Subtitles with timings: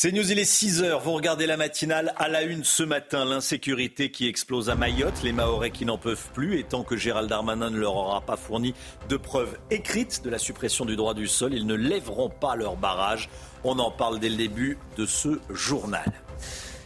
[0.00, 1.00] C'est News, il est 6 heures.
[1.00, 3.24] Vous regardez la matinale à la une ce matin.
[3.24, 6.60] L'insécurité qui explose à Mayotte, les Mahorais qui n'en peuvent plus.
[6.60, 8.74] Et tant que Gérald Darmanin ne leur aura pas fourni
[9.08, 12.76] de preuves écrites de la suppression du droit du sol, ils ne lèveront pas leur
[12.76, 13.28] barrage.
[13.64, 16.06] On en parle dès le début de ce journal.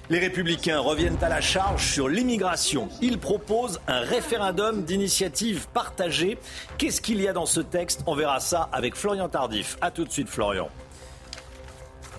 [0.08, 2.88] Les républicains reviennent à la charge sur l'immigration.
[3.02, 6.38] Ils proposent un référendum d'initiative partagée.
[6.78, 8.04] Qu'est-ce qu'il y a dans ce texte?
[8.06, 9.76] On verra ça avec Florian Tardif.
[9.82, 10.70] A tout de suite Florian.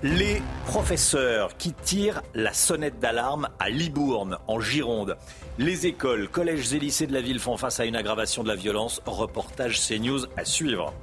[0.03, 5.15] Les professeurs qui tirent la sonnette d'alarme à Libourne, en Gironde.
[5.57, 8.55] Les écoles, collèges et lycées de la ville font face à une aggravation de la
[8.57, 9.01] violence.
[9.05, 10.93] Reportage CNews à suivre.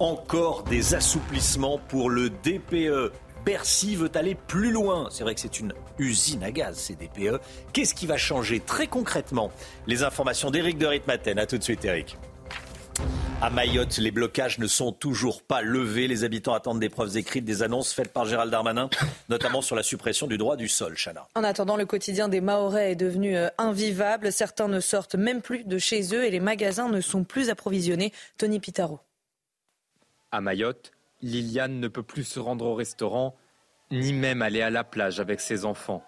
[0.00, 3.10] Encore des assouplissements pour le DPE.
[3.46, 5.08] Bercy veut aller plus loin.
[5.10, 7.40] C'est vrai que c'est une usine à gaz, ces DPE.
[7.72, 9.50] Qu'est-ce qui va changer très concrètement?
[9.86, 11.38] Les informations d'Éric de Ritmaten.
[11.38, 12.18] A tout de suite, Eric.
[13.42, 16.08] À Mayotte, les blocages ne sont toujours pas levés.
[16.08, 18.90] Les habitants attendent des preuves écrites, des annonces faites par Gérald Darmanin,
[19.30, 20.94] notamment sur la suppression du droit du sol.
[20.94, 21.26] Chana.
[21.34, 24.30] En attendant, le quotidien des Mahorais est devenu euh, invivable.
[24.30, 28.12] Certains ne sortent même plus de chez eux et les magasins ne sont plus approvisionnés.
[28.36, 29.00] Tony Pitaro.
[30.32, 33.36] À Mayotte, Liliane ne peut plus se rendre au restaurant,
[33.90, 36.04] ni même aller à la plage avec ses enfants.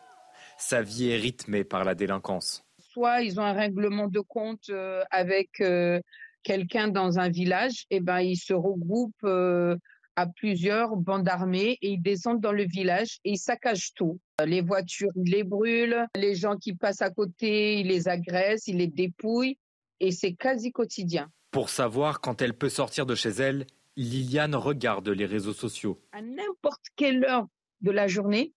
[0.58, 2.62] Sa vie est rythmée par la délinquance.
[2.78, 5.98] Soit ils ont un règlement de compte euh, avec euh,
[6.42, 9.76] quelqu'un dans un village, et ben ils se regroupent euh,
[10.16, 14.20] à plusieurs bandes armées et ils descendent dans le village et ils saccagent tout.
[14.44, 18.78] Les voitures, ils les brûlent, les gens qui passent à côté, ils les agressent, ils
[18.78, 19.58] les dépouillent
[20.00, 21.30] et c'est quasi quotidien.
[21.50, 26.00] Pour savoir quand elle peut sortir de chez elle, Liliane regarde les réseaux sociaux.
[26.12, 27.46] À n'importe quelle heure
[27.82, 28.52] de la journée,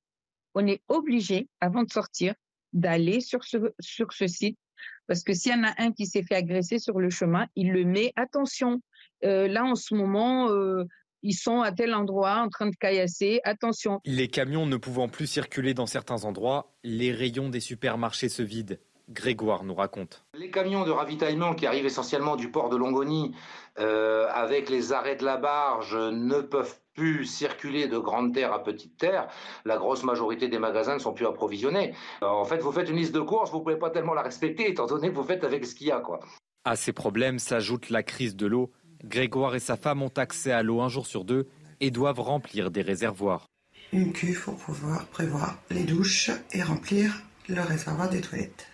[0.54, 2.34] on est obligé, avant de sortir,
[2.74, 4.58] d'aller sur ce, sur ce site
[5.08, 7.72] parce que s'il y en a un qui s'est fait agresser sur le chemin, il
[7.72, 8.12] le met.
[8.16, 8.82] Attention,
[9.24, 10.84] euh, là en ce moment, euh,
[11.24, 13.42] ils sont à tel endroit en train de caillasser.
[13.44, 14.00] Attention.
[14.06, 18.78] Les camions ne pouvant plus circuler dans certains endroits, les rayons des supermarchés se vident.
[19.10, 20.26] Grégoire nous raconte.
[20.34, 23.36] Les camions de ravitaillement qui arrivent essentiellement du port de Longoni
[23.78, 28.64] euh, avec les arrêts de la barge ne peuvent plus circuler de grande terre à
[28.64, 29.28] petite terre.
[29.66, 31.94] La grosse majorité des magasins ne sont plus approvisionnés.
[32.22, 34.70] en fait, vous faites une liste de courses, vous ne pouvez pas tellement la respecter
[34.70, 36.00] étant donné que vous faites avec ce qu'il y a.
[36.00, 36.20] Quoi.
[36.64, 38.72] À ces problèmes s'ajoute la crise de l'eau.
[39.04, 41.48] Grégoire et sa femme ont accès à l'eau un jour sur deux
[41.80, 43.46] et doivent remplir des réservoirs.
[43.94, 48.68] Une cuve pour pouvoir prévoir les douches et remplir le réservoir des toilettes.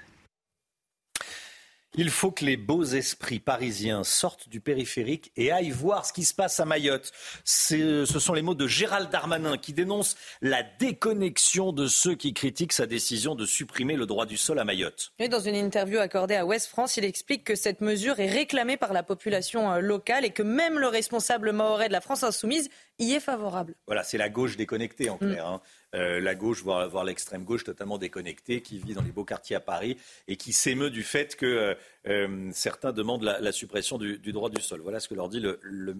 [1.95, 6.23] Il faut que les beaux esprits parisiens sortent du périphérique et aillent voir ce qui
[6.23, 7.11] se passe à Mayotte.
[7.43, 12.71] Ce sont les mots de Gérald Darmanin qui dénonce la déconnexion de ceux qui critiquent
[12.71, 15.11] sa décision de supprimer le droit du sol à Mayotte.
[15.19, 18.77] Et dans une interview accordée à Ouest France, il explique que cette mesure est réclamée
[18.77, 22.69] par la population euh, locale et que même le responsable mahorais de la France insoumise
[22.99, 23.75] y est favorable.
[23.87, 25.45] Voilà, c'est la gauche déconnectée en clair.
[25.45, 25.53] Mm.
[25.55, 25.61] Hein.
[25.93, 29.59] Euh, la gauche, voire, l'extrême gauche totalement déconnectée, qui vit dans les beaux quartiers à
[29.59, 29.97] Paris
[30.27, 31.75] et qui s'émeut du fait que euh,
[32.07, 34.81] euh, certains demandent la, suppression du, droit du sol.
[34.81, 35.97] Voilà ce que leur dit le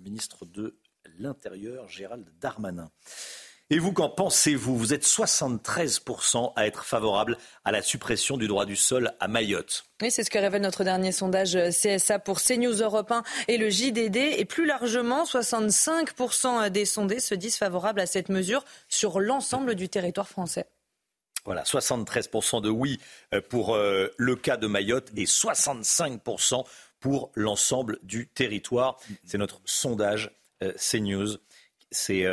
[0.00, 0.76] ministre de
[1.18, 2.90] l'Intérieur, Gérald Darmanin.
[3.72, 4.76] Et vous, qu'en pensez-vous?
[4.76, 9.86] Vous êtes 73% à être favorable à la suppression du droit du sol à Mayotte.
[10.02, 13.56] Oui, c'est ce que révèle notre dernier sondage euh, CSA pour CNews Europe 1 et
[13.56, 14.16] le JDD.
[14.36, 19.88] Et plus largement, 65% des sondés se disent favorables à cette mesure sur l'ensemble du
[19.88, 20.66] territoire français.
[21.46, 23.00] Voilà, 73% de oui
[23.32, 26.66] euh, pour euh, le cas de Mayotte et 65%
[27.00, 28.98] pour l'ensemble du territoire.
[29.24, 30.30] C'est notre sondage
[30.76, 31.38] CNews.
[31.90, 32.26] C'est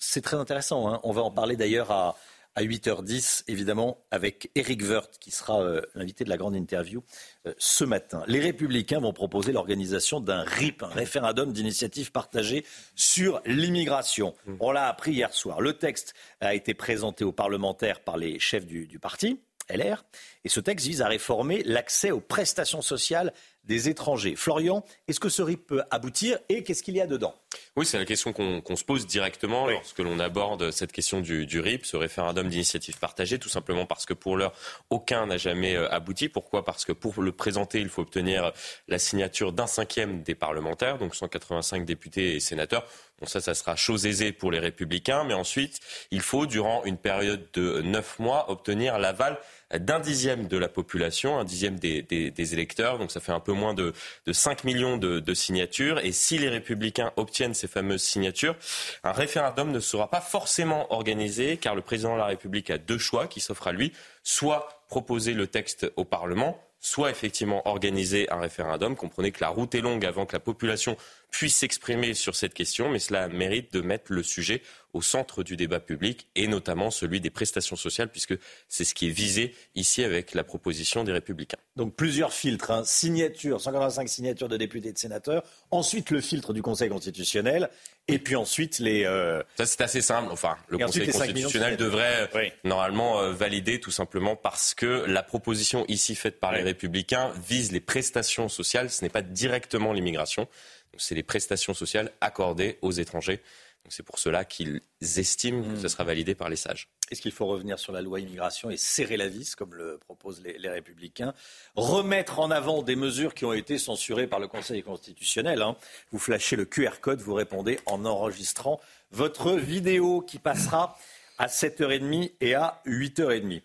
[0.00, 0.92] c'est très intéressant.
[0.92, 1.00] Hein.
[1.04, 2.16] On va en parler d'ailleurs à,
[2.58, 7.02] 8h10, évidemment, avec Eric Woerth, qui sera euh, l'invité de la grande interview
[7.46, 8.22] euh, ce matin.
[8.26, 12.66] Les Républicains vont proposer l'organisation d'un RIP, un référendum d'initiative partagée
[12.96, 14.34] sur l'immigration.
[14.44, 14.54] Mmh.
[14.60, 15.62] On l'a appris hier soir.
[15.62, 19.40] Le texte a été présenté aux parlementaires par les chefs du, du parti.
[19.70, 20.04] LR.
[20.44, 23.32] Et ce texte vise à réformer l'accès aux prestations sociales
[23.64, 24.36] des étrangers.
[24.36, 27.34] Florian, est-ce que ce RIP peut aboutir et qu'est-ce qu'il y a dedans?
[27.76, 31.60] Oui, c'est la question qu'on se pose directement lorsque l'on aborde cette question du, du,
[31.60, 34.52] RIP, ce référendum d'initiative partagée, tout simplement parce que pour l'heure,
[34.88, 36.28] aucun n'a jamais euh, abouti.
[36.28, 36.64] Pourquoi?
[36.64, 38.52] Parce que pour le présenter, il faut obtenir
[38.88, 42.86] la signature d'un cinquième des parlementaires, donc 185 députés et sénateurs.
[43.20, 45.80] Bon, ça, ça sera chose aisée pour les républicains, mais ensuite,
[46.10, 49.38] il faut, durant une période de neuf mois, obtenir l'aval
[49.78, 53.74] d'un dixième de la population, un dixième des, électeurs, donc ça fait un peu moins
[53.74, 53.92] de,
[54.30, 55.98] 5 millions de, signatures.
[56.00, 58.56] Et si les républicains obtiennent ces fameuses signatures,
[59.04, 62.98] un référendum ne sera pas forcément organisé, car le président de la République a deux
[62.98, 63.92] choix qui s'offrent à lui,
[64.24, 68.96] soit proposer le texte au Parlement, soit effectivement organiser un référendum.
[68.96, 70.96] Comprenez que la route est longue avant que la population
[71.30, 74.62] puisse s'exprimer sur cette question, mais cela mérite de mettre le sujet
[74.92, 78.34] au centre du débat public et notamment celui des prestations sociales, puisque
[78.68, 81.58] c'est ce qui est visé ici avec la proposition des Républicains.
[81.76, 82.82] Donc plusieurs filtres, hein.
[82.84, 87.70] signature, 185 signatures de députés et de sénateurs, ensuite le filtre du Conseil constitutionnel,
[88.08, 89.04] et puis ensuite les.
[89.04, 90.30] Euh, Ça c'est assez simple.
[90.32, 92.28] Enfin, le Conseil constitutionnel devrait
[92.64, 97.70] normalement euh, valider tout simplement parce que la proposition ici faite par les Républicains vise
[97.70, 98.90] les prestations sociales.
[98.90, 100.48] Ce n'est pas directement l'immigration
[100.96, 103.40] c'est les prestations sociales accordées aux étrangers.
[103.88, 106.88] C'est pour cela qu'ils estiment que ce sera validé par les sages.
[107.10, 110.42] Est-ce qu'il faut revenir sur la loi immigration et serrer la vis, comme le proposent
[110.42, 111.34] les, républicains?
[111.74, 115.62] Remettre en avant des mesures qui ont été censurées par le Conseil constitutionnel.
[115.62, 115.76] Hein.
[116.12, 120.96] Vous flashez le QR code, vous répondez en enregistrant votre vidéo qui passera
[121.38, 123.62] à 7h30 et à 8h30.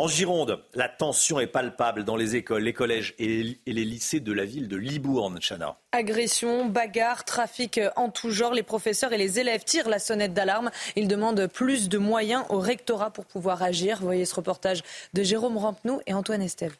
[0.00, 4.32] En Gironde, la tension est palpable dans les écoles, les collèges et les lycées de
[4.32, 5.76] la ville de Libourne, Chana.
[5.92, 10.70] Agression, bagarre, trafic en tout genre, les professeurs et les élèves tirent la sonnette d'alarme.
[10.96, 13.98] Ils demandent plus de moyens au rectorat pour pouvoir agir.
[13.98, 14.80] Vous voyez ce reportage
[15.12, 16.76] de Jérôme Rampenou et Antoine Estève.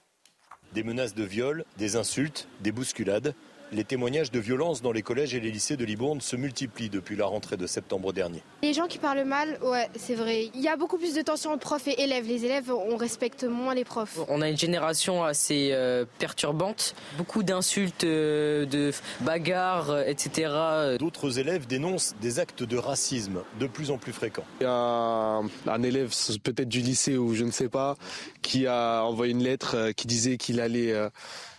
[0.73, 3.35] Des menaces de viol, des insultes, des bousculades
[3.73, 7.17] les témoignages de violence dans les collèges et les lycées de Libourne se multiplient depuis
[7.17, 8.43] la rentrée de septembre dernier.
[8.63, 10.51] Les gens qui parlent mal, ouais, c'est vrai.
[10.55, 12.27] Il y a beaucoup plus de tension entre profs et élèves.
[12.27, 14.19] Les élèves, on respecte moins les profs.
[14.29, 20.97] On a une génération assez euh, perturbante, beaucoup d'insultes, euh, de bagarres, euh, etc.
[20.99, 24.45] D'autres élèves dénoncent des actes de racisme de plus en plus fréquents.
[24.61, 26.13] Il y a un, un élève,
[26.43, 27.97] peut-être du lycée ou je ne sais pas,
[28.43, 30.95] qui a envoyé une lettre qui disait qu'il allait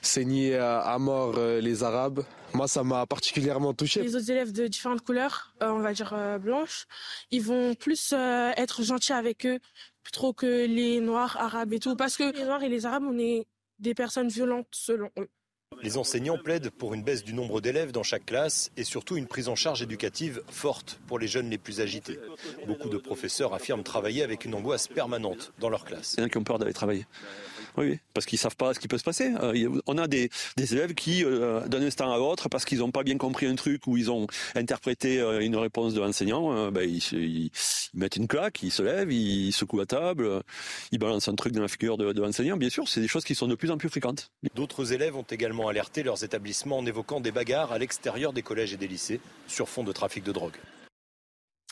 [0.01, 2.23] saigner à mort euh, les Arabes.
[2.53, 4.01] Moi, ça m'a particulièrement touché.
[4.01, 6.85] Les autres élèves de différentes couleurs, euh, on va dire euh, blanches,
[7.29, 9.59] ils vont plus être gentils avec eux
[10.03, 11.95] plutôt que les Noirs, Arabes et tout.
[11.95, 13.45] Parce que les Noirs et les Arabes, on est
[13.79, 15.29] des personnes violentes selon eux.
[15.81, 19.25] Les enseignants plaident pour une baisse du nombre d'élèves dans chaque classe et surtout une
[19.25, 22.19] prise en charge éducative forte pour les jeunes les plus agités.
[22.67, 26.15] Beaucoup de professeurs affirment travailler avec une angoisse permanente dans leur classe.
[26.17, 27.05] Il y en a qui ont peur d'aller travailler.
[27.77, 29.31] Oui, parce qu'ils savent pas ce qui peut se passer.
[29.41, 33.03] Euh, on a des, élèves qui, euh, d'un instant à l'autre, parce qu'ils n'ont pas
[33.03, 37.51] bien compris un truc ou ils ont interprété euh, une réponse de l'enseignant, ben, ils,
[37.93, 40.43] mettent une claque, ils se lèvent, ils secouent la table,
[40.91, 42.57] ils balancent un truc dans la figure de, de l'enseignant.
[42.57, 44.31] Bien sûr, c'est des choses qui sont de plus en plus fréquentes.
[44.55, 48.73] D'autres élèves ont également alerté leurs établissements en évoquant des bagarres à l'extérieur des collèges
[48.73, 50.57] et des lycées sur fond de trafic de drogue.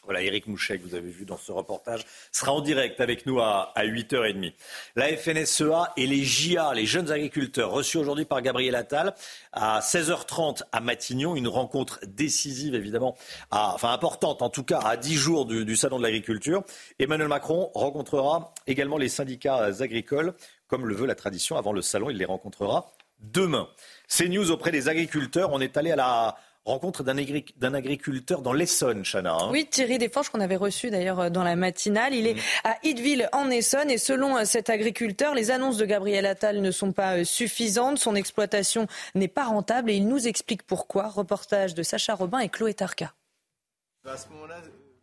[0.09, 3.71] Voilà, Eric Mouchek, vous avez vu dans ce reportage, sera en direct avec nous à,
[3.77, 4.53] 8h30.
[4.95, 9.13] La FNSEA et les JA, les jeunes agriculteurs, reçus aujourd'hui par Gabriel Attal
[9.53, 13.15] à 16h30 à Matignon, une rencontre décisive évidemment,
[13.51, 16.63] enfin importante en tout cas, à 10 jours du, du Salon de l'agriculture.
[16.97, 20.33] Emmanuel Macron rencontrera également les syndicats agricoles,
[20.67, 21.55] comme le veut la tradition.
[21.55, 23.69] Avant le Salon, il les rencontrera demain.
[24.07, 25.51] C'est news auprès des agriculteurs.
[25.51, 26.35] On est allé à la
[26.69, 29.33] rencontre d'un agriculteur dans l'Essonne, Chana.
[29.33, 29.49] Hein.
[29.51, 32.13] Oui, Thierry Desforges, qu'on avait reçu d'ailleurs euh, dans la matinale.
[32.13, 32.39] Il est mm.
[32.63, 33.89] à Ideville, en Essonne.
[33.89, 37.99] Et selon euh, cet agriculteur, les annonces de Gabriel Attal ne sont pas euh, suffisantes.
[37.99, 39.91] Son exploitation n'est pas rentable.
[39.91, 41.07] Et il nous explique pourquoi.
[41.07, 43.13] Reportage de Sacha Robin et Chloé Tarka.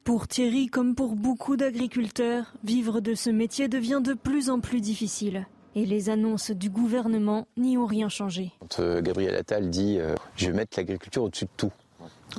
[0.05, 4.81] Pour Thierry, comme pour beaucoup d'agriculteurs, vivre de ce métier devient de plus en plus
[4.81, 8.50] difficile et les annonces du gouvernement n'y ont rien changé.
[8.59, 11.71] Quand euh, Gabriel Attal dit euh, je vais mettre l'agriculture au-dessus de tout.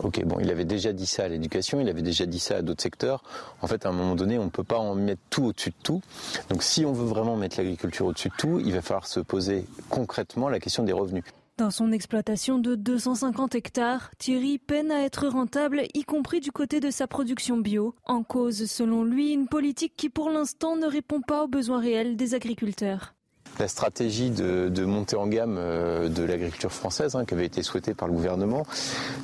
[0.04, 2.62] Ok, bon, il avait déjà dit ça à l'éducation, il avait déjà dit ça à
[2.62, 3.24] d'autres secteurs.
[3.62, 5.76] En fait, à un moment donné, on ne peut pas en mettre tout au-dessus de
[5.82, 6.02] tout.
[6.50, 9.66] Donc, si on veut vraiment mettre l'agriculture au-dessus de tout, il va falloir se poser
[9.90, 11.24] concrètement la question des revenus.
[11.58, 16.80] Dans son exploitation de 250 hectares, Thierry peine à être rentable, y compris du côté
[16.80, 17.96] de sa production bio.
[18.06, 22.16] En cause, selon lui, une politique qui pour l'instant ne répond pas aux besoins réels
[22.16, 23.16] des agriculteurs.
[23.60, 27.94] La stratégie de, montée en gamme euh, de l'agriculture française, hein, qui avait été souhaitée
[27.94, 28.66] par le gouvernement,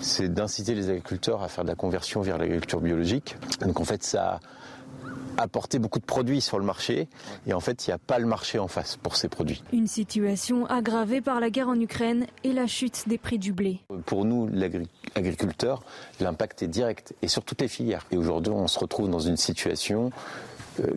[0.02, 3.36] c'est d'inciter les agriculteurs à faire de la conversion vers l'agriculture biologique.
[3.62, 4.40] Donc en fait, ça
[5.38, 7.08] apporter beaucoup de produits sur le marché
[7.48, 9.64] et en fait il n'y a pas le marché en face pour ces produits.
[9.72, 13.80] Une situation aggravée par la guerre en Ukraine et la chute des prix du blé.
[14.06, 15.84] Pour nous, l'agriculteur,
[16.20, 18.06] l'impact est direct et sur toutes les filières.
[18.12, 20.12] Et aujourd'hui on se retrouve dans une situation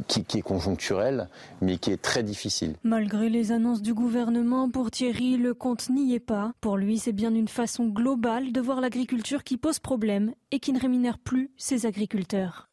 [0.08, 1.28] qui, qui, est conjoncturelle,
[1.60, 2.74] mais qui est très difficile.
[2.82, 6.52] Malgré les annonces du gouvernement, pour Thierry, le compte n'y est pas.
[6.60, 10.72] Pour lui, c'est bien une façon globale de voir l'agriculture qui pose problème et qui
[10.72, 12.65] ne rémunère plus ses agriculteurs.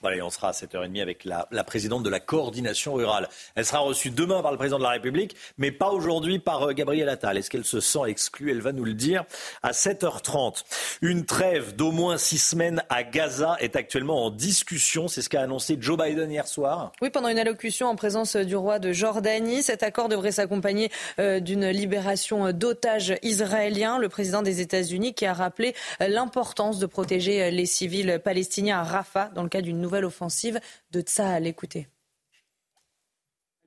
[0.00, 3.28] Voilà, on sera à 7h30 avec la, la, présidente de la coordination rurale.
[3.56, 6.72] Elle sera reçue demain par le président de la République, mais pas aujourd'hui par euh,
[6.72, 7.36] Gabriel Attal.
[7.36, 8.52] Est-ce qu'elle se sent exclue?
[8.52, 9.24] Elle va nous le dire
[9.64, 10.62] à 7h30.
[11.02, 15.08] Une trêve d'au moins six semaines à Gaza est actuellement en discussion.
[15.08, 16.92] C'est ce qu'a annoncé Joe Biden hier soir.
[17.02, 19.64] Oui, pendant une allocution en présence du roi de Jordanie.
[19.64, 23.98] Cet accord devrait s'accompagner euh, d'une libération d'otages israéliens.
[23.98, 28.84] Le président des États-Unis qui a rappelé euh, l'importance de protéger les civils palestiniens à
[28.84, 30.60] Rafah dans le cas d'une nouvelle offensive
[30.92, 31.02] de.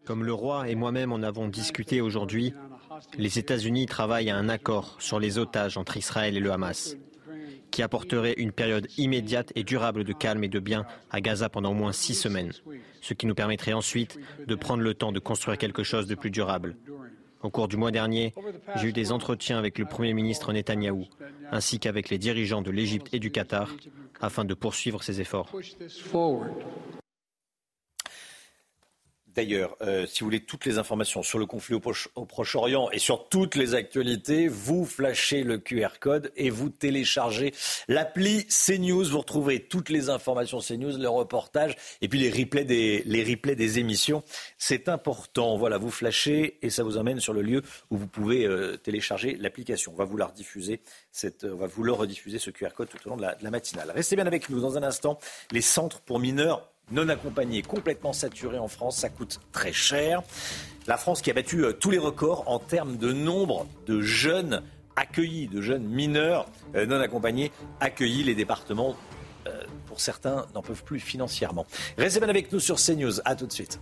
[0.06, 2.54] Comme le roi et moi-même en avons discuté aujourd'hui,
[3.18, 6.96] les États-Unis travaillent à un accord sur les otages entre Israël et le Hamas,
[7.72, 11.72] qui apporterait une période immédiate et durable de calme et de bien à Gaza pendant
[11.72, 12.52] au moins six semaines,
[13.02, 16.30] ce qui nous permettrait ensuite de prendre le temps de construire quelque chose de plus
[16.30, 16.76] durable.
[17.44, 18.34] Au cours du mois dernier,
[18.76, 21.08] j'ai eu des entretiens avec le Premier ministre Netanyahou,
[21.52, 23.70] ainsi qu'avec les dirigeants de l'Égypte et du Qatar,
[24.20, 25.52] afin de poursuivre ces efforts.
[29.36, 33.30] D'ailleurs, euh, si vous voulez toutes les informations sur le conflit au, Proche-Orient et sur
[33.30, 37.54] toutes les actualités, vous flashez le QR code et vous téléchargez
[37.88, 39.06] l'appli CNews.
[39.06, 44.22] Vous retrouverez toutes les informations CNews, les reportages et puis les replays des, les émissions.
[44.58, 45.58] C'est important.
[45.58, 49.38] Voilà, vous flashez et ça vous emmène sur le lieu où vous pouvez euh, télécharger
[49.40, 49.94] l'application.
[49.94, 52.98] On va vous la rediffuser, cette, on va vous le rediffuser ce QR code tout
[53.06, 53.92] au long de la matinale.
[53.92, 55.20] Restez bien avec nous dans un instant.
[55.52, 58.98] Les centres pour mineurs non accompagnés, complètement saturés en France.
[58.98, 60.22] Ça coûte très cher.
[60.88, 64.62] La France qui a battu euh, tous les records en termes de nombre de jeunes
[64.96, 68.24] accueillis, de jeunes mineurs euh, non accompagnés accueillis.
[68.24, 68.96] Les départements,
[69.48, 71.66] euh, pour certains, n'en peuvent plus financièrement.
[71.98, 73.22] Restez bien avec nous sur CNews.
[73.26, 73.80] À tout de suite.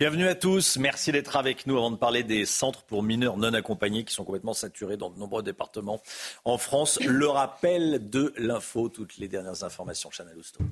[0.00, 0.76] Bienvenue à tous.
[0.76, 4.22] Merci d'être avec nous avant de parler des centres pour mineurs non accompagnés qui sont
[4.22, 6.00] complètement saturés dans de nombreux départements
[6.44, 7.00] en France.
[7.00, 10.08] Le rappel de l'info, toutes les dernières informations.
[10.12, 10.62] Chanel Housteau.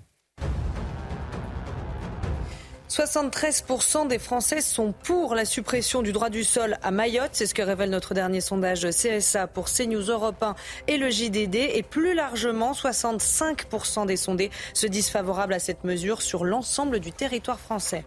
[2.88, 7.30] 73% des Français sont pour la suppression du droit du sol à Mayotte.
[7.32, 10.54] C'est ce que révèle notre dernier sondage CSA pour CNews Europe 1
[10.86, 11.56] et le JDD.
[11.56, 17.10] Et plus largement, 65% des sondés se disent favorables à cette mesure sur l'ensemble du
[17.10, 18.04] territoire français.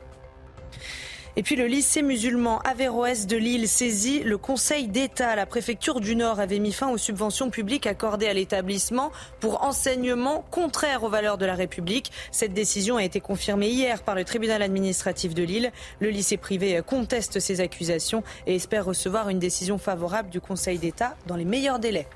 [1.35, 5.35] Et puis le lycée musulman Averroès de Lille saisit le Conseil d'État.
[5.35, 10.43] La préfecture du Nord avait mis fin aux subventions publiques accordées à l'établissement pour enseignement
[10.49, 12.11] contraire aux valeurs de la République.
[12.31, 15.71] Cette décision a été confirmée hier par le tribunal administratif de Lille.
[15.99, 21.15] Le lycée privé conteste ces accusations et espère recevoir une décision favorable du Conseil d'État
[21.27, 22.07] dans les meilleurs délais.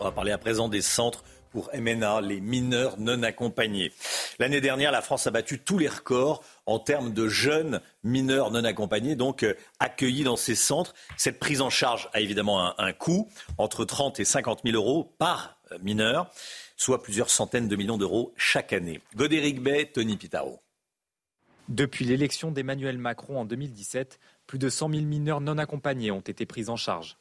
[0.00, 3.92] On va parler à présent des centres pour MNA, les mineurs non accompagnés.
[4.38, 8.62] L'année dernière, la France a battu tous les records en termes de jeunes mineurs non
[8.62, 10.94] accompagnés, donc euh, accueillis dans ces centres.
[11.16, 15.58] Cette prise en charge a évidemment un, coût, entre 30 et 50 000 euros par
[15.72, 16.30] euh, mineur,
[16.76, 19.00] soit plusieurs centaines de millions d'euros chaque année.
[19.16, 20.60] Godéric Bay, Tony Pitaro.
[21.70, 26.44] Depuis l'élection d'Emmanuel Macron en 2017, plus de 100 000 mineurs non accompagnés ont été
[26.44, 27.16] pris en charge.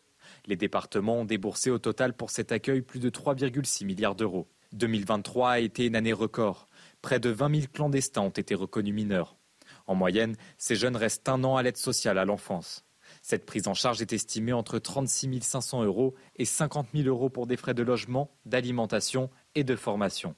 [0.45, 4.47] Les départements ont déboursé au total pour cet accueil plus de 3,6 milliards d'euros.
[4.73, 6.66] 2023 a été une année record.
[7.07, 9.37] Près de 20 000 clandestins ont été reconnus mineurs.
[9.85, 12.83] En moyenne, ces jeunes restent un an à l'aide sociale à l'enfance.
[13.21, 17.47] Cette prise en charge est estimée entre 36 500 euros et 50 000 euros pour
[17.47, 20.35] des frais de logement, d'alimentation et de formation.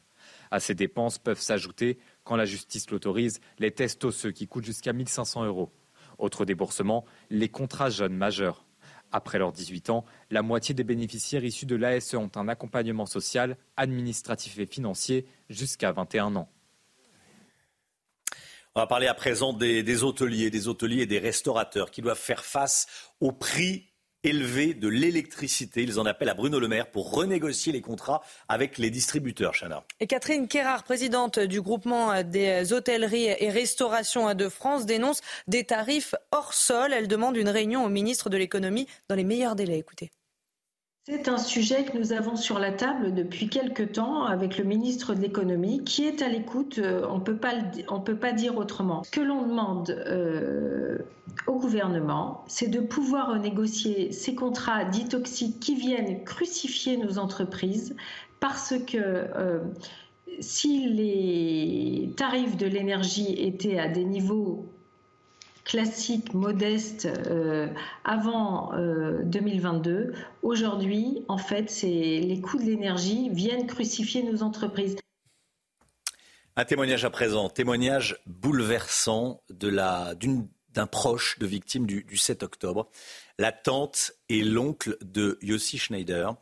[0.51, 4.91] À ces dépenses peuvent s'ajouter, quand la justice l'autorise, les tests osseux qui coûtent jusqu'à
[4.91, 5.71] 1 500 euros.
[6.19, 8.63] Autre déboursement, les contrats jeunes majeurs.
[9.11, 13.57] Après leurs 18 ans, la moitié des bénéficiaires issus de l'ASE ont un accompagnement social,
[13.75, 16.47] administratif et financier jusqu'à 21 ans.
[18.79, 22.45] On va parler à présent des, hôteliers, des hôteliers et des restaurateurs qui doivent faire
[22.45, 22.87] face
[23.19, 23.89] au prix
[24.23, 25.83] élevé de l'électricité.
[25.83, 29.83] Ils en appellent à Bruno Le Maire pour renégocier les contrats avec les distributeurs, Chana.
[29.99, 35.19] Et Catherine Kérard, présidente du groupement des hôtelleries et restaurations de France, dénonce
[35.49, 36.93] des tarifs hors sol.
[36.93, 39.79] Elle demande une réunion au ministre de l'économie dans les meilleurs délais.
[39.79, 40.09] Écoutez.
[41.11, 45.15] C'est un sujet que nous avons sur la table depuis quelque temps avec le ministre
[45.15, 46.77] de l'économie qui est à l'écoute.
[46.77, 49.03] Euh, on ne peut pas dire autrement.
[49.03, 50.99] Ce que l'on demande euh,
[51.47, 57.95] au gouvernement, c'est de pouvoir renégocier ces contrats dits toxiques qui viennent crucifier nos entreprises
[58.39, 59.61] parce que euh,
[60.39, 64.69] si les tarifs de l'énergie étaient à des niveaux
[65.69, 67.67] classique, modeste euh,
[68.03, 68.71] avant
[69.23, 69.91] 2022.
[69.91, 74.97] Euh, Aujourd'hui, en fait, c'est les coûts de l'énergie viennent crucifier nos entreprises.
[76.55, 82.89] Un témoignage à présent, témoignage bouleversant d'un proche de victime du, du 7 octobre.
[83.37, 86.33] La tante et l'oncle de Yossi Schneider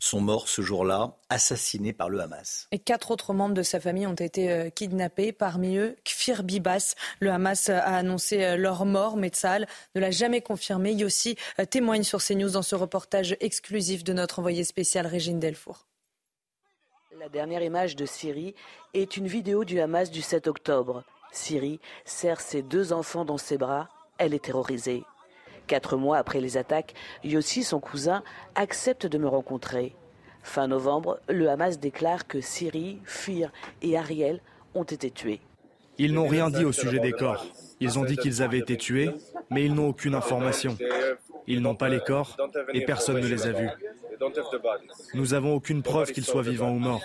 [0.00, 2.66] sont morts ce jour-là, assassinés par le Hamas.
[2.72, 6.94] Et quatre autres membres de sa famille ont été euh, kidnappés, parmi eux Kfir Bibas.
[7.20, 10.92] Le Hamas a annoncé euh, leur mort, mais Tzal ne l'a jamais confirmé.
[10.92, 15.86] Yossi euh, témoigne sur CNews dans ce reportage exclusif de notre envoyé spécial Régine Delfour.
[17.18, 18.54] La dernière image de Syrie
[18.94, 21.04] est une vidéo du Hamas du 7 octobre.
[21.32, 23.88] Syrie serre ses deux enfants dans ses bras.
[24.18, 25.04] Elle est terrorisée.
[25.70, 28.24] Quatre mois après les attaques, Yossi, son cousin,
[28.56, 29.94] accepte de me rencontrer.
[30.42, 34.40] Fin novembre, le Hamas déclare que Siri, Fir et Ariel
[34.74, 35.38] ont été tués.
[35.96, 37.46] Ils n'ont rien dit au sujet des corps.
[37.78, 39.12] Ils ont dit qu'ils avaient été tués,
[39.48, 40.76] mais ils n'ont aucune information.
[41.46, 42.36] Ils n'ont pas les corps
[42.74, 43.70] et personne ne les a vus.
[45.14, 47.04] Nous n'avons aucune preuve qu'ils soient vivants ou morts.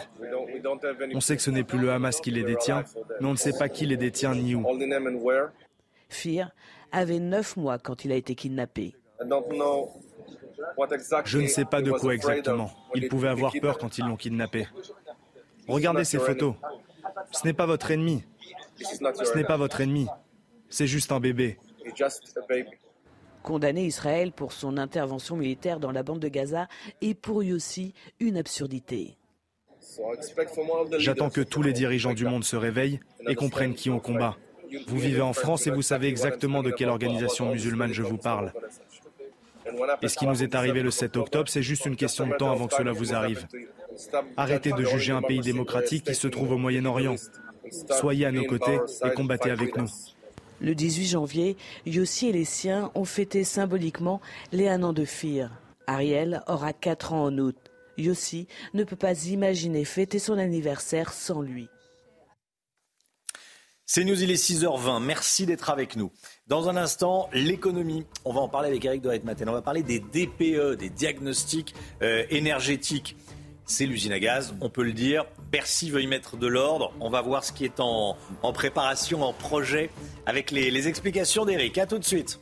[1.13, 2.83] On sait que ce n'est plus le Hamas qui les détient,
[3.21, 4.65] mais on ne sait pas qui les détient ni où.
[6.09, 6.49] Fir
[6.95, 8.95] avait neuf mois quand il a été kidnappé.
[11.25, 12.71] Je ne sais pas de quoi exactement.
[12.95, 14.67] Il pouvait avoir peur quand ils l'ont kidnappé.
[15.67, 16.55] Regardez ces photos.
[17.31, 18.23] Ce n'est pas votre ennemi.
[18.77, 20.07] Ce n'est pas votre ennemi.
[20.69, 21.57] C'est juste un bébé.
[23.43, 26.67] Condamner Israël pour son intervention militaire dans la bande de Gaza
[27.01, 29.17] est pour lui aussi une absurdité.
[30.97, 34.35] J'attends que tous les dirigeants du monde se réveillent et comprennent qui on combat.
[34.87, 38.51] Vous vivez en France et vous savez exactement de quelle organisation musulmane je vous parle.
[40.01, 42.51] Et ce qui nous est arrivé le 7 octobre, c'est juste une question de temps
[42.51, 43.47] avant que cela vous arrive.
[44.37, 47.15] Arrêtez de juger un pays démocratique qui se trouve au Moyen-Orient.
[47.91, 49.89] Soyez à nos côtés et combattez avec nous.
[50.61, 55.51] Le 18 janvier, Yossi et les siens ont fêté symboliquement les un an de Fir.
[55.87, 57.57] Ariel aura 4 ans en août.
[57.97, 61.67] Yossi ne peut pas imaginer fêter son anniversaire sans lui.
[63.87, 65.03] C'est News, il est 6h20.
[65.03, 66.11] Merci d'être avec nous.
[66.47, 68.03] Dans un instant, l'économie.
[68.25, 69.45] On va en parler avec Eric Doret Matin.
[69.47, 73.15] On va parler des DPE, des diagnostics euh, énergétiques.
[73.67, 75.25] C'est l'usine à gaz, on peut le dire.
[75.51, 76.93] Bercy veut y mettre de l'ordre.
[76.99, 78.17] On va voir ce qui est en,
[78.53, 79.91] préparation, en projet,
[80.25, 81.77] avec les, explications d'Eric.
[81.77, 82.39] A tout de suite.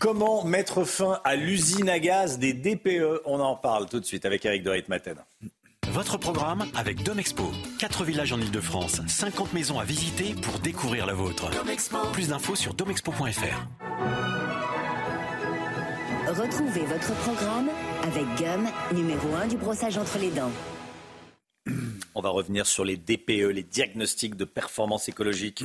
[0.00, 4.24] Comment mettre fin à l'usine à gaz des DPE On en parle tout de suite
[4.24, 5.18] avec Eric Dorit Maten.
[5.98, 7.50] Votre programme avec Domexpo.
[7.80, 11.50] 4 villages en Ile-de-France, 50 maisons à visiter pour découvrir la vôtre.
[12.12, 13.66] Plus d'infos sur domexpo.fr.
[16.28, 17.68] Retrouvez votre programme
[18.04, 20.52] avec Gum, numéro 1 du brossage entre les dents.
[22.14, 25.64] On va revenir sur les DPE, les diagnostics de performance écologique.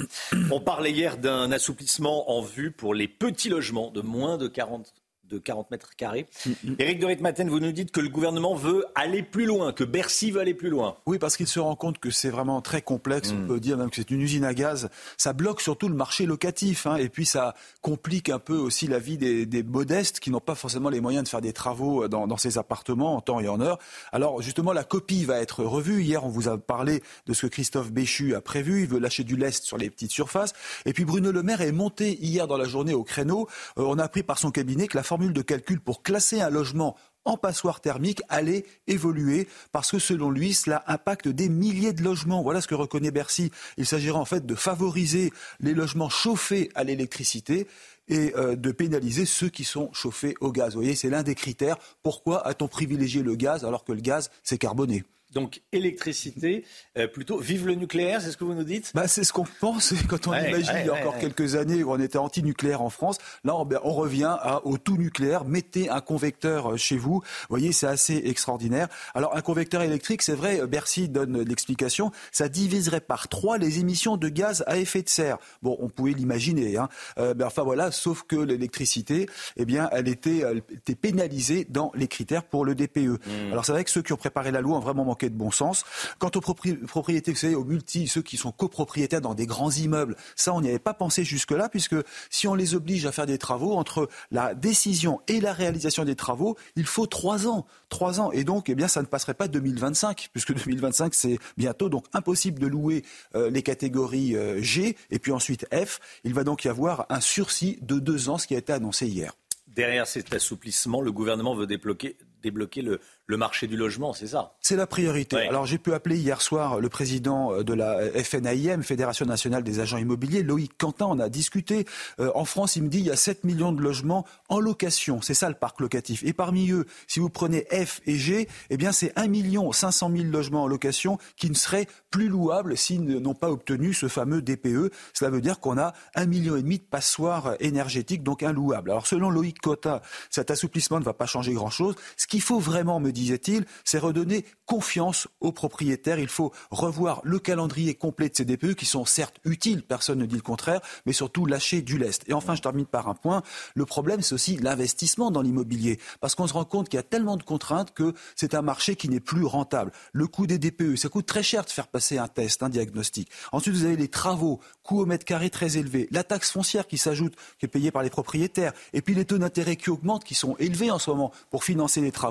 [0.50, 4.96] On parlait hier d'un assouplissement en vue pour les petits logements de moins de 40
[5.34, 6.28] de 40 mètres carrés.
[6.46, 6.76] Mm, mm.
[6.80, 10.32] Éric de Ritmaten, vous nous dites que le gouvernement veut aller plus loin, que Bercy
[10.32, 10.98] veut aller plus loin.
[11.06, 13.32] Oui, parce qu'il se rend compte que c'est vraiment très complexe.
[13.32, 13.48] On mm.
[13.48, 14.90] peut dire même que c'est une usine à gaz.
[15.18, 16.86] Ça bloque surtout le marché locatif.
[16.88, 20.56] Hein, et puis ça complique un peu aussi la vie des, modestes qui n'ont pas
[20.56, 23.62] forcément les moyens de faire des travaux dans, dans, ces appartements en temps et en
[23.62, 23.80] heure.
[24.12, 26.04] Alors justement, la copie va être revue.
[26.04, 28.82] Hier, on vous a parlé de ce que Christophe Béchu a prévu.
[28.82, 30.54] Il veut lâcher du lest sur les petites surfaces.
[30.86, 33.48] Et puis Bruno Le Maire est monté hier dans la journée au créneau.
[33.78, 36.50] Euh, on a appris par son cabinet que la formule de calcul pour classer un
[36.50, 42.04] logement en passoire thermique allait évoluer parce que selon lui, cela impacte des milliers de
[42.04, 42.42] logements.
[42.42, 43.52] Voilà ce que reconnaît Bercy.
[43.78, 47.68] Il s'agira en fait de favoriser les logements chauffés à l'électricité
[48.10, 50.74] et euh, de pénaliser ceux qui sont chauffés au gaz.
[50.74, 51.78] Vous voyez, c'est l'un des critères.
[52.02, 55.04] Pourquoi a-t-on privilégié le gaz alors que le gaz, c'est carboné?
[55.34, 56.64] Donc électricité,
[56.98, 58.92] euh, plutôt vive le nucléaire, c'est ce que vous nous dites?
[58.94, 61.92] Bah, C'est ce qu'on pense quand on imagine il y a encore quelques années où
[61.92, 63.18] on était anti-nucléaire en France.
[63.44, 65.46] Là, on, ben, revient au tout nucléaire.
[65.46, 67.20] Mettez un convecteur euh, chez vous.
[67.22, 68.88] Vous voyez, c'est assez extraordinaire.
[69.14, 73.80] Alors un convecteur électrique, c'est vrai, euh, Bercy donne l'explication, ça diviserait par trois les
[73.80, 75.38] émissions de gaz à effet de serre.
[75.62, 76.78] Bon, on pouvait l'imaginer.
[76.78, 76.90] Hein.
[77.18, 82.44] Ben, enfin voilà, sauf que l'électricité, eh bien, elle était, était pénalisée dans les critères
[82.44, 83.00] pour le DPE.
[83.00, 83.52] Hmm.
[83.52, 85.52] Alors c'est vrai que ceux qui ont préparé la loi ont vraiment manqué de bon
[85.52, 85.84] sens.
[86.20, 90.16] Quant aux propriétés, vous savez, aux multi, ceux qui sont copropriétaires dans des grands immeubles,
[90.36, 91.96] ça, on n'y avait pas pensé jusque-là, puisque
[92.30, 96.16] si on les oblige à faire des travaux, entre la décision et la réalisation des
[96.16, 97.66] travaux, il faut trois ans.
[97.90, 98.32] Trois ans.
[98.32, 101.90] Et donc, eh bien, ça ne passerait pas 2025, puisque 2025, c'est bientôt.
[101.90, 103.04] Donc, impossible de louer
[103.36, 106.00] euh, les catégories euh, G et puis ensuite F.
[106.24, 109.08] Il va donc y avoir un sursis de deux ans, ce qui a été annoncé
[109.08, 109.34] hier.
[109.68, 114.54] Derrière cet assouplissement, le gouvernement veut débloquer, débloquer le, le marché du logement, c'est ça?
[114.60, 115.38] C'est la priorité.
[115.48, 119.80] Alors j'ai pu appeler hier soir le président euh, de la FNAIM, Fédération nationale des
[119.80, 121.86] agents immobiliers, Loïc Quentin, on a discuté.
[122.20, 125.22] Euh, en France, il me dit il y a 7 millions de logements en location,
[125.22, 126.24] c'est ça le parc locatif.
[126.24, 130.12] Et parmi eux, si vous prenez F et G, eh bien c'est 1 million 500
[130.16, 134.42] 000 logements en location qui ne seraient plus louables s'ils n'ont pas obtenu ce fameux
[134.42, 134.92] DPE.
[135.14, 138.92] Cela veut dire qu'on a un million et demi de passoires énergétiques, donc inlouables.
[138.92, 141.96] Alors selon Loïc Quentin, cet assouplissement ne va pas changer grand-chose.
[142.18, 146.18] Ce qu'il faut vraiment me disait-il, c'est redonner confiance aux propriétaires.
[146.18, 150.26] Il faut revoir le calendrier complet de ces DPE qui sont certes utiles, personne ne
[150.26, 152.24] dit le contraire, mais surtout lâcher du lest.
[152.28, 153.44] Et enfin, je termine par un point.
[153.76, 156.00] Le problème, c'est aussi l'investissement dans l'immobilier.
[156.22, 158.96] Parce qu'on se rend compte qu'il y a tellement de contraintes que c'est un marché
[158.96, 159.92] qui n'est plus rentable.
[160.12, 163.30] Le coût des DPE, ça coûte très cher de faire passer un test, un diagnostic.
[163.52, 166.98] Ensuite, vous avez les travaux, coût au mètre carré très élevé, la taxe foncière qui
[166.98, 170.34] s'ajoute, qui est payée par les propriétaires, et puis les taux d'intérêt qui augmentent, qui
[170.34, 172.23] sont élevés en ce moment pour financer les travaux.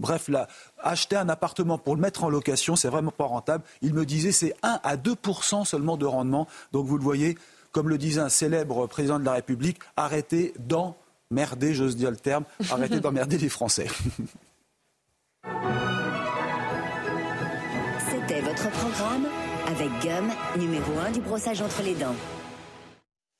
[0.00, 0.30] Bref,
[0.82, 3.64] acheter un appartement pour le mettre en location, c'est vraiment pas rentable.
[3.82, 6.46] Il me disait c'est 1 à 2% seulement de rendement.
[6.72, 7.36] Donc vous le voyez,
[7.72, 12.44] comme le disait un célèbre président de la République, arrêtez d'emmerder, j'ose dire le terme,
[12.70, 13.88] arrêtez d'emmerder les Français.
[18.10, 19.26] C'était votre programme
[19.66, 22.14] avec Gum, numéro 1 du brossage entre les dents.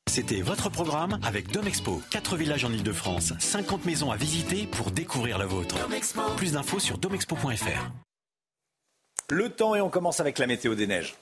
[0.09, 2.01] C'était votre programme avec Domexpo.
[2.11, 5.77] 4 villages en Ile-de-France, 50 maisons à visiter pour découvrir la vôtre.
[6.37, 7.91] Plus d'infos sur domexpo.fr.
[9.31, 11.15] Le temps et on commence avec la météo des neiges.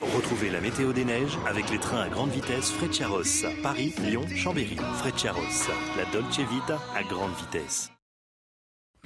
[0.00, 4.76] Retrouvez la météo des neiges avec les trains à grande vitesse Frecciaros, Paris, Lyon, Chambéry.
[4.98, 7.90] Frecciaros, la Dolce Vita à grande vitesse.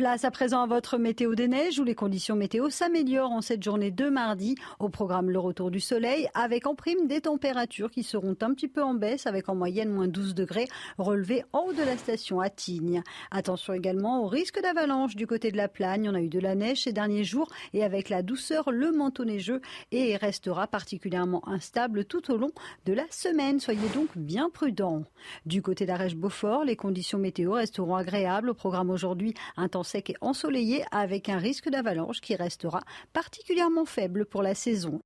[0.01, 3.63] Place à présent à votre météo des neiges où les conditions météo s'améliorent en cette
[3.63, 4.55] journée de mardi.
[4.79, 8.67] Au programme le retour du soleil avec en prime des températures qui seront un petit
[8.67, 12.41] peu en baisse avec en moyenne moins 12 degrés relevés en haut de la station
[12.41, 13.03] à Tignes.
[13.31, 16.09] Attention également au risque d'avalanche du côté de la Plagne.
[16.09, 19.27] On a eu de la neige ces derniers jours et avec la douceur, le manteau
[19.27, 19.61] neigeux
[19.93, 22.53] et restera particulièrement instable tout au long
[22.87, 23.61] de la semaine.
[23.61, 25.03] Soyez donc bien prudents.
[25.45, 28.49] Du côté d'Arèche-Beaufort, les conditions météo resteront agréables.
[28.49, 34.25] Au programme aujourd'hui, intense sec et ensoleillé avec un risque d'avalanche qui restera particulièrement faible
[34.25, 35.01] pour la saison.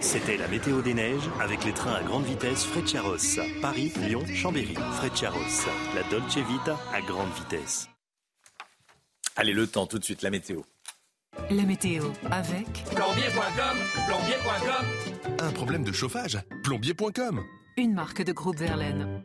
[0.00, 3.40] C'était la météo des neiges avec les trains à grande vitesse Frecciaros.
[3.60, 4.74] Paris, Lyon, Chambéry.
[4.94, 7.88] Frecciaros, la Dolce Vita à grande vitesse.
[9.36, 10.62] Allez, le temps tout de suite, la météo.
[11.50, 15.36] La météo avec plombier.com, plombier.com.
[15.38, 17.42] Un problème de chauffage, plombier.com.
[17.78, 19.24] Une marque de groupe Verlaine.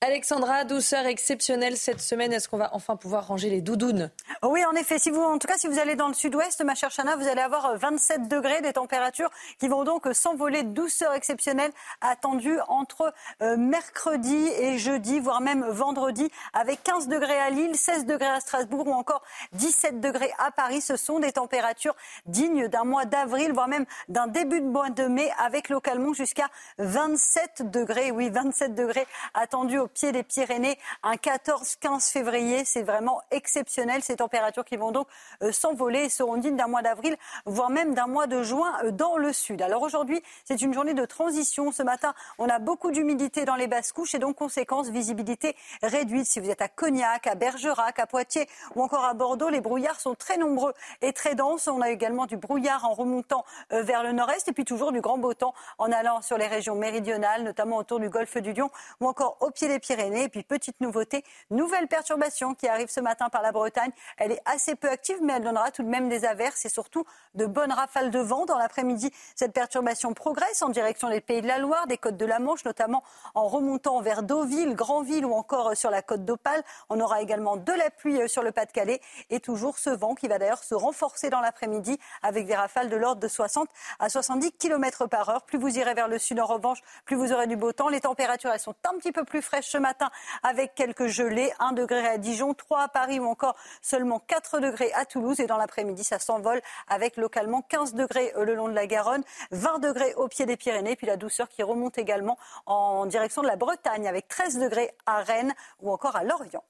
[0.00, 2.32] Alexandra, douceur exceptionnelle cette semaine.
[2.32, 4.12] Est-ce qu'on va enfin pouvoir ranger les doudounes?
[4.44, 4.96] Oui, en effet.
[5.12, 7.76] En tout cas, si vous allez dans le sud-ouest, ma chère Chana, vous allez avoir
[7.76, 10.62] 27 euh, degrés, des températures qui vont donc euh, s'envoler.
[10.62, 17.50] Douceur exceptionnelle attendue entre euh, mercredi et jeudi, voire même vendredi, avec 15 degrés à
[17.50, 20.80] Lille, 16 degrés à Strasbourg ou encore 17 degrés à Paris.
[20.80, 25.06] Ce sont des températures dignes d'un mois d'avril, voire même d'un début de mois de
[25.06, 26.46] mai, avec localement jusqu'à
[26.78, 28.12] 27 degrés.
[28.12, 32.64] Oui, 27 degrés attendus pied des Pyrénées un 14-15 février.
[32.64, 35.08] C'est vraiment exceptionnel ces températures qui vont donc
[35.42, 38.90] euh, s'envoler et seront dignes d'un mois d'avril, voire même d'un mois de juin euh,
[38.90, 39.62] dans le sud.
[39.62, 41.72] Alors aujourd'hui, c'est une journée de transition.
[41.72, 46.26] Ce matin, on a beaucoup d'humidité dans les basses couches et donc conséquence, visibilité réduite.
[46.26, 50.00] Si vous êtes à Cognac, à Bergerac, à Poitiers ou encore à Bordeaux, les brouillards
[50.00, 51.68] sont très nombreux et très denses.
[51.68, 55.00] On a également du brouillard en remontant euh, vers le nord-est et puis toujours du
[55.00, 58.70] grand beau temps en allant sur les régions méridionales, notamment autour du golfe du Lion
[59.00, 60.24] ou encore au pied des Pyrénées.
[60.24, 63.90] Et puis, petite nouveauté, nouvelle perturbation qui arrive ce matin par la Bretagne.
[64.16, 67.04] Elle est assez peu active, mais elle donnera tout de même des averses et surtout
[67.34, 68.46] de bonnes rafales de vent.
[68.46, 72.26] Dans l'après-midi, cette perturbation progresse en direction des Pays de la Loire, des côtes de
[72.26, 73.02] la Manche, notamment
[73.34, 76.62] en remontant vers Deauville, Grandville ou encore sur la côte d'Opale.
[76.88, 80.28] On aura également de la pluie euh, sur le Pas-de-Calais et toujours ce vent qui
[80.28, 84.52] va d'ailleurs se renforcer dans l'après-midi avec des rafales de l'ordre de 60 à 70
[84.52, 85.42] km par heure.
[85.42, 87.88] Plus vous irez vers le sud en revanche, plus vous aurez du beau temps.
[87.88, 90.10] Les températures, elles sont un petit peu plus fraîches ce matin
[90.42, 91.52] avec quelques gelées.
[91.60, 95.40] 1 degré à Dijon, 3 à Paris ou encore seulement 4 degrés à Toulouse.
[95.40, 99.78] Et dans l'après-midi, ça s'envole avec localement 15 degrés le long de la Garonne, 20
[99.78, 100.96] degrés au pied des Pyrénées.
[100.96, 105.22] Puis la douceur qui remonte également en direction de la Bretagne avec 13 degrés à
[105.22, 106.64] Rennes ou encore à Lorient.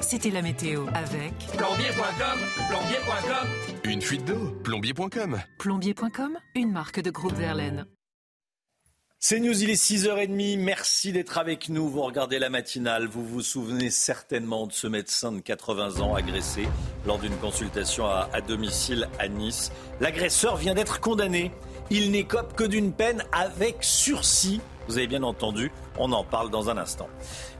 [0.00, 2.38] C'était la météo avec Plombier.com,
[2.68, 3.48] plombier.com.
[3.84, 5.40] Une fuite d'eau, plombier.com.
[5.58, 7.86] Plombier.com, une marque de groupe Verlaine.
[9.26, 10.58] C'est News, il est 6h30.
[10.58, 11.88] Merci d'être avec nous.
[11.88, 13.06] Vous regardez la matinale.
[13.06, 16.68] Vous vous souvenez certainement de ce médecin de 80 ans agressé
[17.06, 19.72] lors d'une consultation à, à domicile à Nice.
[20.02, 21.52] L'agresseur vient d'être condamné.
[21.88, 24.60] Il n'écope que d'une peine avec sursis.
[24.88, 27.08] Vous avez bien entendu, on en parle dans un instant.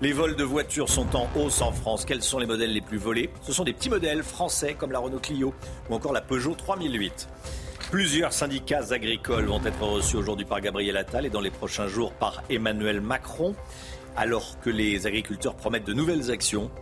[0.02, 2.04] Les vols de voitures sont en hausse en France.
[2.04, 3.30] Quels sont les modèles les plus volés?
[3.40, 5.54] Ce sont des petits modèles français comme la Renault Clio
[5.88, 7.26] ou encore la Peugeot 3008.
[7.94, 12.10] Plusieurs syndicats agricoles vont être reçus aujourd'hui par Gabriel Attal et dans les prochains jours
[12.12, 13.54] par Emmanuel Macron.
[14.16, 16.72] Alors que les agriculteurs promettent de nouvelles actions,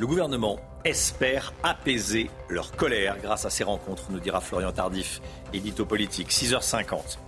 [0.00, 5.20] le gouvernement espère apaiser leur colère grâce à ces rencontres, nous dira Florian Tardif,
[5.52, 7.18] édito politique, 6h50.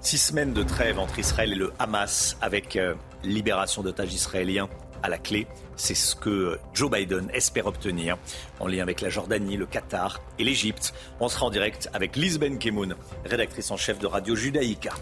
[0.00, 4.68] Six semaines de trêve entre Israël et le Hamas avec euh, libération d'otages israéliens
[5.02, 5.46] à la clé.
[5.76, 8.18] C'est ce que Joe Biden espère obtenir
[8.58, 10.92] en lien avec la Jordanie, le Qatar et l'Égypte.
[11.20, 14.92] On sera en direct avec Liz Ben Kemoun, rédactrice en chef de Radio Judaïka.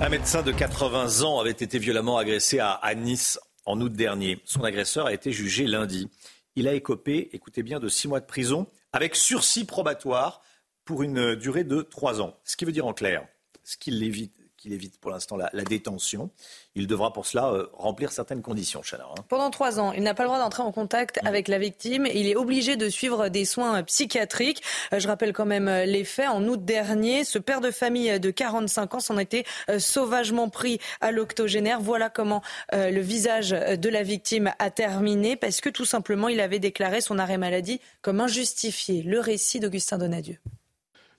[0.00, 4.40] Un médecin de 80 ans avait été violemment agressé à, Nice en août dernier.
[4.44, 6.08] Son agresseur a été jugé lundi.
[6.56, 10.42] Il a écopé, écoutez bien, de six mois de prison avec sursis probatoire
[10.84, 12.36] pour une durée de trois ans.
[12.44, 13.26] Ce qui veut dire en clair,
[13.64, 16.30] ce qui l'évite qu'il évite pour l'instant la, la, détention.
[16.76, 19.04] Il devra pour cela euh, remplir certaines conditions, Chana.
[19.10, 19.22] Hein.
[19.28, 21.26] Pendant trois ans, il n'a pas le droit d'entrer en contact mmh.
[21.26, 22.06] avec la victime.
[22.06, 24.62] Il est obligé de suivre des soins psychiatriques.
[24.92, 26.28] Euh, je rappelle quand même euh, les faits.
[26.28, 29.44] En août dernier, ce père de famille de 45 ans s'en était
[29.78, 31.80] sauvagement pris à l'octogénaire.
[31.80, 36.58] Voilà comment le visage de la victime a terminé parce que tout simplement, il avait
[36.58, 39.02] déclaré son arrêt maladie comme injustifié.
[39.02, 40.38] Le récit d'Augustin Donadieu.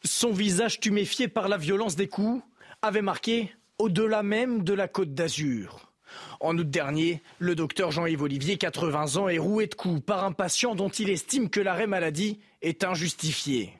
[0.06, 2.42] Son visage tuméfié par la violence des coups
[2.84, 5.94] avait marqué au-delà même de la côte d'Azur.
[6.42, 10.34] En août dernier, le docteur Jean-Yves Olivier, 80 ans, est roué de coups par un
[10.34, 13.74] patient dont il estime que l'arrêt maladie est injustifié.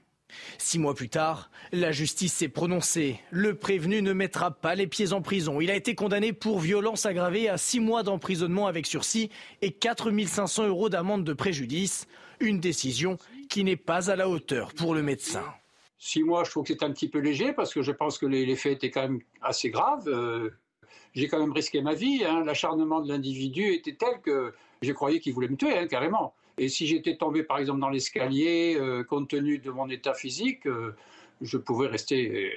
[0.58, 3.20] Six mois plus tard, la justice s'est prononcée.
[3.30, 5.60] Le prévenu ne mettra pas les pieds en prison.
[5.60, 9.30] Il a été condamné pour violence aggravée à six mois d'emprisonnement avec sursis
[9.62, 12.08] et 4 500 euros d'amende de préjudice.
[12.40, 13.18] Une décision
[13.50, 15.44] qui n'est pas à la hauteur pour le médecin.
[16.06, 18.26] Six mois, je trouve que c'est un petit peu léger parce que je pense que
[18.26, 20.10] les, les faits étaient quand même assez graves.
[20.10, 20.50] Euh,
[21.14, 22.26] j'ai quand même risqué ma vie.
[22.26, 22.44] Hein.
[22.44, 26.34] L'acharnement de l'individu était tel que j'ai croyé qu'il voulait me tuer, hein, carrément.
[26.58, 30.68] Et si j'étais tombé, par exemple, dans l'escalier, euh, compte tenu de mon état physique,
[30.68, 30.94] euh,
[31.40, 32.52] je pouvais rester,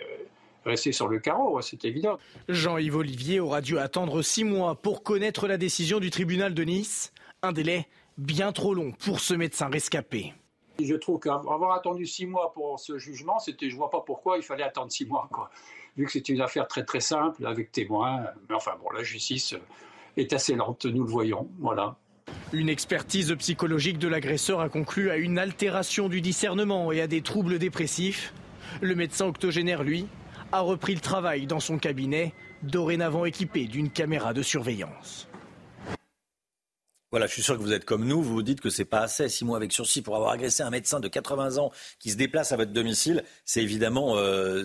[0.64, 2.18] rester sur le carreau, c'est évident.
[2.48, 7.12] Jean-Yves Olivier aura dû attendre six mois pour connaître la décision du tribunal de Nice.
[7.44, 7.86] Un délai
[8.18, 10.34] bien trop long pour ce médecin rescapé.
[10.82, 14.42] Je trouve qu'avoir attendu six mois pour ce jugement, c'était, je vois pas pourquoi il
[14.42, 15.50] fallait attendre six mois, quoi.
[15.96, 18.26] Vu que c'est une affaire très très simple avec témoins.
[18.48, 19.54] Mais enfin bon, la justice
[20.18, 21.48] est assez lente, nous le voyons.
[21.58, 21.96] Voilà.
[22.52, 27.22] Une expertise psychologique de l'agresseur a conclu à une altération du discernement et à des
[27.22, 28.34] troubles dépressifs.
[28.82, 30.06] Le médecin octogénaire, lui,
[30.52, 35.28] a repris le travail dans son cabinet, dorénavant équipé d'une caméra de surveillance.
[37.10, 39.00] Voilà, je suis sûr que vous êtes comme nous, vous vous dites que c'est pas
[39.00, 42.16] assez, six mois avec sursis pour avoir agressé un médecin de 80 ans qui se
[42.16, 44.64] déplace à votre domicile, c'est évidemment, euh,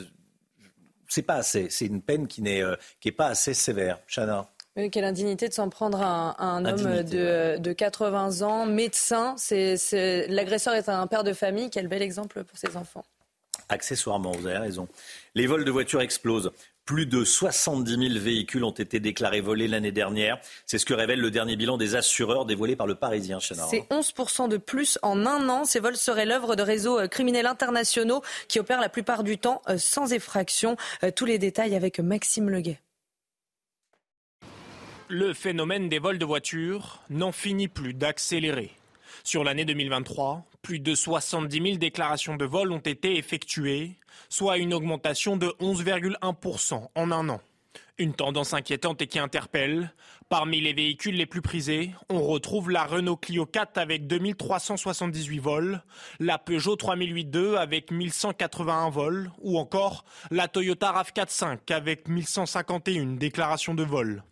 [1.08, 4.00] c'est pas assez, c'est une peine qui n'est euh, qui est pas assez sévère.
[4.08, 4.50] Chana.
[4.78, 9.36] Oui, quelle indignité de s'en prendre à un, un homme de, de, 80 ans, médecin.
[9.38, 10.28] C'est...
[10.30, 11.70] L'agresseur est un père de famille.
[11.70, 13.04] Quel bel exemple pour ses enfants.
[13.68, 14.88] Accessoirement, vous avez raison.
[15.36, 16.52] Les vols de voitures explosent.
[16.92, 20.42] Plus de 70 000 véhicules ont été déclarés volés l'année dernière.
[20.66, 23.40] C'est ce que révèle le dernier bilan des assureurs dévoilé par le Parisien.
[23.40, 23.66] Chana.
[23.70, 25.64] C'est 11% de plus en un an.
[25.64, 29.62] Ces vols seraient l'œuvre de réseaux euh, criminels internationaux qui opèrent la plupart du temps
[29.70, 30.76] euh, sans effraction.
[31.06, 32.82] Euh, tous les détails avec Maxime Leguet.
[35.08, 38.72] Le phénomène des vols de voitures n'en finit plus d'accélérer.
[39.24, 43.96] Sur l'année 2023, plus de 70 000 déclarations de vol ont été effectuées,
[44.30, 47.42] soit une augmentation de 11,1% en un an.
[47.98, 49.94] Une tendance inquiétante et qui interpelle.
[50.28, 55.84] Parmi les véhicules les plus prisés, on retrouve la Renault Clio 4 avec 2378 vols,
[56.20, 63.76] la Peugeot 3008-2 avec 1181 vols, ou encore la Toyota RAV4 5 avec 1151 déclarations
[63.76, 64.24] de vol.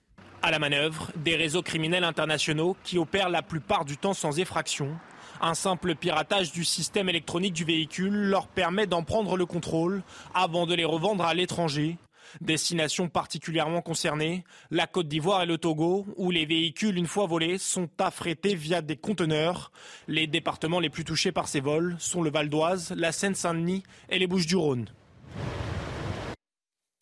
[0.41, 4.97] À la manœuvre, des réseaux criminels internationaux qui opèrent la plupart du temps sans effraction.
[5.41, 10.01] Un simple piratage du système électronique du véhicule leur permet d'en prendre le contrôle
[10.33, 11.97] avant de les revendre à l'étranger.
[12.39, 17.57] Destinations particulièrement concernées, la Côte d'Ivoire et le Togo, où les véhicules, une fois volés,
[17.57, 19.71] sont affrétés via des conteneurs.
[20.07, 24.19] Les départements les plus touchés par ces vols sont le Val d'Oise, la Seine-Saint-Denis et
[24.19, 24.85] les Bouches-du-Rhône.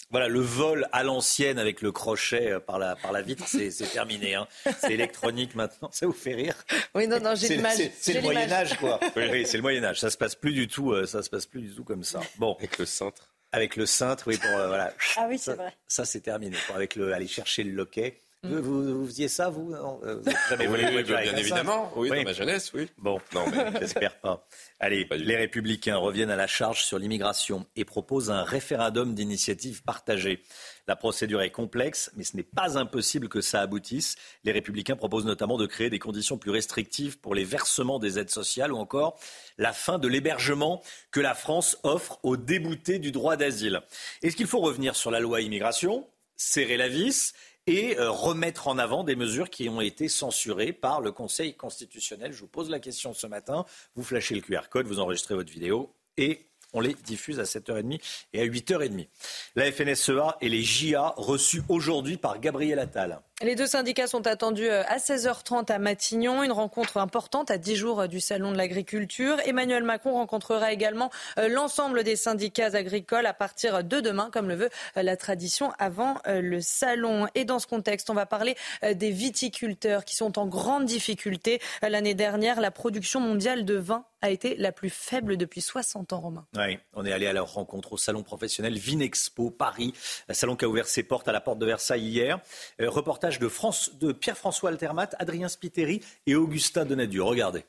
[0.09, 3.69] Voilà, le vol à l'ancienne avec le crochet euh, par la, par la vitre, c'est
[3.91, 4.35] terminé.
[4.35, 4.47] Hein.
[4.79, 5.89] C'est électronique maintenant.
[5.91, 6.55] Ça vous fait rire?
[6.95, 7.91] Oui, non, non, j'ai l'image.
[7.99, 8.99] C'est le Moyen Âge, quoi.
[9.17, 9.99] Oui, c'est le Moyen Âge.
[9.99, 10.93] Ça se passe plus du tout.
[10.93, 12.21] Euh, ça se passe plus du tout comme ça.
[12.37, 12.55] Bon.
[12.57, 13.33] Avec le cintre.
[13.51, 14.93] Avec le cintre, oui, pour euh, voilà.
[15.17, 15.73] Ah oui, c'est vrai.
[15.87, 16.55] Ça, c'est terminé.
[16.67, 18.17] Pour, avec le, aller chercher le loquet.
[18.43, 21.91] Vous, vous, faisiez ça, vous, non oui, bien évidemment.
[21.95, 22.87] Oui, dans ma jeunesse, oui.
[22.99, 24.47] Bon, non, mais j'espère pas.
[24.79, 30.43] Allez, les Républicains reviennent à la charge sur l'immigration et proposent un référendum d'initiative partagée.
[30.87, 34.15] La procédure est complexe, mais ce n'est pas impossible que ça aboutisse.
[34.43, 38.29] Les Républicains proposent notamment de créer des conditions plus restrictives pour les versements des aides
[38.29, 39.19] sociales ou encore
[39.57, 43.81] la fin de l'hébergement que la France offre aux déboutés du droit d'asile.
[44.21, 47.33] Est-ce qu'il faut revenir sur la loi immigration, serrer la vis?
[47.67, 52.31] Et euh, remettre en avant des mesures qui ont été censurées par le Conseil constitutionnel.
[52.31, 53.65] Je vous pose la question ce matin.
[53.95, 57.99] Vous flashez le QR code, vous enregistrez votre vidéo et on les diffuse à 7h30
[58.33, 59.07] et à 8h30.
[59.55, 63.21] La FNSEA et les JA reçus aujourd'hui par Gabriel Attal.
[63.43, 67.75] Les deux syndicats sont attendus euh, à 16h30 à Matignon, une rencontre importante à 10
[67.75, 69.37] jours euh, du Salon de l'agriculture.
[69.45, 74.55] Emmanuel Macron rencontrera également euh, l'ensemble des syndicats agricoles à partir de demain, comme le
[74.55, 77.27] veut la tradition avant le Salon.
[77.35, 81.59] Et dans ce contexte, on va parler des viticulteurs qui sont en grande difficulté.
[81.81, 86.21] L'année dernière, la production mondiale de vin a été la plus faible depuis 60 ans,
[86.21, 86.45] Romain.
[86.55, 89.93] Oui, on est allé à leur rencontre au salon professionnel Vinexpo Paris,
[90.31, 92.39] salon qui a ouvert ses portes à la porte de Versailles hier.
[92.79, 97.23] reportage de, France, de Pierre-François Altermat, Adrien Spiteri et Augustin Donadieu.
[97.23, 97.65] Regardez.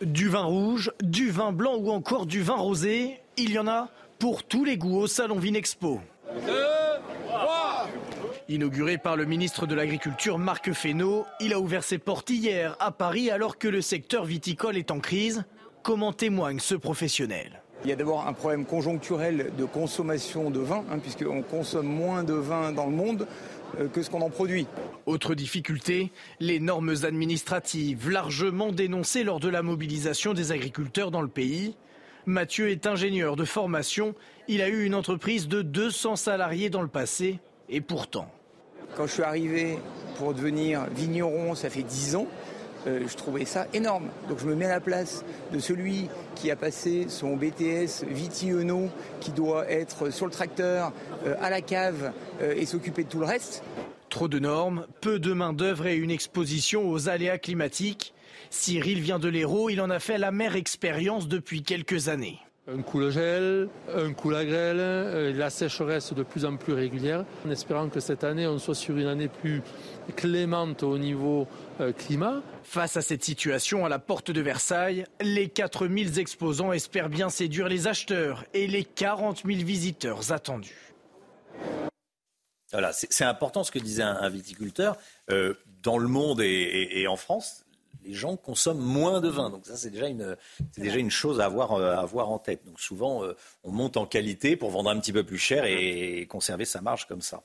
[0.00, 3.88] Du vin rouge, du vin blanc ou encore du vin rosé, il y en a
[4.18, 6.00] pour tous les goûts au Salon Vinexpo.
[8.48, 12.92] Inauguré par le ministre de l'Agriculture Marc Fesneau, il a ouvert ses portes hier à
[12.92, 15.44] Paris alors que le secteur viticole est en crise.
[15.82, 17.62] Comment témoigne ce professionnel?
[17.84, 22.24] Il y a d'abord un problème conjoncturel de consommation de vin, hein, puisqu'on consomme moins
[22.24, 23.26] de vin dans le monde.
[23.80, 24.66] Euh, que ce qu'on en produit.
[25.06, 31.28] Autre difficulté, les normes administratives largement dénoncées lors de la mobilisation des agriculteurs dans le
[31.28, 31.76] pays.
[32.26, 34.14] Mathieu est ingénieur de formation.
[34.48, 37.38] Il a eu une entreprise de 200 salariés dans le passé.
[37.68, 38.30] Et pourtant.
[38.96, 39.78] Quand je suis arrivé
[40.18, 42.26] pour devenir vigneron, ça fait 10 ans,
[42.86, 44.08] euh, je trouvais ça énorme.
[44.28, 48.88] Donc je me mets à la place de celui qui a passé son BTS Viti-Eno,
[49.20, 50.92] qui doit être sur le tracteur,
[51.26, 53.62] euh, à la cave euh, et s'occuper de tout le reste.
[54.08, 58.14] Trop de normes, peu de main-d'œuvre et une exposition aux aléas climatiques.
[58.50, 62.38] Cyril vient de l'Hérault, il en a fait la mère expérience depuis quelques années.
[62.68, 67.24] Un coup le gel, un coup la grêle, la sécheresse de plus en plus régulière,
[67.46, 69.62] en espérant que cette année on soit sur une année plus
[70.16, 71.46] clémente au niveau
[71.96, 72.42] climat.
[72.62, 77.68] Face à cette situation à la porte de Versailles, les 4000 exposants espèrent bien séduire
[77.68, 80.94] les acheteurs et les 40 000 visiteurs attendus.
[82.72, 84.96] Voilà, c'est important ce que disait un, viticulteur.
[85.30, 87.64] Euh, dans le monde et, en France,
[88.04, 89.50] les gens consomment moins de vin.
[89.50, 90.36] Donc ça, c'est déjà une,
[90.72, 92.64] c'est déjà une chose à avoir, euh, à avoir en tête.
[92.66, 93.22] Donc souvent,
[93.62, 97.06] on monte en qualité pour vendre un petit peu plus cher et conserver sa marge
[97.06, 97.44] comme ça.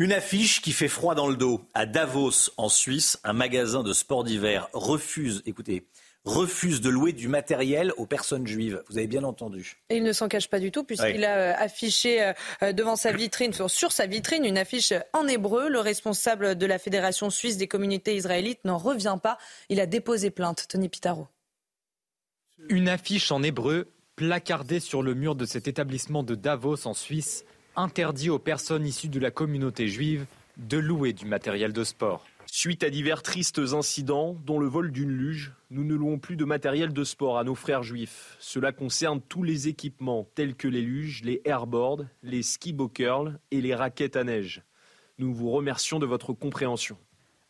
[0.00, 1.60] Une affiche qui fait froid dans le dos.
[1.74, 5.84] À Davos, en Suisse, un magasin de sport d'hiver refuse, écoutez,
[6.24, 8.82] refuse de louer du matériel aux personnes juives.
[8.88, 9.76] Vous avez bien entendu.
[9.90, 12.32] Et il ne s'en cache pas du tout puisqu'il a euh, affiché euh,
[12.62, 15.68] euh, devant sa vitrine, sur sa vitrine, une affiche en hébreu.
[15.68, 19.36] Le responsable de la Fédération suisse des communautés israélites n'en revient pas.
[19.68, 20.64] Il a déposé plainte.
[20.66, 21.28] Tony Pitaro.
[22.70, 23.86] Une affiche en hébreu
[24.16, 27.44] placardée sur le mur de cet établissement de Davos en Suisse
[27.76, 32.26] interdit aux personnes issues de la communauté juive de louer du matériel de sport.
[32.46, 36.44] Suite à divers tristes incidents, dont le vol d'une luge, nous ne louons plus de
[36.44, 38.36] matériel de sport à nos frères juifs.
[38.40, 43.60] Cela concerne tous les équipements tels que les luges, les airboards, les ski curl et
[43.60, 44.62] les raquettes à neige.
[45.18, 46.98] Nous vous remercions de votre compréhension.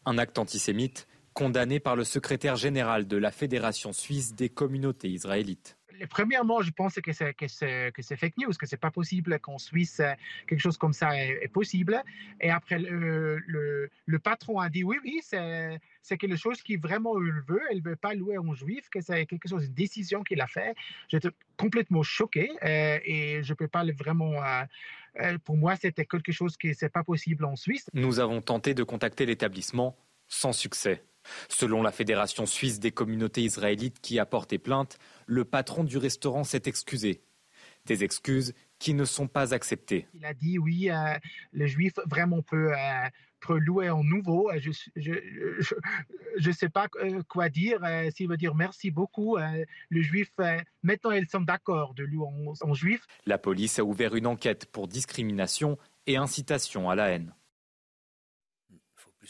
[0.04, 5.78] Un acte antisémite condamné par le secrétaire général de la Fédération suisse des communautés israélites
[6.08, 10.00] premièrement, je pense que c'est, fake news, que c'est pas possible qu'en Suisse,
[10.46, 12.02] quelque chose comme ça est, possible.
[12.40, 13.90] Et après, le,
[14.22, 15.80] patron a dit oui, oui, c'est,
[16.18, 17.60] quelque chose qui vraiment veut.
[17.70, 20.74] Elle veut pas louer en juif, que c'est quelque chose, une décision qu'il a fait.
[21.08, 24.42] J'étais complètement choqué euh, et je peux pas vraiment.
[24.42, 24.64] Euh,
[25.20, 27.86] euh, pour moi, c'était quelque chose qui c'est pas possible en Suisse.
[27.92, 29.96] Nous avons tenté de contacter l'établissement
[30.28, 31.02] sans succès.
[31.48, 36.44] Selon la Fédération suisse des communautés israélites qui a porté plainte, le patron du restaurant
[36.44, 37.22] s'est excusé.
[37.86, 40.06] Des excuses qui ne sont pas acceptées.
[40.14, 41.14] Il a dit oui, euh,
[41.52, 44.50] le juif vraiment peut, euh, louer en nouveau.
[44.58, 46.88] Je, je ne sais pas
[47.28, 47.80] quoi dire,
[48.14, 49.38] s'il veut dire merci beaucoup.
[49.38, 50.30] le juif,
[50.82, 53.06] maintenant ils sont d'accord de lui en juif.
[53.26, 57.34] La police a ouvert une enquête pour discrimination et incitation à la haine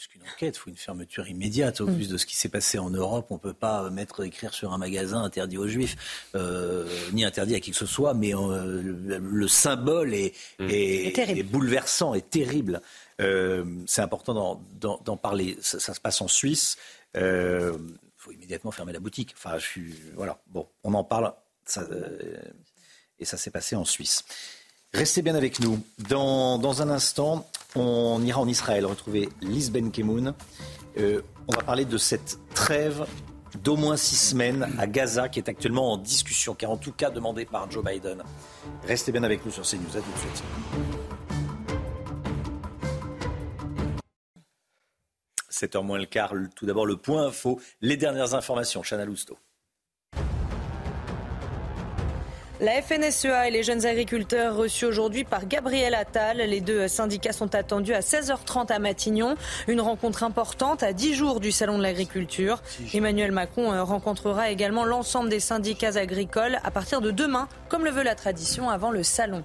[0.01, 1.81] plus qu'une enquête, il faut une fermeture immédiate.
[1.81, 1.95] Au mm.
[1.95, 4.73] plus de ce qui s'est passé en Europe, on ne peut pas mettre écrire sur
[4.73, 5.95] un magasin interdit aux juifs,
[6.35, 10.67] euh, ni interdit à qui que ce soit, mais euh, le, symbole est, mm.
[10.69, 12.81] est, bouleversant, est terrible.
[13.19, 15.57] Euh, c'est important d'en parler.
[15.61, 16.77] Ça, se passe en Suisse.
[17.15, 17.21] Il
[18.17, 19.35] faut immédiatement fermer la boutique.
[19.37, 20.41] Enfin, je suis, voilà.
[20.47, 21.33] Bon, on en parle.
[21.65, 21.87] Ça,
[23.19, 24.25] et ça s'est passé en Suisse.
[24.93, 25.81] Restez bien avec nous.
[26.09, 30.33] Dans, un instant, on ira en Israël retrouver Lise Ben Kemoun.
[30.97, 33.05] Euh, on va parler de cette trêve
[33.63, 37.09] d'au moins six semaines à Gaza qui est actuellement en discussion, car en tout cas
[37.09, 38.23] demandée par Joe Biden.
[38.87, 39.97] Restez bien avec nous sur CNews.
[39.97, 40.43] À tout de suite.
[45.49, 48.81] 7h moins le quart, tout d'abord le point info, les dernières informations.
[48.81, 49.37] Chana Lousteau.
[52.61, 56.37] La FNSEA et les jeunes agriculteurs reçus aujourd'hui par Gabriel Attal.
[56.37, 59.35] Les deux syndicats sont attendus à 16h30 à Matignon.
[59.67, 62.61] Une rencontre importante à 10 jours du Salon de l'agriculture.
[62.93, 67.89] Emmanuel Macron euh, rencontrera également l'ensemble des syndicats agricoles à partir de demain, comme le
[67.89, 69.43] veut la tradition, avant le Salon.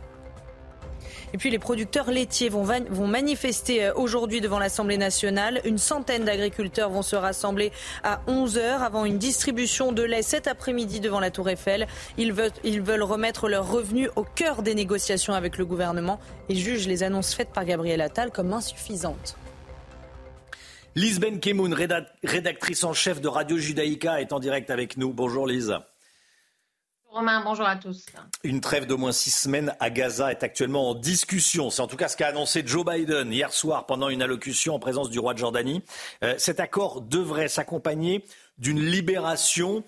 [1.33, 2.67] Et puis les producteurs laitiers vont,
[3.07, 5.61] manifester euh, aujourd'hui devant l'Assemblée nationale.
[5.65, 7.73] Une centaine d'agriculteurs vont se rassembler
[8.03, 11.87] à 11h avant une distribution de lait cet après-midi devant la Tour Eiffel.
[12.17, 16.55] Ils veulent, ils veulent remettre leurs revenus au cœur des négociations avec le gouvernement et
[16.55, 19.37] jugent les annonces faites par Gabriel Attal comme insuffisantes.
[20.95, 21.75] Lise Ben Kemoun,
[22.25, 25.13] rédactrice en chef de Radio Judaïka, est en direct avec nous.
[25.13, 25.75] Bonjour Lise.
[27.17, 28.05] Romain, bonjour à tous.
[28.45, 31.71] Une trêve d'au moins six semaines à Gaza est actuellement en discussion.
[31.71, 34.79] C'est en tout cas ce qu'a annoncé Joe Biden hier soir pendant une allocution en
[34.79, 35.83] présence du roi de Jordanie.
[36.23, 38.23] Euh, cet accord devrait s'accompagner
[38.59, 39.83] d'une libération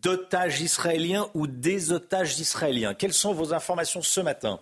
[0.00, 2.94] d'otages israéliens ou des otages israéliens.
[2.94, 4.60] Quelles sont vos informations ce matin?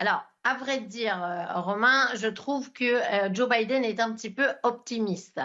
[0.00, 4.30] Alors, à vrai dire, euh, Romain, je trouve que euh, Joe Biden est un petit
[4.30, 5.38] peu optimiste.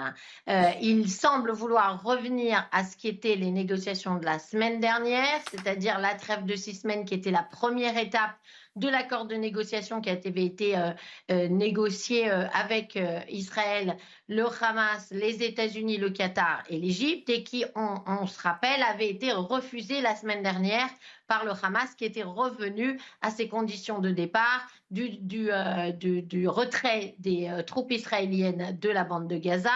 [0.48, 5.42] Euh, il semble vouloir revenir à ce qui était les négociations de la semaine dernière,
[5.52, 8.32] c'est-à-dire la trêve de six semaines qui était la première étape
[8.76, 10.92] de l'accord de négociation qui a été euh,
[11.32, 13.00] euh, négocié euh, avec
[13.30, 13.98] Israël,
[14.28, 19.32] le Hamas, les États-Unis, le Qatar et l'Égypte, et qui, on, se rappelle, avait été
[19.32, 20.90] refusé la semaine dernière
[21.28, 27.52] par le Hamas, qui était revenu à ses conditions de départ du, du retrait des
[27.68, 29.70] troupes israéliennes de la bande de Gaza,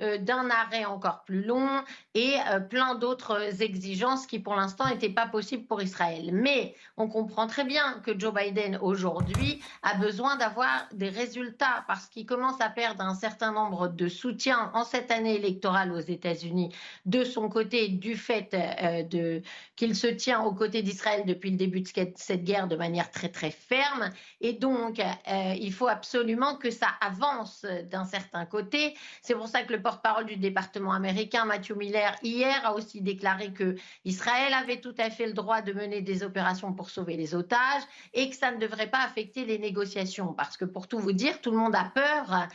[0.00, 1.68] d'un arrêt encore plus long
[2.14, 6.30] et euh, plein d'autres exigences qui pour l'instant n'étaient pas possibles pour Israël.
[6.32, 12.06] Mais on comprend très bien que Joe Biden aujourd'hui a besoin d'avoir des résultats parce
[12.06, 16.74] qu'il commence à perdre un certain nombre de soutiens en cette année électorale aux États-Unis
[17.06, 19.40] de son côté du fait euh,
[19.76, 23.28] qu'il se tient aux côtés d'Israël depuis le début de cette guerre de manière très
[23.28, 28.94] très ferme et donc il faut absolument que ça avance d'un certain côté.
[29.22, 33.52] C'est pour ça que le porte-parole du département américain, Matthew Miller, hier a aussi déclaré
[33.52, 37.36] que Israël avait tout à fait le droit de mener des opérations pour sauver les
[37.36, 40.32] otages et que ça ne devrait pas affecter les négociations.
[40.32, 42.48] Parce que pour tout vous dire, tout le monde a peur.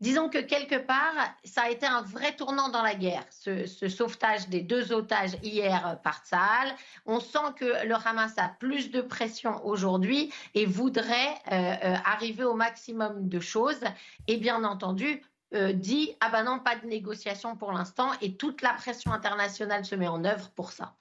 [0.00, 1.14] Disons que quelque part,
[1.44, 6.00] ça a été un vrai tournant dans la guerre, ce, sauvetage des deux otages hier
[6.02, 6.74] par Tsahal.
[7.06, 12.42] On sent que le Hamas a plus de pression aujourd'hui et voudrait euh, euh, arriver
[12.42, 13.84] au maximum de choses.
[14.26, 15.22] Et bien entendu,
[15.54, 19.84] euh, dit ah ben non, pas de négociation pour l'instant et toute la pression internationale
[19.84, 20.96] se met en œuvre pour ça.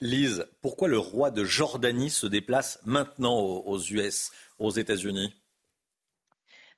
[0.00, 5.34] Lise, pourquoi le roi de Jordanie se déplace maintenant aux États-Unis?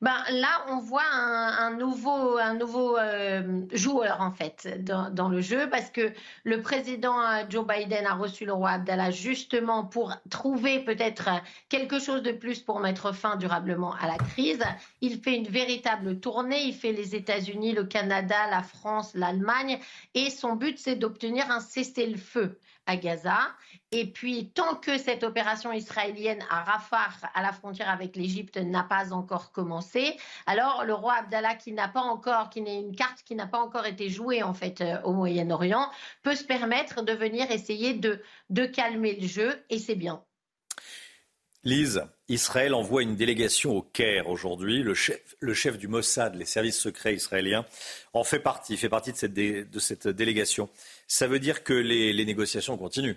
[0.00, 5.68] Ben, là, on voit un, nouveau, un nouveau euh, joueur, en fait, dans, le jeu,
[5.68, 6.12] parce que
[6.44, 11.28] le président euh, Joe Biden a reçu le roi Abdallah justement pour trouver peut-être
[11.68, 14.62] quelque chose de plus pour mettre fin durablement à la crise.
[15.02, 19.78] Il fait une véritable tournée, il fait les États-Unis, le Canada, la France, l'Allemagne,
[20.14, 23.38] et son but, c'est d'obtenir un cessez-le-feu à Gaza.
[23.92, 28.84] Et puis, tant que cette opération israélienne à Rafah, à la frontière avec l'Égypte, n'a
[28.84, 30.16] pas encore commencé,
[30.46, 33.58] alors le roi Abdallah, qui n'a pas encore, qui n'est une carte qui n'a pas
[33.58, 35.90] encore été jouée en fait euh, au Moyen-Orient,
[36.22, 38.20] peut se permettre de venir essayer de,
[38.66, 40.22] calmer le jeu, et c'est bien.
[41.64, 44.84] Lise, Israël envoie une délégation au Caire aujourd'hui.
[44.84, 47.66] Le chef, du Mossad, les services secrets israéliens,
[48.12, 50.70] en fait partie, fait partie de cette délégation.
[51.08, 53.16] Ça veut dire que les négociations continuent.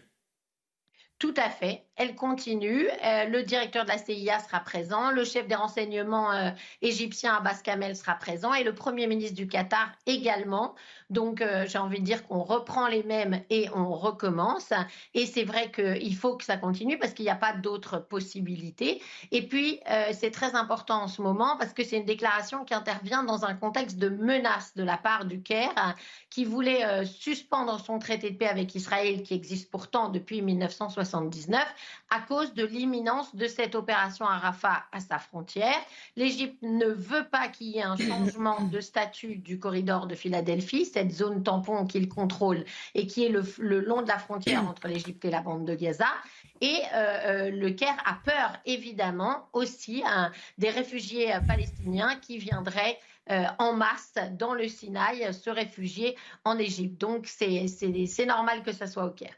[1.23, 1.85] Tout à fait.
[1.95, 2.87] Elle continue.
[3.03, 6.49] Euh, le directeur de la CIA sera présent, le chef des renseignements euh,
[6.81, 10.73] égyptien Abbas Kamel sera présent et le premier ministre du Qatar également.
[11.09, 14.73] Donc, euh, j'ai envie de dire qu'on reprend les mêmes et on recommence.
[15.13, 19.01] Et c'est vrai qu'il faut que ça continue parce qu'il n'y a pas d'autres possibilités.
[19.31, 22.73] Et puis, euh, c'est très important en ce moment parce que c'est une déclaration qui
[22.73, 25.95] intervient dans un contexte de menace de la part du Caire
[26.31, 31.63] qui voulait suspendre son traité de paix avec Israël qui existe pourtant depuis 1979
[32.09, 35.75] à cause de l'imminence de cette opération à Rafah à sa frontière.
[36.15, 40.85] L'Égypte ne veut pas qu'il y ait un changement de statut du corridor de Philadelphie
[40.85, 42.65] cette zone tampon qu'il contrôle
[42.95, 43.43] et qui est le,
[43.79, 46.07] long de la frontière entre l'Égypte et la bande de Gaza.
[46.61, 50.03] Et euh, euh, le Caire a peur, évidemment, aussi
[50.57, 52.99] des réfugiés euh, palestiniens qui viendraient
[53.57, 56.99] en masse dans le Sinaï se réfugier en Égypte.
[56.99, 59.35] Donc, c'est normal que ça soit au Caire.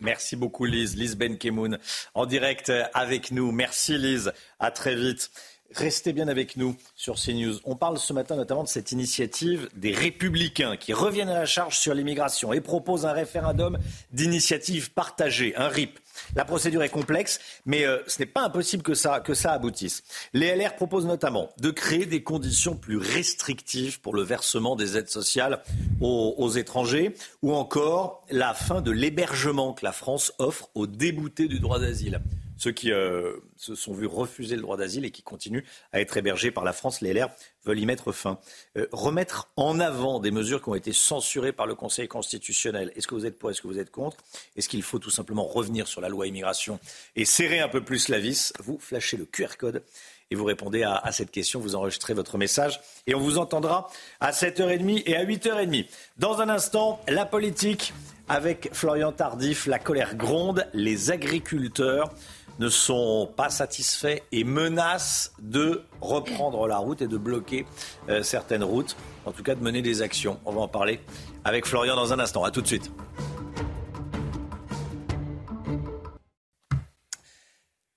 [0.00, 1.78] Merci beaucoup Lise, Lise Benkemoun
[2.14, 3.52] en direct avec nous.
[3.52, 5.30] Merci Lise, à très vite.
[5.74, 7.58] Restez bien avec nous sur CNews.
[7.64, 11.78] On parle ce matin notamment de cette initiative des Républicains qui reviennent à la charge
[11.78, 13.78] sur l'immigration et proposent un référendum
[14.12, 15.98] d'initiative partagée, un RIP.
[16.34, 20.02] La procédure est complexe, mais euh, ce n'est pas impossible que ça, aboutisse.
[20.32, 25.10] Les LR proposent notamment de créer des conditions plus restrictives pour le versement des aides
[25.10, 25.62] sociales
[26.00, 31.58] aux étrangers, ou encore la fin de l'hébergement que la France offre aux déboutés du
[31.58, 32.20] droit d'asile
[32.56, 36.16] ceux qui euh, se sont vus refuser le droit d'asile et qui continuent à être
[36.16, 37.00] hébergés par la France.
[37.00, 37.28] Les LR
[37.64, 38.38] veulent y mettre fin.
[38.76, 42.92] Euh, remettre en avant des mesures qui ont été censurées par le Conseil constitutionnel.
[42.96, 44.18] Est-ce que vous êtes pour Est-ce que vous êtes contre?
[44.56, 46.80] Est-ce qu'il faut tout simplement revenir sur la loi immigration
[47.14, 48.52] et serrer un peu plus la vis?
[48.60, 49.82] Vous flashez le QR code
[50.30, 51.60] et vous répondez à, à, cette question.
[51.60, 53.88] Vous enregistrez votre message et on vous entendra
[54.20, 55.86] à 7h30 et à 8h30.
[56.18, 57.92] Dans un instant, la politique
[58.28, 59.66] avec Florian Tardif.
[59.66, 60.66] La colère gronde.
[60.72, 62.12] Les agriculteurs
[62.58, 67.66] ne sont pas satisfaits et menacent de reprendre la route et de bloquer
[68.08, 70.38] euh, certaines routes, en tout cas de mener des actions.
[70.44, 71.00] On va en parler
[71.44, 72.44] avec Florian dans un instant.
[72.44, 72.90] A tout de suite.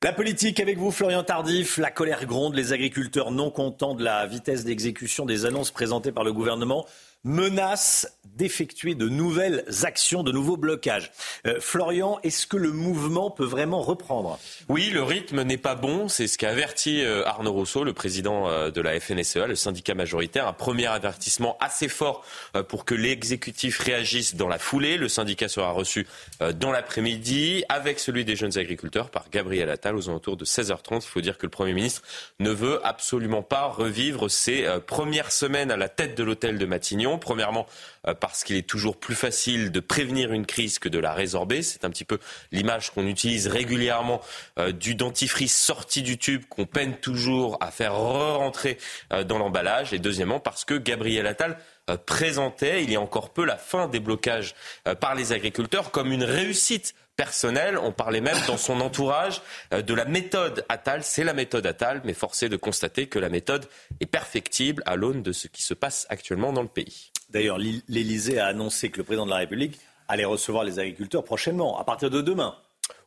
[0.01, 1.77] La politique avec vous, Florian Tardif.
[1.77, 2.55] La colère gronde.
[2.55, 6.85] Les agriculteurs non contents de la vitesse d'exécution des annonces présentées par le gouvernement
[7.23, 11.11] menace d'effectuer de nouvelles actions, de nouveaux blocages.
[11.45, 14.39] Euh, Florian, est-ce que le mouvement peut vraiment reprendre?
[14.69, 16.07] Oui, le rythme n'est pas bon.
[16.07, 19.93] C'est ce qu'a averti euh, Arnaud Rousseau, le président euh, de la FNSEA, le syndicat
[19.93, 20.47] majoritaire.
[20.47, 22.23] Un premier avertissement assez fort
[22.67, 24.97] pour que l'exécutif réagisse dans la foulée.
[24.97, 26.07] Le syndicat sera reçu
[26.55, 30.97] dans l'après-midi avec celui des jeunes agriculteurs par Gabriel Attal aux alentours de 16h30.
[30.97, 32.03] Il faut dire que le Premier ministre
[32.39, 37.08] ne veut absolument pas revivre ses premières semaines à la tête de l'hôtel de Matignon.
[37.17, 37.65] Premièrement,
[38.07, 41.63] euh, parce qu'il est toujours plus facile de prévenir une crise que de la résorber.
[41.63, 42.19] C'est un petit peu
[42.51, 44.21] l'image qu'on utilise régulièrement
[44.57, 48.77] euh, du dentifrice sorti du tube qu'on peine toujours à faire re-rentrer
[49.13, 49.93] euh, dans l'emballage.
[49.93, 51.57] Et deuxièmement, parce que Gabriel Attal
[52.05, 54.53] présentait il y a encore peu la fin des blocages
[54.99, 57.77] par les agriculteurs comme une réussite personnelle.
[57.77, 59.41] On parlait même dans son entourage
[59.71, 61.03] de la méthode Attal.
[61.03, 63.65] C'est la méthode Attal, mais forcé de constater que la méthode
[63.99, 67.11] est perfectible à l'aune de ce qui se passe actuellement dans le pays.
[67.29, 71.77] D'ailleurs, l'Élysée a annoncé que le président de la République allait recevoir les agriculteurs prochainement,
[71.77, 72.55] à partir de demain.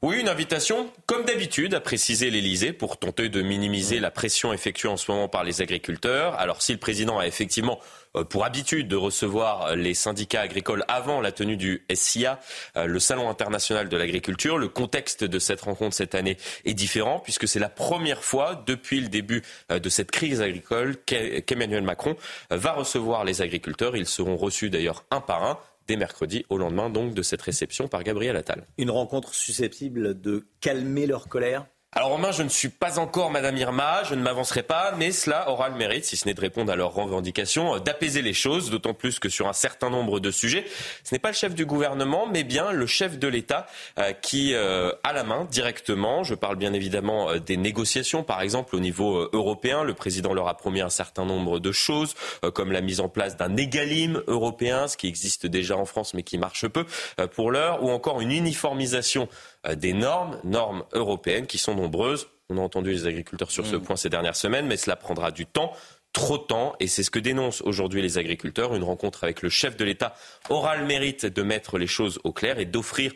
[0.05, 4.89] Oui, une invitation, comme d'habitude, a précisé l'Elysée pour tenter de minimiser la pression effectuée
[4.89, 6.35] en ce moment par les agriculteurs.
[6.41, 7.79] Alors si le président a effectivement
[8.17, 12.41] euh, pour habitude de recevoir les syndicats agricoles avant la tenue du SIA,
[12.77, 17.21] euh, le Salon international de l'agriculture, le contexte de cette rencontre cette année est différent
[17.21, 22.17] puisque c'est la première fois depuis le début euh, de cette crise agricole qu'Emmanuel Macron
[22.51, 23.97] va recevoir les agriculteurs.
[23.97, 27.89] Ils seront reçus d'ailleurs un par un dès mercredi, au lendemain donc de cette réception
[27.89, 28.67] par Gabriel Attal.
[28.79, 33.55] Une rencontre susceptible de calmer leur colère alors Romain, je ne suis pas encore Madame
[33.59, 36.73] Irma, je ne m'avancerai pas, mais cela aura le mérite, si ce n'est de répondre
[36.73, 40.65] à leurs revendications, d'apaiser les choses, d'autant plus que sur un certain nombre de sujets,
[41.05, 43.67] ce n'est pas le chef du gouvernement, mais bien le chef de l'État
[43.99, 46.25] euh, qui euh, a la main directement.
[46.25, 49.85] Je parle bien évidemment euh, des négociations, par exemple au niveau européen.
[49.85, 52.15] Le président leur a promis un certain nombre de choses,
[52.55, 56.23] comme la mise en place d'un égalim européen, ce qui existe déjà en France, mais
[56.23, 56.87] qui marche peu
[57.35, 62.29] pour l'heure, ou encore une uniformisation euh, des normes, normes européennes qui sont nombreuses.
[62.49, 63.83] On a entendu les agriculteurs sur ce mm.
[63.83, 65.73] point ces dernières semaines, mais cela prendra du temps
[66.13, 68.75] trop de temps, et c'est ce que dénoncent aujourd'hui les agriculteurs.
[68.75, 70.15] Une rencontre avec le chef de l'État
[70.51, 73.13] aura le mérite de mettre les choses au clair et d'offrir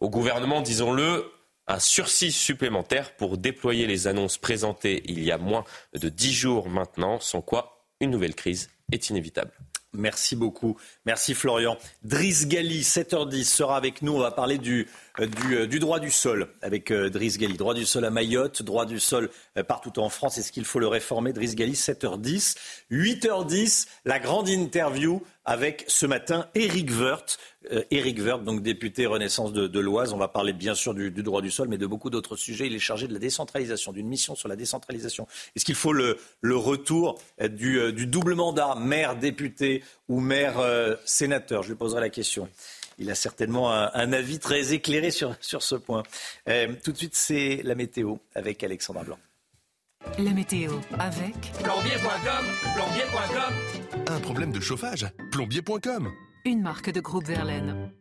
[0.00, 1.30] au gouvernement, disons-le,
[1.66, 6.68] un sursis supplémentaire pour déployer les annonces présentées il y a moins de dix jours
[6.68, 9.52] maintenant, sans quoi une nouvelle crise est inévitable.
[9.92, 10.76] Merci beaucoup.
[11.06, 11.76] Merci Florian.
[12.02, 14.12] Driss Gali, 7h10, sera avec nous.
[14.12, 14.86] On va parler du,
[15.20, 17.56] euh, euh, du, droit du sol avec euh, Driss Gali.
[17.56, 19.30] Droit du sol à Mayotte, droit du sol
[19.66, 20.38] partout en France.
[20.38, 22.56] Est-ce qu'il faut le réformer Driss Gali, 7h10.
[22.90, 27.38] 8h10, la grande interview avec ce matin Éric Woerth.
[27.90, 30.12] Éric Woerth, donc député Renaissance de, l'Oise.
[30.12, 32.66] On va parler bien sûr du, droit du sol, mais de beaucoup d'autres sujets.
[32.66, 35.26] Il est chargé de la décentralisation, d'une mission sur la décentralisation.
[35.56, 41.62] Est-ce qu'il faut le, retour du, double mandat, maire, député ou maire euh, sénateur?
[41.62, 42.48] Je lui poserai la question.
[42.98, 46.02] Il a certainement un, avis très éclairé sur, sur ce point.
[46.48, 49.18] Euh, tout de suite, c'est la météo avec Alexandra Blanc.
[50.18, 52.44] La météo avec plombier.com,
[52.74, 54.04] plombier.com.
[54.08, 55.06] Un problème de chauffage?
[55.32, 56.12] Plombier.com.
[56.44, 57.92] Une marque de groupe Verlaine.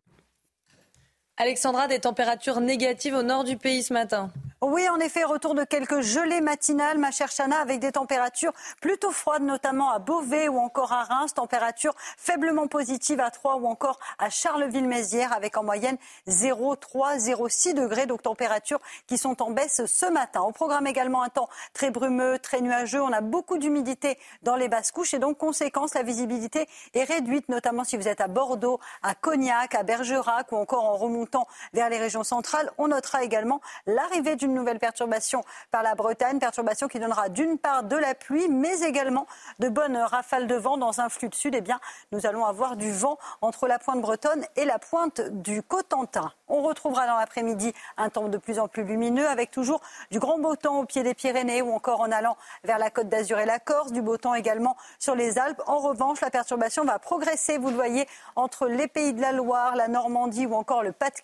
[1.39, 4.31] Alexandra, des températures négatives au nord du pays ce matin.
[4.59, 9.11] Oui, en effet, retour de quelques gelées matinales, ma chère Chana, avec des températures plutôt
[9.11, 11.35] froides, notamment à Beauvais ou encore à Reims.
[11.35, 18.07] Température faiblement positive à Troyes ou encore à Charleville-Mézières, avec en moyenne 0,3, 0,6 degrés.
[18.07, 20.41] Donc températures qui sont en baisse ce matin.
[20.43, 23.03] On programme également un temps très brumeux, très nuageux.
[23.03, 27.47] On a beaucoup d'humidité dans les basses couches et donc, conséquence, la visibilité est réduite,
[27.49, 30.97] notamment si vous êtes à Bordeaux, à Cognac, à Bergerac ou encore en
[31.27, 32.71] remontant vers les régions centrales.
[32.77, 37.57] On notera également l'arrivée du une nouvelle perturbation par la Bretagne, perturbation qui donnera d'une
[37.57, 39.27] part de la pluie, mais également
[39.59, 41.53] de bonnes rafales de vent dans un flux de sud.
[41.53, 41.79] Eh bien,
[42.13, 46.31] nous allons avoir du vent entre la pointe bretonne et la pointe du Cotentin.
[46.47, 50.39] On retrouvera dans l'après-midi un temps de plus en plus lumineux avec toujours du grand
[50.39, 53.45] beau temps au pied des Pyrénées ou encore en allant vers la côte d'Azur et
[53.45, 55.61] la Corse, du beau temps également sur les Alpes.
[55.67, 58.07] En revanche, la perturbation va progresser, vous le voyez,
[58.37, 61.16] entre les pays de la Loire, la Normandie ou encore le Pas-de-Calais,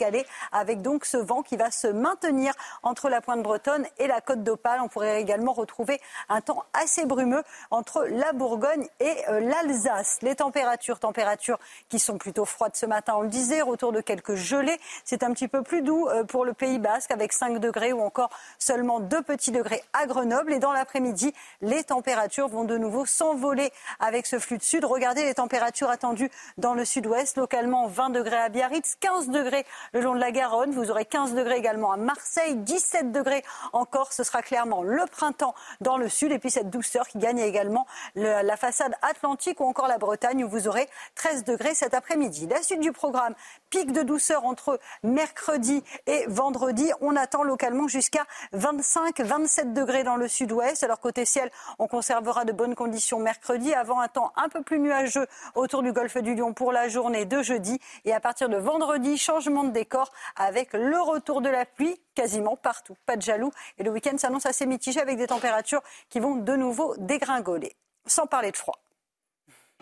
[0.52, 4.44] avec donc ce vent qui va se maintenir entre la pointe bretonne et la côte
[4.44, 4.80] d'Opale.
[4.82, 10.20] On pourrait également retrouver un temps assez brumeux entre la Bourgogne et euh, l'Alsace.
[10.22, 14.36] Les températures, températures qui sont plutôt froides ce matin, on le disait, retour de quelques
[14.36, 14.80] gelées.
[15.04, 18.02] C'est un petit peu plus doux euh, pour le Pays Basque avec 5 degrés ou
[18.02, 18.30] encore
[18.60, 20.54] seulement 2 petits degrés à Grenoble.
[20.54, 24.86] Et dans l'après-midi, les températures vont de nouveau s'envoler avec ce flux de sud.
[24.86, 30.02] Regardez les températures attendues dans le sud-ouest, localement 20 degrés à Biarritz, 15 degrés le
[30.02, 30.72] long de la Garonne.
[30.72, 34.14] Vous aurez 15 degrés également à Marseille, 17 degrés encore.
[34.14, 36.32] Ce sera clairement le printemps dans le sud.
[36.32, 40.50] Et puis cette douceur qui gagne également la façade atlantique ou encore la Bretagne où
[40.50, 42.48] vous aurez 13 degrés cet après-midi.
[42.48, 43.36] La suite du programme,
[43.70, 46.92] pic de douceur entre mercredi et vendredi.
[47.02, 50.84] On attend localement jusqu'à 25-27 degrés dans le sud-ouest.
[50.84, 54.80] Alors côté ciel, on conservera de bonnes conditions mercredi avant un temps un peu plus
[54.80, 57.80] nuageux autour du golfe du Lion pour la journée de jeudi.
[58.06, 62.56] Et à partir de vendredi, changement de décor avec le retour de la pluie quasiment
[62.56, 62.96] partout.
[63.06, 63.52] Pas de jaloux.
[63.78, 67.76] Et le week-end s'annonce assez mitigé avec des températures qui vont de nouveau dégringoler.
[68.06, 68.80] Sans parler de froid.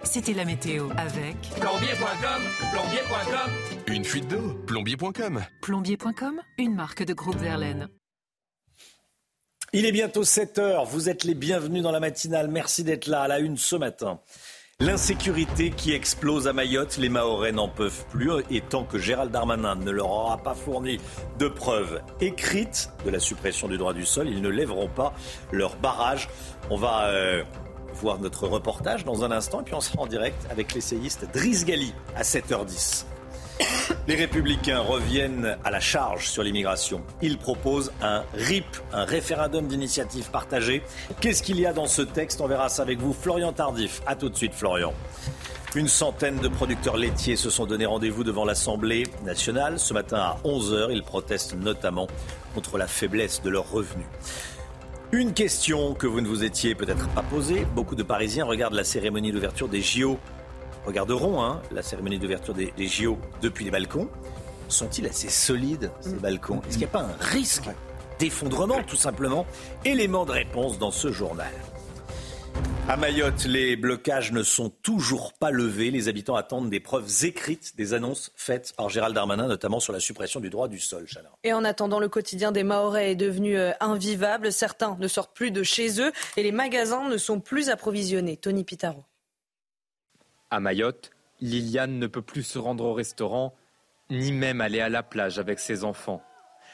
[0.03, 3.51] C'était la météo avec plombier.com, plombier.com.
[3.87, 5.43] Une fuite d'eau, plombier.com.
[5.61, 7.87] Plombier.com, une marque de groupe Verlaine.
[9.73, 10.85] Il est bientôt 7 heures.
[10.85, 12.49] Vous êtes les bienvenus dans la matinale.
[12.49, 14.19] Merci d'être là à la une ce matin.
[14.81, 19.75] L'insécurité qui explose à Mayotte, les Mahorais n'en peuvent plus et tant que Gérald Darmanin
[19.75, 20.97] ne leur aura pas fourni
[21.37, 25.13] de preuves écrites de la suppression du droit du sol, ils ne lèveront pas
[25.51, 26.29] leur barrage.
[26.71, 27.43] On va euh,
[27.93, 31.63] voir notre reportage dans un instant et puis on sera en direct avec l'essayiste Driss
[31.63, 33.05] Gali à 7h10.
[34.07, 37.01] Les républicains reviennent à la charge sur l'immigration.
[37.21, 40.81] Ils proposent un RIP, un référendum d'initiative partagée.
[41.19, 42.41] Qu'est-ce qu'il y a dans ce texte?
[42.41, 43.13] On verra ça avec vous.
[43.13, 44.01] Florian Tardif.
[44.07, 44.93] A tout de suite, Florian.
[45.75, 49.79] Une centaine de producteurs laitiers se sont donné rendez-vous devant l'Assemblée nationale.
[49.79, 52.07] Ce matin à 11h, ils protestent notamment
[52.53, 54.07] contre la faiblesse de leurs revenus.
[55.13, 57.65] Une question que vous ne vous étiez peut-être pas posée.
[57.75, 60.19] Beaucoup de Parisiens regardent la cérémonie d'ouverture des JO
[60.85, 64.09] regarderont hein, la cérémonie d'ouverture des, JO depuis les balcons.
[64.67, 66.19] Sont-ils assez solides, ces mm.
[66.19, 66.61] balcons?
[66.61, 67.69] Est-ce qu'il n'y a pas un risque
[68.19, 69.45] d'effondrement, tout simplement?
[69.85, 71.51] Élément de réponse dans ce journal.
[72.87, 75.91] À Mayotte, les blocages ne sont toujours pas levés.
[75.91, 79.99] Les habitants attendent des preuves écrites des annonces faites par Gérald Darmanin, notamment sur la
[79.99, 81.05] suppression du droit du sol.
[81.43, 84.51] Et en attendant, le quotidien des Mahorais est devenu euh, invivable.
[84.51, 88.35] Certains ne sortent plus de chez eux et les magasins ne sont plus approvisionnés.
[88.35, 89.05] Tony Pitaro.
[90.53, 93.55] À Mayotte, Liliane ne peut plus se rendre au restaurant,
[94.09, 96.21] ni même aller à la plage avec ses enfants.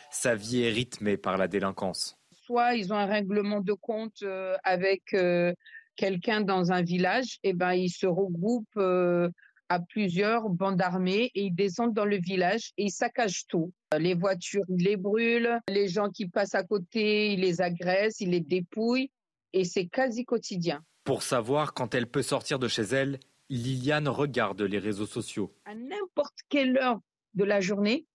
[0.09, 2.17] Sa vie est rythmée par la délinquance.
[2.31, 5.53] Soit ils ont un règlement de compte euh, avec euh,
[5.95, 9.29] quelqu'un dans un village, et eh ben ils se regroupent euh,
[9.69, 13.71] à plusieurs bandes armées et ils descendent dans le village et ils saccagent tout.
[13.95, 18.31] Les voitures, ils les brûlent, les gens qui passent à côté, ils les agressent, ils
[18.31, 19.11] les dépouillent
[19.53, 20.83] et c'est quasi quotidien.
[21.03, 23.19] Pour savoir quand elle peut sortir de chez elle,
[23.49, 25.53] Liliane regarde les réseaux sociaux.
[25.65, 26.99] À n'importe quelle heure
[27.33, 28.05] de la journée,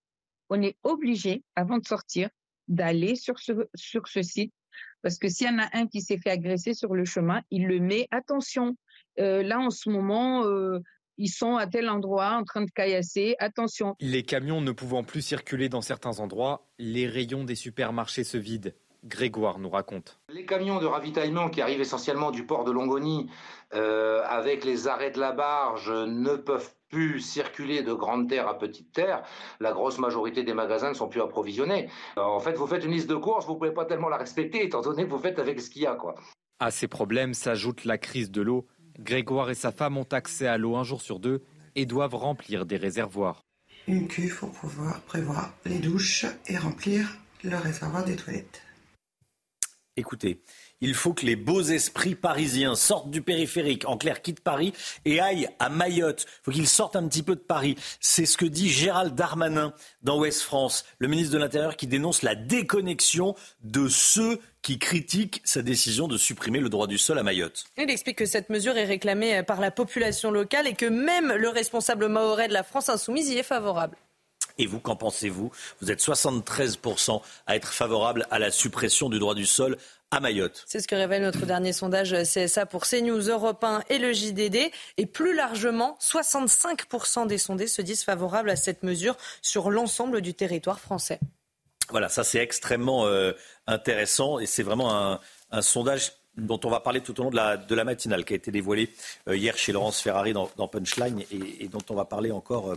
[0.50, 2.28] on est obligé, avant de sortir,
[2.68, 4.52] d'aller sur ce, sur ce site.
[5.02, 7.66] Parce que s'il y en a un qui s'est fait agresser sur le chemin, il
[7.66, 8.06] le met.
[8.10, 8.76] Attention,
[9.18, 10.78] euh, là en ce moment, euh,
[11.18, 13.34] ils sont à tel endroit en train de caillasser.
[13.38, 13.96] Attention.
[14.00, 18.72] Les camions ne pouvant plus circuler dans certains endroits, les rayons des supermarchés se vident.
[19.04, 20.20] Grégoire nous raconte.
[20.28, 23.28] Les camions de ravitaillement qui arrivent essentiellement du port de Longoni
[23.74, 28.58] euh, avec les arrêts de la barge ne peuvent plus circuler de grande terre à
[28.58, 29.22] petite terre.
[29.58, 31.88] La grosse majorité des magasins ne sont plus approvisionnés.
[32.16, 34.64] en fait, vous faites une liste de courses, vous ne pouvez pas tellement la respecter
[34.64, 35.94] étant donné que vous faites avec ce qu'il y a.
[35.94, 36.14] Quoi.
[36.60, 38.66] À ces problèmes s'ajoute la crise de l'eau.
[39.00, 41.42] Grégoire et sa femme ont accès à l'eau un jour sur deux
[41.74, 43.42] et doivent remplir des réservoirs.
[43.88, 48.61] Une cuve pour pouvoir prévoir les douches et remplir le réservoir des toilettes.
[49.98, 50.40] Écoutez,
[50.80, 54.72] il faut que les beaux esprits parisiens sortent du périphérique, en clair quittent Paris
[55.04, 56.24] et aillent à Mayotte.
[56.26, 57.76] Il faut qu'ils sortent un petit peu de Paris.
[58.00, 62.22] C'est ce que dit Gérald Darmanin dans Ouest France, le ministre de l'Intérieur qui dénonce
[62.22, 67.22] la déconnexion de ceux qui critiquent sa décision de supprimer le droit du sol à
[67.22, 67.64] Mayotte.
[67.76, 71.48] Il explique que cette mesure est réclamée par la population locale et que même le
[71.50, 73.98] responsable mahorais de la France insoumise y est favorable.
[74.58, 75.50] Et vous, qu'en pensez-vous?
[75.80, 79.76] Vous êtes 73% à être favorable à la suppression du droit du sol
[80.12, 80.62] à Mayotte.
[80.66, 84.70] C'est ce que révèle notre dernier sondage CSA pour CNews Europe 1 et le JDD.
[84.98, 90.34] Et plus largement, 65% des sondés se disent favorables à cette mesure sur l'ensemble du
[90.34, 91.18] territoire français.
[91.90, 93.32] Voilà, ça c'est extrêmement euh,
[93.66, 95.18] intéressant et c'est vraiment
[95.50, 98.32] un, sondage dont on va parler tout au long de la, de la matinale, qui
[98.32, 98.90] a été dévoilé
[99.28, 102.76] euh, hier chez Laurence Ferrari dans, Punchline et, dont on va parler encore euh,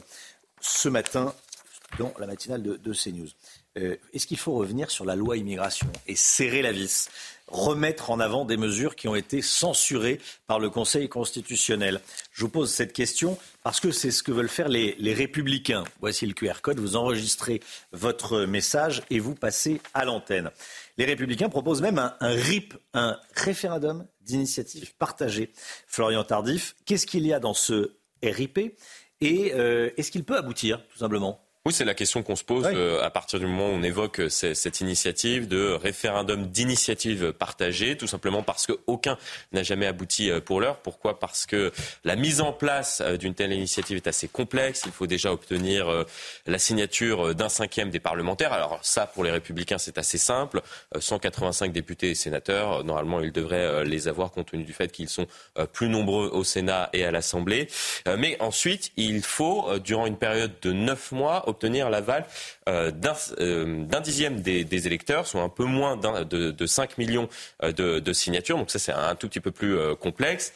[0.59, 1.33] ce matin
[1.99, 3.29] dans la matinale de, CNews.
[3.77, 7.09] Euh, est-ce qu'il faut revenir sur la loi immigration et serrer la vis
[7.47, 12.01] remettre en avant des mesures qui ont été censurées par le Conseil constitutionnel?
[12.31, 15.83] Je vous pose cette question parce que c'est ce que veulent faire les, républicains.
[15.99, 17.61] Voici le QR code, vous enregistrez
[17.91, 20.51] votre message et vous passez à l'antenne.
[20.97, 25.51] Les républicains proposent même un, RIP, un référendum d'initiative partagée.
[25.87, 28.77] Florian Tardif, qu'est-ce qu'il y a dans ce RIP
[29.21, 31.44] et euh, est-ce qu'il peut aboutir, tout simplement?
[31.67, 34.19] Oui, c'est la question qu'on se pose euh, à partir du moment où on évoque
[34.19, 39.17] euh, cette initiative de référendum d'initiative partagée, tout simplement parce qu'aucun
[39.51, 40.77] n'a jamais abouti euh, pour l'heure.
[40.77, 41.19] Pourquoi?
[41.19, 44.83] Parce que la mise en place d'une telle initiative est assez complexe.
[44.85, 46.05] Il faut déjà obtenir
[46.45, 48.53] la signature d'un cinquième des parlementaires.
[48.53, 50.61] Alors ça, pour les républicains, c'est assez simple.
[50.99, 55.25] 185 députés et sénateurs, normalement, ils devraient les avoir compte tenu du fait qu'ils sont
[55.73, 57.67] plus nombreux au Sénat et à l'Assemblée.
[58.17, 62.25] Mais ensuite, il faut, durant une période de neuf mois, obtenir l'aval
[62.67, 62.91] euh,
[63.39, 67.29] euh, d'un dixième des, électeurs, soit un peu moins de, de, 5 millions
[67.63, 68.57] euh, de, signatures.
[68.57, 70.53] Donc ça, c'est un tout petit peu plus complexe.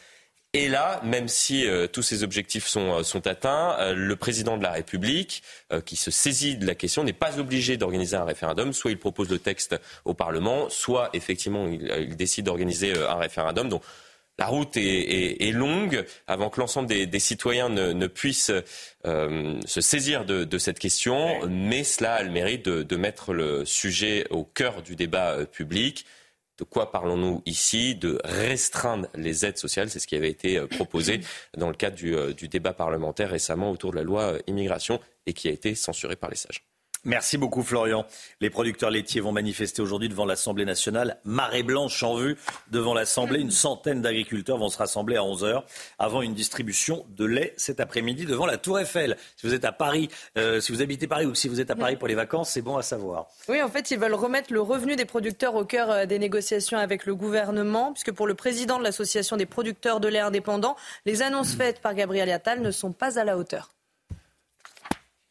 [0.52, 5.44] Et là, même si tous ces objectifs sont, atteints, le président de la République,
[5.86, 8.72] qui se saisit de la question, n'est pas obligé d'organiser un référendum.
[8.72, 13.68] Soit il propose le texte au Parlement, soit effectivement il, décide d'organiser un référendum.
[14.40, 18.52] La route est, longue avant que l'ensemble des, citoyens ne, puissent
[19.06, 24.26] euh, se saisir de, cette question, mais cela a le mérite de, mettre le sujet
[24.30, 26.06] au cœur du débat euh, public.
[26.58, 27.94] De quoi parlons-nous ici?
[27.94, 31.20] De restreindre les aides sociales, c'est ce qui avait été euh, proposé
[31.56, 35.48] dans le cadre du, du débat parlementaire récemment autour de la loi immigration et qui
[35.48, 36.64] a été censuré par les sages.
[37.06, 38.04] Merci beaucoup Florian.
[38.42, 41.16] Les producteurs laitiers vont manifester aujourd'hui devant l'Assemblée nationale.
[41.24, 42.36] Marée blanche en vue
[42.70, 43.40] devant l'Assemblée.
[43.40, 45.62] Une centaine d'agriculteurs vont se rassembler à 11h
[45.98, 49.16] avant une distribution de lait cet après-midi devant la Tour Eiffel.
[49.38, 51.76] Si vous êtes à Paris, euh, si vous habitez Paris ou si vous êtes à
[51.76, 53.28] Paris pour les vacances, c'est bon à savoir.
[53.48, 56.76] Oui, en fait, ils veulent remettre le revenu des producteurs au cœur euh, des négociations
[56.76, 60.76] avec le gouvernement, puisque pour le président de l'Association des producteurs de lait indépendants,
[61.06, 63.70] les annonces faites par Gabriel Attal ne sont pas à la hauteur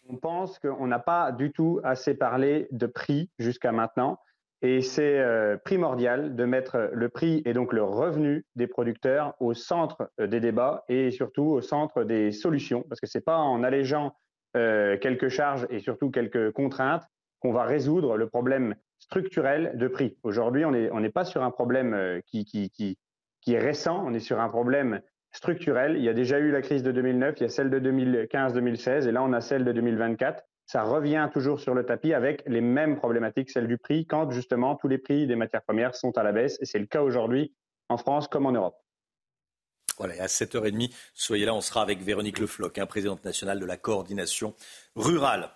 [0.09, 4.19] on pense qu'on n'a pas du tout assez parlé de prix jusqu'à maintenant.
[4.61, 9.53] Et c'est euh, primordial de mettre le prix et donc le revenu des producteurs au
[9.53, 13.37] centre euh, des débats et surtout au centre des solutions, parce que ce n'est pas
[13.37, 14.13] en allégeant
[14.57, 17.07] euh, quelques charges et surtout quelques contraintes
[17.39, 20.17] qu'on va résoudre le problème structurel de prix.
[20.23, 24.49] Aujourd'hui, on n'est pas sur un problème qui, qui est récent, on est sur un
[24.49, 24.99] problème
[25.31, 25.95] structurelle.
[25.97, 29.07] Il y a déjà eu la crise de 2009, il y a celle de 2015-2016
[29.07, 30.43] et là on a celle de 2024.
[30.65, 34.75] Ça revient toujours sur le tapis avec les mêmes problématiques, celle du prix, quand justement
[34.75, 37.53] tous les prix des matières premières sont à la baisse et c'est le cas aujourd'hui
[37.89, 38.75] en France comme en Europe.
[39.99, 43.75] Voilà, à 7h30, soyez là, on sera avec Véronique Lefloc, hein, présidente nationale de la
[43.75, 44.55] coordination
[44.95, 45.49] rurale.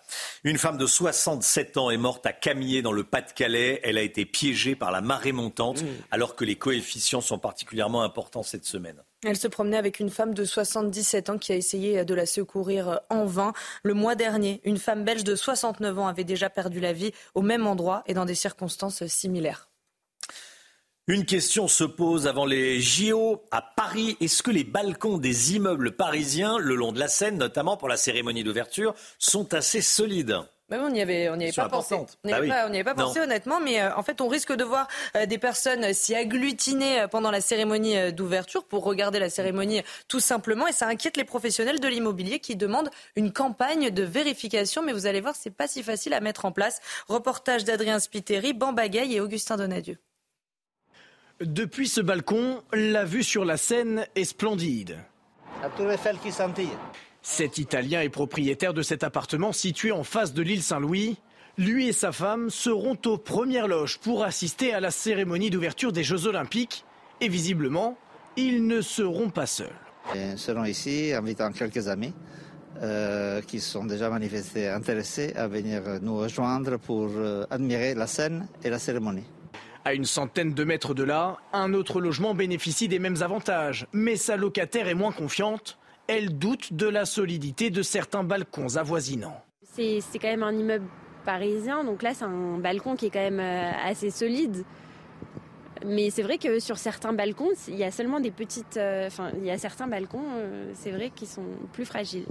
[0.43, 3.79] Une femme de 67 ans est morte à Camillé dans le Pas-de-Calais.
[3.83, 5.87] Elle a été piégée par la marée montante mmh.
[6.11, 9.01] alors que les coefficients sont particulièrement importants cette semaine.
[9.23, 12.99] Elle se promenait avec une femme de 77 ans qui a essayé de la secourir
[13.09, 13.53] en vain.
[13.83, 17.41] Le mois dernier, une femme belge de 69 ans avait déjà perdu la vie au
[17.41, 19.69] même endroit et dans des circonstances similaires.
[21.07, 24.15] Une question se pose avant les JO à Paris.
[24.21, 27.97] Est-ce que les balcons des immeubles parisiens, le long de la Seine, notamment pour la
[27.97, 30.39] cérémonie d'ouverture, sont assez solides?
[30.77, 31.95] Bah on n'y avait, on avait pas pensé.
[31.95, 34.87] On n'y bah avait, pas pensé honnêtement, mais euh, en fait, on risque de voir
[35.15, 40.19] euh, des personnes s'y agglutiner euh, pendant la cérémonie d'ouverture pour regarder la cérémonie tout
[40.19, 40.67] simplement.
[40.67, 44.81] Et ça inquiète les professionnels de l'immobilier qui demandent une campagne de vérification.
[44.83, 46.81] Mais vous allez voir, c'est pas si facile à mettre en place.
[47.07, 49.97] Reportage d'Adrien Spiteri, Bambagaille et Augustin Donadieu.
[51.41, 54.97] Depuis ce balcon, la vue sur la Seine est splendide.
[55.61, 56.69] La tour Eiffel qui scintille.
[57.25, 61.17] Cet Italien est propriétaire de cet appartement situé en face de l'île Saint-Louis.
[61.57, 66.03] Lui et sa femme seront aux premières loges pour assister à la cérémonie d'ouverture des
[66.03, 66.83] Jeux Olympiques.
[67.21, 67.97] Et visiblement,
[68.35, 69.71] ils ne seront pas seuls.
[70.13, 72.13] Nous serons ici invitant quelques amis
[72.81, 78.47] euh, qui sont déjà manifestés intéressés à venir nous rejoindre pour euh, admirer la scène
[78.65, 79.23] et la cérémonie.
[79.85, 84.17] À une centaine de mètres de là, un autre logement bénéficie des mêmes avantages, mais
[84.17, 85.77] sa locataire est moins confiante.
[86.07, 89.41] Elle doute de la solidité de certains balcons avoisinants.
[89.61, 90.85] C'est quand même un immeuble
[91.25, 94.65] parisien, donc là c'est un balcon qui est quand même euh, assez solide.
[95.85, 98.77] Mais c'est vrai que sur certains balcons, il y a seulement des petites.
[98.77, 102.25] Euh, enfin, il y a certains balcons, euh, c'est vrai, qui sont plus fragiles.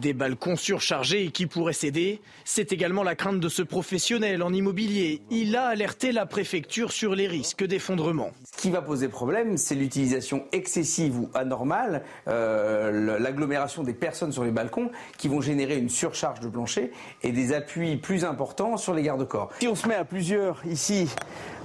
[0.00, 4.52] Des balcons surchargés et qui pourraient céder, c'est également la crainte de ce professionnel en
[4.52, 5.22] immobilier.
[5.30, 8.30] Il a alerté la préfecture sur les risques d'effondrement.
[8.44, 14.44] Ce qui va poser problème, c'est l'utilisation excessive ou anormale, euh, l'agglomération des personnes sur
[14.44, 16.90] les balcons qui vont générer une surcharge de plancher
[17.22, 19.50] et des appuis plus importants sur les garde-corps.
[19.60, 21.08] Si on se met à plusieurs ici,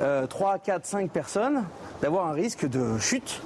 [0.02, 1.66] euh, 3, 4, 5 personnes,
[2.02, 3.42] d'avoir un risque de chute.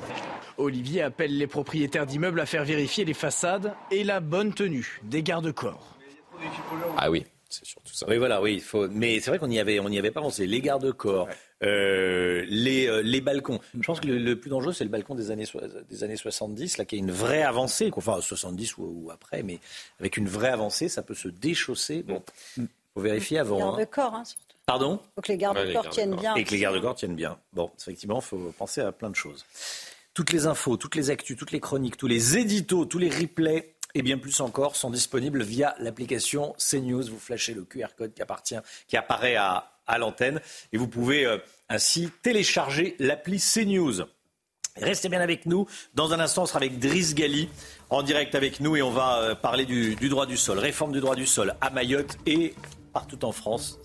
[0.57, 5.23] Olivier appelle les propriétaires d'immeubles à faire vérifier les façades et la bonne tenue des
[5.23, 5.97] garde-corps.
[6.97, 7.25] Ah oui.
[7.53, 8.07] C'est surtout ça.
[8.09, 8.87] Oui, voilà, oui, il faut.
[8.87, 10.47] Mais c'est vrai qu'on n'y avait, on y avait pas pensé.
[10.47, 11.27] Les garde-corps,
[11.61, 13.59] euh, les, euh, les balcons.
[13.75, 15.45] Je pense que le, plus dangereux, c'est le balcon des années,
[15.87, 19.59] des années 70, là, qui a une vraie avancée, enfin 70 ou, après, mais
[19.99, 22.01] avec une vraie avancée, ça peut se déchausser.
[22.01, 22.23] Bon,
[22.55, 23.57] faut vérifier avant.
[23.57, 23.67] Les hein.
[23.67, 24.57] garde-corps, hein, surtout.
[24.65, 24.99] Pardon?
[25.15, 26.33] Faut que les garde-corps tiennent bien.
[26.35, 27.37] Et que les garde-corps tiennent bien.
[27.51, 29.45] Bon, effectivement, il faut penser à plein de choses.
[30.13, 33.75] Toutes les infos, toutes les actus, toutes les chroniques, tous les éditos, tous les replays
[33.95, 37.03] et bien plus encore sont disponibles via l'application CNews.
[37.03, 38.57] Vous flashez le QR code qui, appartient,
[38.87, 40.39] qui apparaît à, l'antenne
[40.71, 41.37] et vous pouvez euh,
[41.67, 44.05] ainsi télécharger l'appli CNews.
[44.77, 45.67] Restez bien avec nous.
[45.93, 47.49] Dans un instant, on sera avec Driss Gali
[47.89, 50.93] en direct avec nous et on va euh, parler du, du droit du sol, réforme
[50.93, 52.55] du droit du sol à Mayotte et
[52.93, 53.79] partout en France.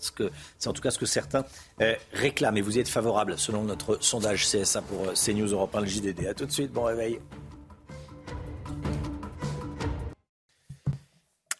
[0.58, 1.44] C'est en tout cas ce que certains
[1.80, 2.58] euh, réclament.
[2.58, 5.86] Et vous y êtes favorable selon notre sondage CSA pour euh, CNews Europe 1, le
[5.86, 6.26] JDD.
[6.26, 7.18] A tout de suite, bon réveil.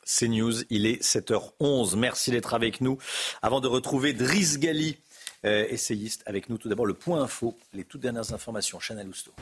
[0.05, 1.97] CNews, il est 7h11.
[1.97, 2.99] Merci d'être avec nous.
[3.43, 4.99] Avant de retrouver Driss Gali,
[5.45, 8.79] euh, essayiste, avec nous tout d'abord le point info, les toutes dernières informations.
[8.79, 9.33] Chana Lousteau.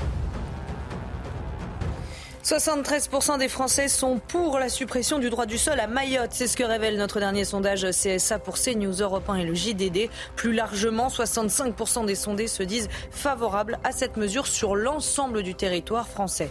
[2.46, 6.30] 73% des Français sont pour la suppression du droit du sol à Mayotte.
[6.30, 10.08] C'est ce que révèle notre dernier sondage CSA pour CNews Europe 1 et le JDD.
[10.36, 16.06] Plus largement, 65% des sondés se disent favorables à cette mesure sur l'ensemble du territoire
[16.06, 16.48] français.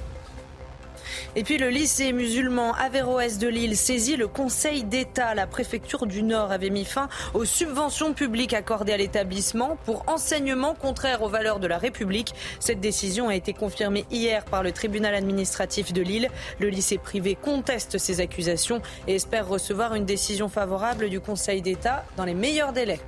[1.36, 5.36] Et puis le lycée musulman Averroès de Lille saisit le Conseil d'État.
[5.36, 10.76] La préfecture du Nord avait mis fin aux subventions publiques accordées à l'établissement pour enseignement
[10.76, 12.34] contraire aux valeurs de la République.
[12.60, 16.30] Cette décision a été confirmée hier par le tribunal administratif de Lille.
[16.60, 22.06] Le lycée privé conteste ces accusations et espère recevoir une décision favorable du Conseil d'État
[22.18, 23.00] dans les meilleurs délais.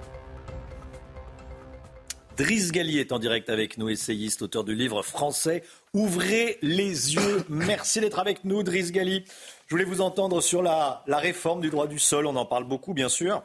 [2.37, 5.63] Driss Galli est en direct avec nous, essayiste, auteur du livre français
[5.93, 7.45] Ouvrez les yeux.
[7.49, 9.23] Merci d'être avec nous, Driss Gali.
[9.67, 12.25] Je voulais vous entendre sur la, réforme du droit du sol.
[12.27, 13.43] On en parle beaucoup, bien sûr.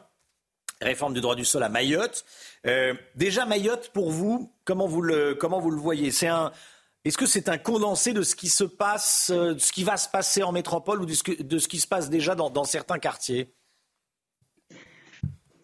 [0.81, 2.25] Réforme du droit du sol à Mayotte.
[2.67, 6.11] Euh, déjà, Mayotte, pour vous, comment vous le, comment vous le voyez?
[6.11, 6.51] C'est un,
[7.05, 9.95] Est-ce que c'est un condensé de ce qui se passe, euh, de ce qui va
[9.95, 13.55] se passer en métropole ou de ce, qui se passe déjà dans, certains quartiers?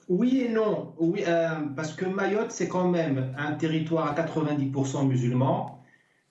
[0.07, 0.95] Oui et non.
[0.97, 5.78] Oui, euh, parce que Mayotte, c'est quand même un territoire à 90% musulman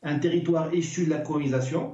[0.02, 1.92] un territoire issu de la colonisation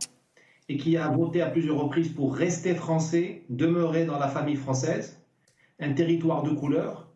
[0.69, 5.21] et qui a voté à plusieurs reprises pour rester français, demeurer dans la famille française,
[5.81, 7.09] un territoire de couleur.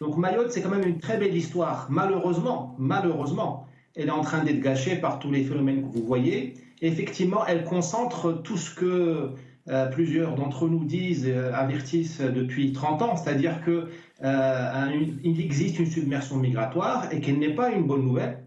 [0.00, 1.86] Donc Mayotte, c'est quand même une très belle histoire.
[1.90, 6.54] Malheureusement, malheureusement, elle est en train d'être gâchée par tous les phénomènes que vous voyez.
[6.80, 9.30] effectivement, elle concentre tout ce que
[9.68, 13.86] euh, plusieurs d'entre nous disent, euh, avertissent depuis 30 ans, c'est-à-dire qu'il
[14.24, 18.43] euh, existe une submersion migratoire et qu'elle n'est pas une bonne nouvelle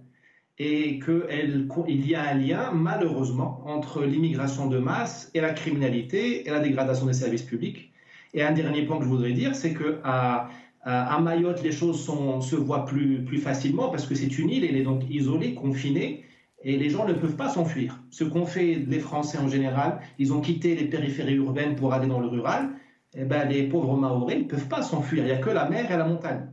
[0.60, 6.50] et qu'il y a un lien, malheureusement, entre l'immigration de masse et la criminalité et
[6.50, 7.92] la dégradation des services publics.
[8.34, 10.50] Et un dernier point que je voudrais dire, c'est qu'à
[10.88, 14.78] à Mayotte, les choses se voient plus, plus facilement parce que c'est une île, elle
[14.78, 16.24] est donc isolée, confinée,
[16.64, 18.00] et les gens ne peuvent pas s'enfuir.
[18.10, 22.08] Ce qu'ont fait les Français en général, ils ont quitté les périphéries urbaines pour aller
[22.08, 22.70] dans le rural.
[23.16, 25.24] Eh ben, les pauvres Maoris ne peuvent pas s'enfuir.
[25.24, 26.48] Il n'y a que la mer et la montagne.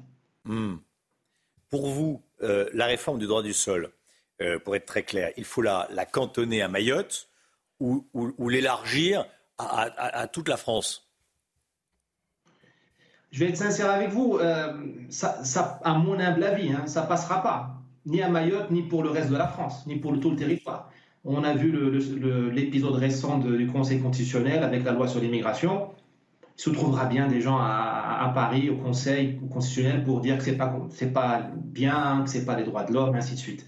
[0.45, 0.77] Hmm.
[1.71, 3.91] Pour vous, euh, la réforme du droit du sol,
[4.43, 7.29] euh, pour être très clair, il faut la, la cantonner à Mayotte
[7.81, 8.05] ou,
[8.49, 9.27] l'élargir
[9.59, 11.09] à, toute la France
[13.31, 14.73] Je vais être sincère avec vous, euh,
[15.11, 17.75] ça, à mon humble avis, hein, ça ne passera pas,
[18.07, 20.91] ni à Mayotte, ni pour le reste de la France, ni pour tout le territoire.
[21.25, 21.73] On a vu
[22.51, 25.91] l'épisode récent du Conseil constitutionnel avec la loi sur l'immigration
[26.57, 30.51] il se trouvera bien des gens à, Paris, au Conseil constitutionnel, pour dire que ce
[30.51, 30.73] n'est pas,
[31.13, 33.67] pas bien, que ce n'est pas les droits de l'homme, ainsi de suite.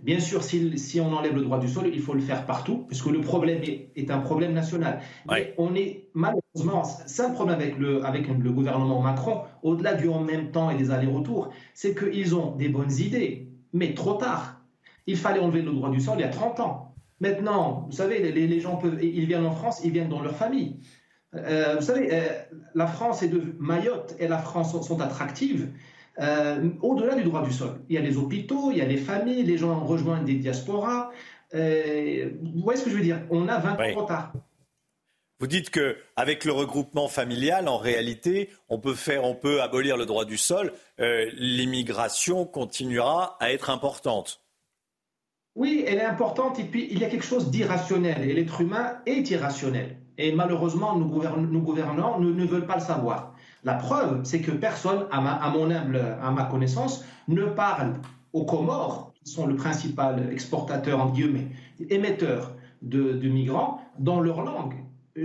[0.00, 2.84] Bien sûr, si, si, on enlève le droit du sol, il faut le faire partout,
[2.86, 5.00] puisque le problème est, un problème national.
[5.28, 10.08] Mais on est malheureusement, c'est un problème avec le, avec le gouvernement Macron, au-delà du
[10.08, 14.62] en même temps et des allers-retours, c'est qu'ils ont des bonnes idées, mais trop tard.
[15.06, 16.94] Il fallait enlever le droit du sol il y a 30 ans.
[17.20, 20.36] Maintenant, vous savez, les, les gens peuvent, ils viennent en France, ils viennent dans leur
[20.36, 20.78] famille.
[21.34, 22.28] Euh, vous savez, euh,
[22.74, 25.70] la France et de Mayotte et la France sont, attractives
[26.20, 27.80] euh, au-delà du droit du sol.
[27.88, 31.10] Il y a les hôpitaux, il y a les familles, les gens rejoignent des diasporas.
[31.52, 33.20] vous voyez ce que je veux dire?
[33.30, 34.32] On a 20 ans.
[35.40, 39.96] Vous dites que avec le regroupement familial, en réalité, on peut faire, on peut abolir
[39.96, 40.72] le droit du sol.
[40.98, 44.42] L'immigration continuera à être importante.
[45.58, 46.60] Oui, elle est importante.
[46.60, 48.28] Et puis il y a quelque chose d'irrationnel.
[48.30, 49.96] Et l'être humain est irrationnel.
[50.16, 53.34] Et malheureusement, nos, gouvernants ne, veulent pas le savoir.
[53.68, 56.00] La preuve, c'est que personne, à ma, mon humble,
[56.50, 57.96] connaissance, ne parle
[58.32, 61.48] aux Comores, qui sont le principal exportateur, en guillemets,
[61.90, 64.72] émetteur de, migrants, dans leur langue.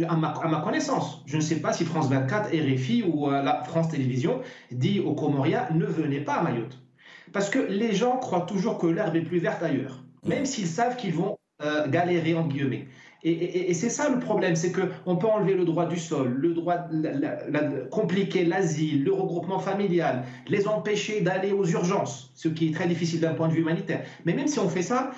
[0.09, 1.23] À ma, à ma, connaissance.
[1.25, 4.41] Je ne sais pas si France 24, RFI ou euh, la France Télévisions
[4.71, 6.77] dit aux Comoriens ne venez pas à Mayotte.
[7.31, 10.97] Parce que les gens croient toujours que l'herbe est plus verte ailleurs, même s'ils savent
[10.97, 12.89] qu'ils vont euh, galérer en guillemets.
[13.25, 16.75] Et, c'est ça le problème, c'est qu'on peut enlever le droit du sol, le droit,
[16.91, 22.87] de compliquer l'asile, le regroupement familial, les empêcher d'aller aux urgences, ce qui est très
[22.87, 24.03] difficile d'un point de vue humanitaire.
[24.25, 25.11] Mais même si on fait ça,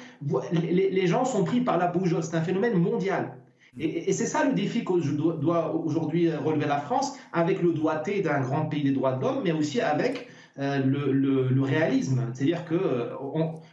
[0.51, 3.38] les, gens sont pris par la bougeotte, c'est un phénomène mondial.
[3.80, 4.93] Et, c'est ça le défi que
[5.39, 9.41] doit, aujourd'hui relever la France, avec le doigté d'un grand pays des droits de l'homme,
[9.43, 10.28] mais aussi avec
[10.60, 12.22] euh, le, réalisme.
[12.34, 13.16] C'est-à-dire que euh,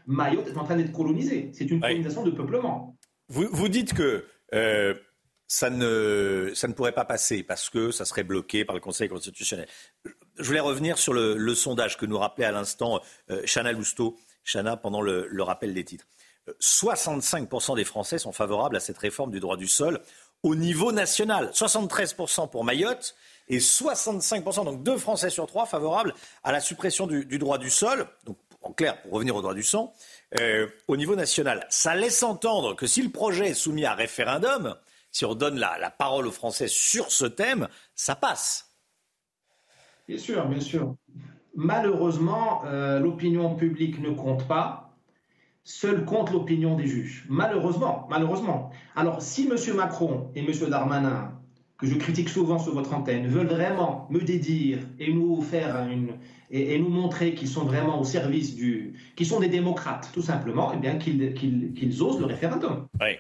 [0.07, 1.51] Mayotte est en train d'être colonisée.
[1.53, 2.97] C'est une colonisation de peuplement.
[3.29, 4.95] Vous, dites que euh,
[5.47, 9.09] ça, ne, ça ne pourrait pas passer parce que ça serait bloqué par le Conseil
[9.09, 9.69] constitutionnel.
[10.39, 13.01] Je voulais revenir sur le, sondage que nous rappelait à l'instant
[13.31, 16.07] euh, Chana Lousteau, Chana, pendant le, rappel des titres.
[16.61, 20.01] 65% des Français sont favorables à cette réforme du droit du sol
[20.43, 21.51] au niveau national.
[21.53, 23.15] 73% pour Mayotte
[23.49, 28.07] et 65%, donc deux Français sur trois, favorables à la suppression du, droit du sol.
[28.63, 29.93] En clair, pour revenir au droit du sang,
[30.37, 31.67] euh, au niveau national.
[31.71, 34.77] Ça laisse entendre que si le projet est soumis à référendum,
[35.11, 38.75] si on donne la, parole aux Français sur ce thème, ça passe.
[40.09, 40.97] Bien sûr, bien sûr.
[41.55, 44.97] Malheureusement, euh, l'opinion publique ne compte pas.
[45.65, 47.25] Seul compte l'opinion des juges.
[47.29, 48.71] Malheureusement, malheureusement.
[48.97, 49.77] Alors, si M.
[49.77, 50.51] Macron et M.
[50.69, 51.39] Darmanin,
[51.79, 56.17] que je critique souvent sur votre antenne, veulent vraiment me dédire et nous faire une,
[56.53, 58.95] et, nous montrer qu'ils sont vraiment au service du.
[59.17, 62.87] qu'ils sont des démocrates, tout simplement, et eh bien qu'ils osent le référendum.
[63.01, 63.17] Oui.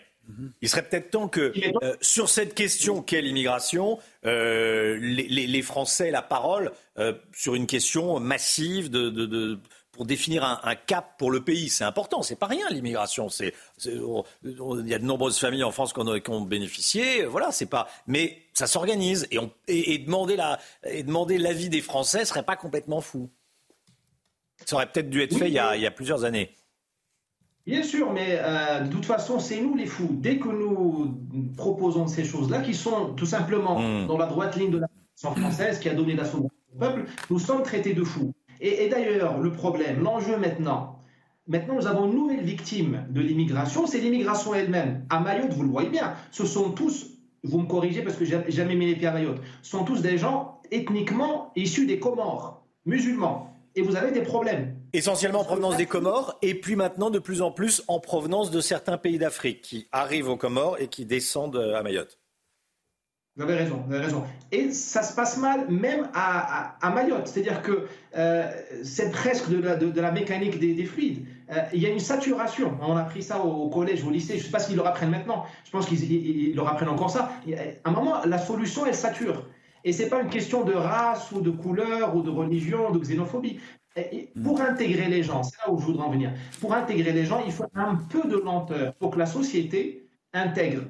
[0.60, 1.52] Il serait peut-être temps que,
[1.82, 7.66] euh, sur cette question qu'est l'immigration, euh, les, Français aient la parole euh, sur une
[7.66, 9.58] question massive de, de
[9.92, 11.68] pour définir un, cap pour le pays.
[11.68, 13.28] C'est important, c'est pas rien l'immigration.
[13.28, 17.24] C'est, il y a de nombreuses familles en France qui ont, bénéficié.
[17.26, 17.88] Voilà, c'est pas.
[18.06, 22.56] Mais ça s'organise et, on, et, demander la, et demander l'avis des Français serait pas
[22.56, 23.28] complètement fou.
[24.64, 26.54] Ça aurait peut-être dû être fait il, y a, il, y a, plusieurs années.
[27.66, 30.08] Bien sûr, mais euh, de toute façon, c'est nous les fous.
[30.10, 31.14] Dès que nous
[31.56, 34.06] proposons ces choses-là, qui sont tout simplement hmm.
[34.06, 37.38] dans la droite ligne de la française qui a donné la souveraineté au peuple, nous
[37.38, 38.32] sommes traités de fous.
[38.64, 40.98] Et, d'ailleurs, le problème, l'enjeu maintenant,
[41.48, 45.04] Maintenant, nous avons une nouvelle victime de l'immigration, c'est l'immigration elle-même.
[45.10, 48.40] À Mayotte, vous le voyez bien, ce sont tous, vous me corrigez parce que j'ai
[48.46, 53.52] jamais mis les pieds à Mayotte, sont tous des gens ethniquement issus des Comores, musulmans.
[53.74, 54.76] Et vous avez des problèmes.
[54.92, 58.60] Essentiellement en provenance des Comores, et puis maintenant de plus en plus en provenance de
[58.60, 62.21] certains pays d'Afrique qui arrivent aux Comores et qui descendent à Mayotte.
[63.34, 64.24] Vous avez raison, vous avez raison.
[64.50, 67.28] Et ça se passe mal même à, à, Mayotte.
[67.28, 68.50] C'est-à-dire que euh,
[68.84, 71.24] c'est presque de la, de, la, mécanique des, des fluides.
[71.50, 72.76] Euh, il y a une saturation.
[72.82, 74.34] On a appris ça au, collège, au lycée.
[74.34, 75.46] Je ne sais pas s'ils le apprennent maintenant.
[75.64, 77.32] Je pense qu'ils le apprennent encore ça.
[77.84, 79.46] À un moment, la solution, elle sature.
[79.84, 82.92] Et ce n'est pas une question de race ou de couleur ou de religion, ou
[82.92, 83.58] de xénophobie.
[84.44, 87.42] pour intégrer les gens, c'est là où je voudrais en venir, pour intégrer les gens,
[87.46, 90.82] il faut un peu de lenteur pour que la société intègre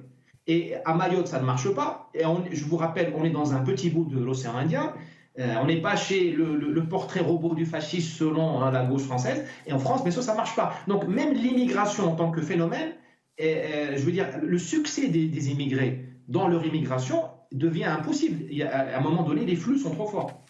[0.47, 2.11] et à Mayotte, ça ne marche pas.
[2.15, 4.93] Et je vous rappelle, on est dans un petit bout de l'océan Indien.
[5.39, 9.45] Euh, on n'est pas chez le, portrait robot du fascisme selon hein, la gauche française.
[9.67, 10.75] Et en France, mais ça, ça ne marche pas.
[10.89, 12.93] Donc même l'immigration en tant que phénomène,
[13.39, 18.45] je veux dire, le succès des, immigrés dans leur immigration devient impossible.
[18.63, 20.43] À un moment donné, les flux sont trop forts.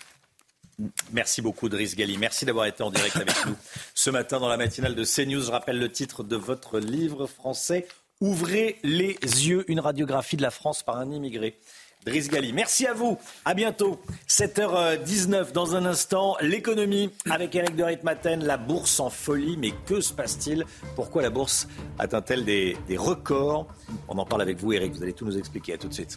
[1.12, 2.16] Merci beaucoup, Driss Gali.
[2.18, 3.56] Merci d'avoir été en direct avec nous
[3.94, 5.42] ce matin dans la matinale de CNews.
[5.42, 7.86] Je rappelle le titre de votre livre français
[8.22, 11.58] Ouvrez les yeux, une radiographie de la France par un immigré.
[12.06, 13.18] Driss Gali, merci à vous.
[13.44, 14.00] À bientôt.
[14.28, 16.36] 7h19 dans un instant.
[16.40, 18.44] L'économie avec Eric de Ritmaten.
[18.44, 19.56] La bourse en folie.
[19.56, 20.64] Mais que se passe-t-il?
[20.94, 21.66] Pourquoi la bourse
[21.98, 23.66] atteint-elle des, des records?
[24.06, 24.92] On en parle avec vous, Eric.
[24.92, 25.72] Vous allez tout nous expliquer.
[25.72, 26.16] À tout de suite.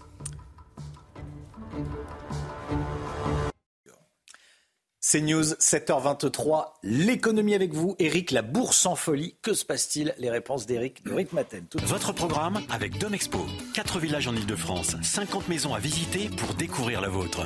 [5.08, 7.96] C'est News, 7h23, l'économie avec vous.
[8.00, 9.36] Eric, la bourse en folie.
[9.44, 10.16] Que se passe-t-il?
[10.18, 11.64] Les réponses d'Eric de Rick Maten.
[11.84, 13.46] Votre programme avec Domexpo.
[13.76, 17.46] 4 villages en Ile-de-France, 50 maisons à visiter pour découvrir la vôtre.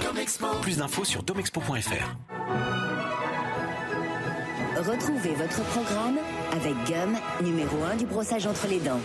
[0.61, 2.15] Plus d'infos sur domexpo.fr.
[4.77, 6.17] Retrouvez votre programme
[6.53, 9.01] avec Gum, numéro 1 du brossage entre les dents.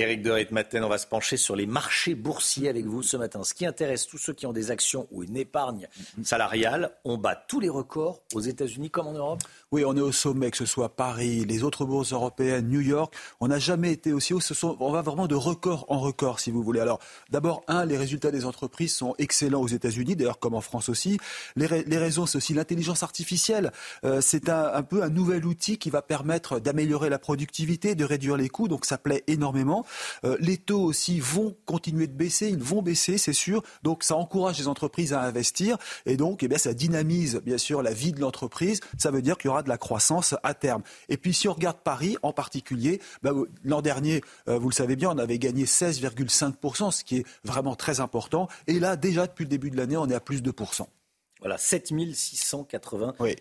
[0.00, 3.44] Éric de Ritmaten, on va se pencher sur les marchés boursiers avec vous ce matin.
[3.44, 5.88] Ce qui intéresse tous ceux qui ont des actions ou une épargne
[6.22, 9.42] salariale, on bat tous les records aux États-Unis comme en Europe?
[9.72, 13.14] Oui, on est au sommet, que ce soit Paris, les autres bourses européennes, New York.
[13.40, 14.40] On n'a jamais été aussi haut.
[14.80, 16.80] On va vraiment de record en record, si vous voulez.
[16.80, 16.98] Alors,
[17.28, 21.18] d'abord, un, les résultats des entreprises sont excellents aux États-Unis, d'ailleurs comme en France aussi.
[21.56, 23.70] Les, raisons, c'est aussi l'intelligence artificielle.
[24.04, 28.38] Euh, c'est un, peu un nouvel outil qui va permettre d'améliorer la productivité, de réduire
[28.38, 28.66] les coûts.
[28.66, 29.84] Donc, ça plaît énormément.
[30.24, 33.62] Euh, les taux aussi vont continuer de baisser, ils vont baisser, c'est sûr.
[33.82, 37.82] Donc ça encourage les entreprises à investir et donc eh bien, ça dynamise bien sûr
[37.82, 38.80] la vie de l'entreprise.
[38.98, 40.82] Ça veut dire qu'il y aura de la croissance à terme.
[41.08, 43.32] Et puis si on regarde Paris en particulier, bah,
[43.64, 47.74] l'an dernier, euh, vous le savez bien, on avait gagné 16,5%, ce qui est vraiment
[47.74, 48.48] très important.
[48.66, 50.88] Et là, déjà depuis le début de l'année, on est à plus de pourcents.
[51.40, 53.36] Voilà, 7680 oui,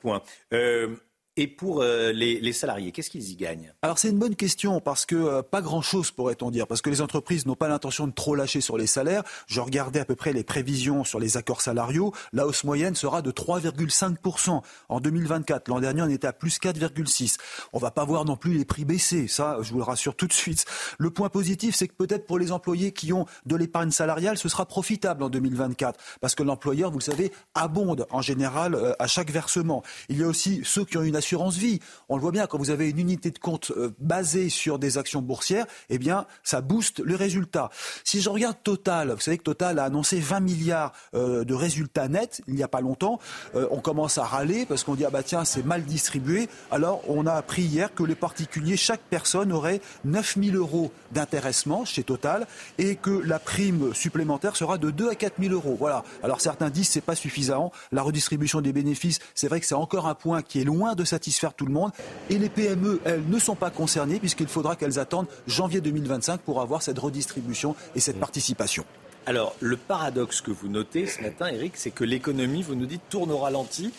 [0.00, 0.22] points.
[0.52, 0.94] Euh,
[1.36, 3.72] et pour euh, les, salariés, qu'est-ce qu'ils y gagnent?
[3.82, 7.00] Alors c'est une bonne question parce que euh, pas grand-chose pourrait-on dire, parce que les
[7.00, 9.24] entreprises n'ont pas l'intention de trop lâcher sur les salaires.
[9.48, 12.12] Je regardais à peu près les prévisions sur les accords salariaux.
[12.32, 15.68] La hausse moyenne sera de 3,5% en 2024.
[15.68, 17.36] L'an dernier, on était à plus 4,6.
[17.72, 20.28] On va pas voir non plus les prix baisser, ça je vous le rassure tout
[20.28, 20.64] de suite.
[20.98, 24.48] Le point positif, c'est que peut-être pour les employés qui ont de l'épargne salariale, ce
[24.48, 29.08] sera profitable en 2024, parce que l'employeur, vous le savez, abonde en général euh, à
[29.08, 29.82] chaque versement.
[30.08, 31.80] Il y a aussi ceux qui ont une vie.
[32.08, 34.98] On le voit bien, quand vous avez une unité de compte euh, basée sur des
[34.98, 37.70] actions boursières, eh bien, ça booste le résultat.
[38.04, 42.08] Si je regarde Total, vous savez que Total a annoncé 20 milliards euh, de résultats
[42.08, 43.18] nets il n'y a pas longtemps.
[43.54, 46.48] Euh, on commence à râler parce qu'on dit, ah bah tiens, c'est mal distribué.
[46.70, 51.84] Alors, on a appris hier que les particuliers, chaque personne aurait 9 000 euros d'intéressement
[51.84, 52.46] chez Total
[52.78, 55.76] et que la prime supplémentaire sera de 2 à 4 000 euros.
[55.78, 56.04] Voilà.
[56.22, 57.72] Alors, certains disent c'est pas suffisant.
[57.92, 61.04] La redistribution des bénéfices, c'est vrai que c'est encore un point qui est loin de
[61.14, 61.92] satisfaire tout le monde.
[62.28, 66.60] Et les PME, elles, ne sont pas concernées puisqu'il faudra qu'elles attendent janvier 2025 pour
[66.60, 68.84] avoir cette redistribution et cette participation.
[69.26, 73.08] Alors, le paradoxe que vous notez ce matin, Eric, c'est que l'économie, vous nous dites,
[73.08, 73.92] tourne au ralenti.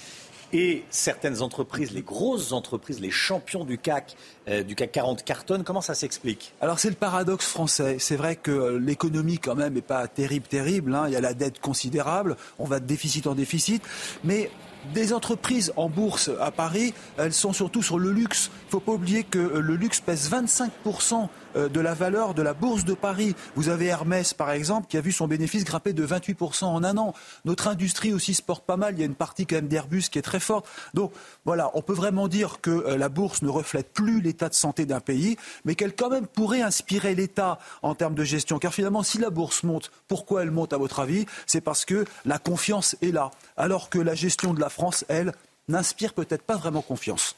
[0.53, 4.15] Et certaines entreprises, les grosses entreprises, les champions du CAC,
[4.47, 5.63] euh, du CAC 40 cartonnent.
[5.63, 6.53] Comment ça s'explique?
[6.61, 7.97] Alors c'est le paradoxe français.
[7.99, 10.93] C'est vrai que euh, l'économie quand même n'est pas terrible, terrible.
[10.93, 11.05] Hein.
[11.07, 12.37] Il y a la dette considérable.
[12.59, 13.81] On va de déficit en déficit.
[14.23, 14.51] Mais
[14.93, 18.49] des entreprises en bourse à Paris, elles sont surtout sur le luxe.
[18.53, 20.69] Il ne faut pas oublier que le luxe pèse 25%
[21.13, 21.25] euh,
[21.55, 23.35] de la valeur de la bourse de Paris.
[23.55, 26.97] Vous avez Hermès, par exemple, qui a vu son bénéfice grimper de 28% en un
[26.97, 27.13] an.
[27.45, 28.95] Notre industrie aussi se porte pas mal.
[28.95, 30.67] Il y a une partie quand même d'Airbus qui est très forte.
[30.93, 31.11] Donc
[31.45, 34.85] voilà, on peut vraiment dire que euh, la bourse ne reflète plus l'état de santé
[34.85, 38.59] d'un pays, mais qu'elle quand même pourrait inspirer l'État en termes de gestion.
[38.59, 41.25] Car finalement, si la bourse monte, pourquoi elle monte à votre avis?
[41.45, 43.31] C'est parce que la confiance est là.
[43.57, 45.33] Alors que la gestion de la France, elle,
[45.67, 47.35] n'inspire peut-être pas vraiment confiance.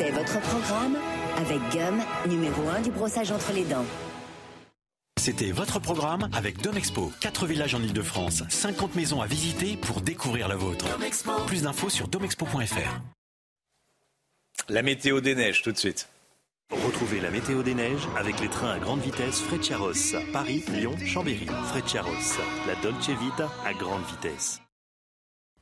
[0.00, 0.96] C'était votre programme
[1.36, 3.84] avec Gum, numéro 1 du brossage entre les dents.
[5.20, 7.12] C'était votre programme avec Domexpo.
[7.20, 10.86] 4 villages en Ile-de-France, 50 maisons à visiter pour découvrir la vôtre.
[11.46, 13.00] Plus d'infos sur domexpo.fr.
[14.70, 16.08] La météo des neiges tout de suite.
[16.70, 20.16] Retrouvez la météo des neiges avec les trains à grande vitesse Frecciaros.
[20.32, 21.46] Paris, Lyon, Chambéry.
[21.68, 24.62] Frecciaros, la Dolce Vita à grande vitesse.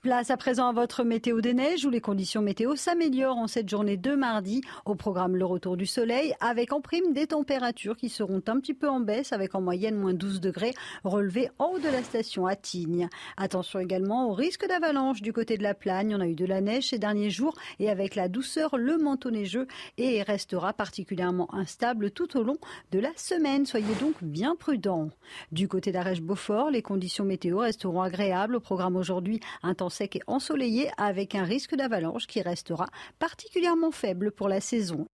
[0.09, 3.69] Place à présent à votre météo des neiges où les conditions météo s'améliorent en cette
[3.69, 4.63] journée de mardi.
[4.87, 8.73] Au programme le retour du soleil avec en prime des températures qui seront un petit
[8.73, 10.73] peu en baisse avec en moyenne moins 12 degrés
[11.05, 13.11] relevés en haut de la station à Tignes.
[13.37, 16.15] Attention également au risque d'avalanche du côté de la Plagne.
[16.17, 19.31] On a eu de la neige ces derniers jours et avec la douceur, le manteau
[19.31, 19.67] neigeux
[19.99, 22.57] et restera particulièrement instable tout au long
[22.93, 23.67] de la semaine.
[23.67, 25.11] Soyez donc bien prudents.
[25.53, 28.57] Du côté d'Arèche-Beaufort, les conditions météo resteront agréables.
[28.57, 29.41] Au programme aujourd'hui,
[29.77, 32.87] temps sec et ensoleillé avec un risque d'avalanche qui restera
[33.19, 35.07] particulièrement faible pour la saison.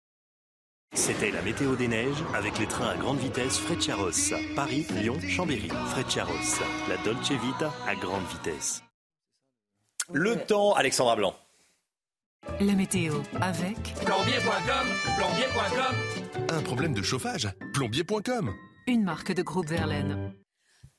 [0.94, 4.34] C'était la météo des neiges avec les trains à grande vitesse Frecciaros.
[4.54, 5.68] Paris, Lyon, Chambéry.
[5.68, 8.82] Frecciaros, la Dolce Vita à grande vitesse.
[10.12, 11.34] Le temps, Alexandra Blanc.
[12.60, 14.86] La météo avec Plombier.com,
[15.16, 16.46] plombier.com.
[16.50, 18.52] Un problème de chauffage Plombier.com.
[18.88, 20.34] une marque de groupe Verlaine.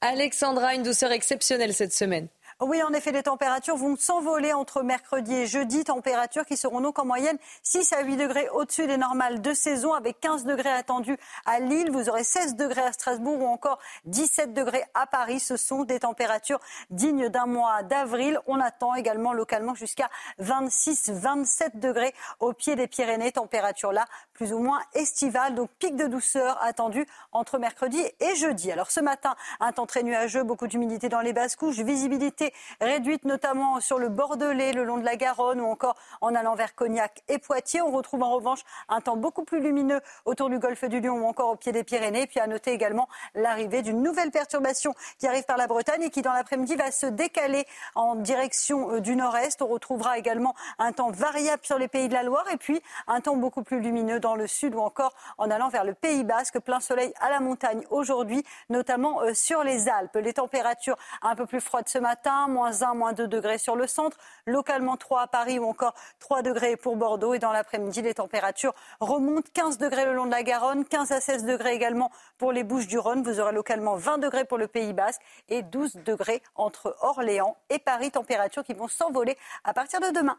[0.02, 2.30] Alexandra, une douceur exceptionnelle cette semaine.
[2.62, 7.00] Oui, en effet, les températures vont s'envoler entre mercredi et jeudi, températures qui seront donc
[7.00, 11.18] en moyenne 6 à 8 degrés au-dessus des normales de saison, avec 15 degrés attendus
[11.46, 11.92] à Lille.
[11.92, 15.40] Vous aurez 16 degrés à Strasbourg ou encore 17 degrés à Paris.
[15.40, 16.60] Ce sont des températures
[16.90, 18.40] dignes d'un mois d'avril.
[18.48, 20.10] On attend également localement jusqu'à
[20.40, 23.32] 26, 27 degrés au pied des Pyrénées.
[23.32, 28.72] Température là plus ou moins estivale, donc pic de douceur attendu entre mercredi et jeudi.
[28.72, 32.43] Alors ce matin, un temps très nuageux, beaucoup d'humidité dans les basses couches, visibilité
[32.82, 36.76] réduite notamment sur le Bordelais, le long de la Garonne ou encore en allant vers
[36.76, 37.82] Cognac et Poitiers.
[37.82, 41.26] On retrouve en revanche un temps beaucoup plus lumineux autour du golfe du Lion ou
[41.26, 42.28] encore au pied des Pyrénées.
[42.28, 46.22] Puis à noter également l'arrivée d'une nouvelle perturbation qui arrive par la Bretagne et qui
[46.22, 47.66] dans l'après-midi va se décaler
[47.96, 49.62] en direction euh, du nord-est.
[49.62, 53.22] On retrouvera également un temps variable sur les pays de la Loire et puis un
[53.22, 56.60] temps beaucoup plus lumineux dans le sud ou encore en allant vers le Pays Basque.
[56.60, 60.16] Plein soleil à la montagne aujourd'hui, notamment euh, sur les Alpes.
[60.16, 61.98] Les températures un peu plus froides ce
[62.34, 65.94] matin, moins 1, moins 2 degrés sur le centre, localement 3 à Paris ou encore
[66.20, 67.34] 3 degrés pour Bordeaux.
[67.34, 71.22] Et dans l'après-midi, les températures remontent 15 degrés le long de la Garonne, 15 à
[71.22, 73.24] 16 degrés également pour les Bouches du Rhône.
[73.24, 77.80] Vous aurez localement 20 degrés pour le Pays Basque et 12 degrés entre Orléans et
[77.80, 78.12] Paris.
[78.12, 80.38] Températures qui vont s'envoler à partir de demain.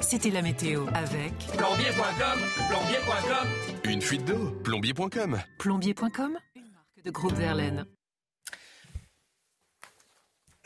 [0.00, 2.38] C'était la météo avec Plombier.com,
[2.68, 3.48] plombier.com.
[3.84, 5.40] Une fuite d'eau Plombier.com.
[5.58, 7.84] plombier.com, une marque de groupe Verlaine.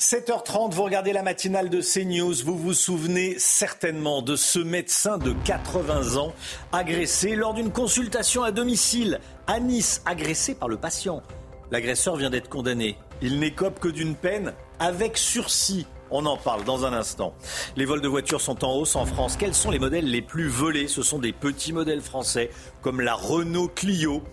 [0.02, 2.34] 7h30, vous regardez la matinale de CNews.
[2.44, 6.32] Vous vous souvenez certainement de ce médecin de 80 ans
[6.72, 11.22] agressé lors d'une consultation à domicile à Nice, agressé par le patient.
[11.70, 12.98] L'agresseur vient d'être condamné.
[13.22, 15.86] Il n'écope que d'une peine avec sursis.
[16.10, 17.32] On en parle dans un instant.
[17.76, 19.36] Les vols de voitures sont en hausse en France.
[19.36, 20.88] Quels sont les modèles les plus volés?
[20.88, 22.50] Ce sont des petits modèles français
[22.80, 24.24] comme la Renault Clio,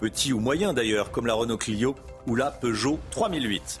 [0.00, 1.96] petit ou moyen d'ailleurs, comme la Renault Clio
[2.26, 3.80] ou la Peugeot 3008.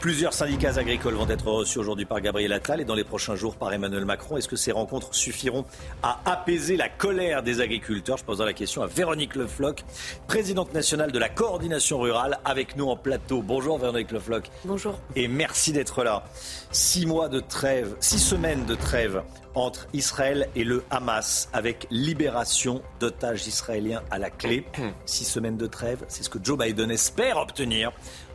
[0.00, 3.56] Plusieurs syndicats agricoles vont être reçus aujourd'hui par Gabriel Attal et dans les prochains jours
[3.56, 4.36] par Emmanuel Macron.
[4.36, 5.64] Est-ce que ces rencontres suffiront
[6.04, 8.16] à apaiser la colère des agriculteurs?
[8.16, 9.82] Je poserai la question à Véronique Lefloc,
[10.28, 13.42] présidente nationale de la coordination rurale, avec nous en plateau.
[13.42, 14.48] Bonjour Véronique Lefloc.
[14.64, 14.96] Bonjour.
[15.16, 16.22] Et merci d'être là.
[16.70, 19.24] Six mois de trêve, six semaines de trêve
[19.56, 24.64] entre Israël et le Hamas, avec libération d'otages israéliens à la clé.
[25.06, 27.90] Six semaines de trêve, c'est ce que Joe Biden espère obtenir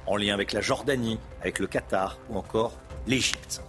[0.07, 3.61] en lien avec la Jordanie, avec le Qatar ou encore l'Égypte.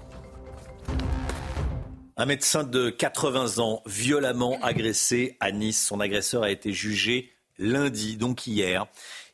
[2.16, 5.84] Un médecin de 80 ans violemment agressé à Nice.
[5.84, 8.86] Son agresseur a été jugé lundi, donc hier.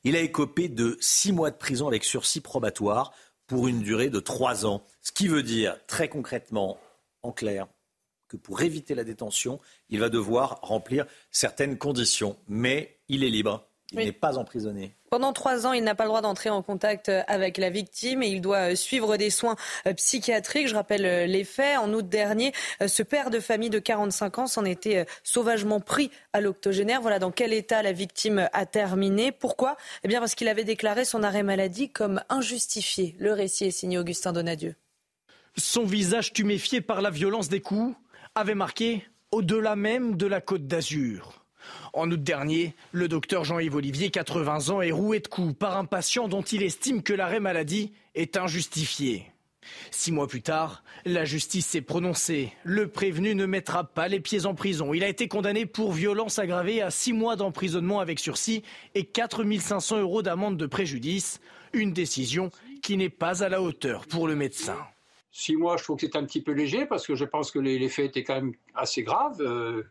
[0.03, 3.13] Il a écopé de six mois de prison avec sursis probatoire
[3.47, 4.83] pour une durée de trois ans.
[5.03, 6.79] Ce qui veut dire très concrètement,
[7.23, 7.67] en clair,
[8.29, 12.39] que pour éviter la détention, il va devoir remplir certaines conditions.
[12.49, 13.70] Mais il est libre.
[13.93, 14.05] Il Oui.
[14.05, 14.95] n'est pas emprisonné.
[15.11, 18.23] Pendant trois ans, il n'a pas le droit d'entrer en contact euh, avec la victime
[18.23, 19.57] et il doit euh, suivre des soins
[19.89, 20.69] euh, psychiatriques.
[20.69, 21.79] Je rappelle les faits.
[21.79, 22.53] En août dernier,
[22.87, 27.01] ce père de famille de 45 ans s'en était sauvagement pris à l'octogénaire.
[27.01, 29.33] Voilà dans quel état la victime a terminé.
[29.33, 29.77] Pourquoi?
[30.05, 33.17] Eh bien parce qu'il avait déclaré son arrêt maladie comme injustifié.
[33.19, 34.77] Le récit est signé Augustin Donadieu.
[35.57, 37.97] Son visage tuméfié par la violence des coups
[38.37, 41.40] avait marqué au-delà même de la côte d'Azur.
[41.93, 45.85] En août dernier, le docteur Jean-Yves Olivier, 80 ans, est roué de coups par un
[45.85, 49.31] patient dont il estime que l'arrêt maladie est injustifié.
[49.91, 52.53] Six mois plus tard, la justice s'est prononcée.
[52.65, 54.95] Le prévenu ne mettra pas les pieds en prison.
[54.95, 58.63] Il a été condamné pour violence aggravée à six mois d'emprisonnement avec sursis
[58.95, 61.41] et 4 500 euros d'amende de préjudice.
[61.73, 62.51] Une décision
[62.83, 64.79] qui n'est pas à la hauteur pour le médecin.
[65.31, 67.61] Six mois, je trouve que c'est un petit peu léger parce que je pense que
[67.61, 69.41] les, les faits étaient quand même assez graves.
[69.41, 69.85] Euh,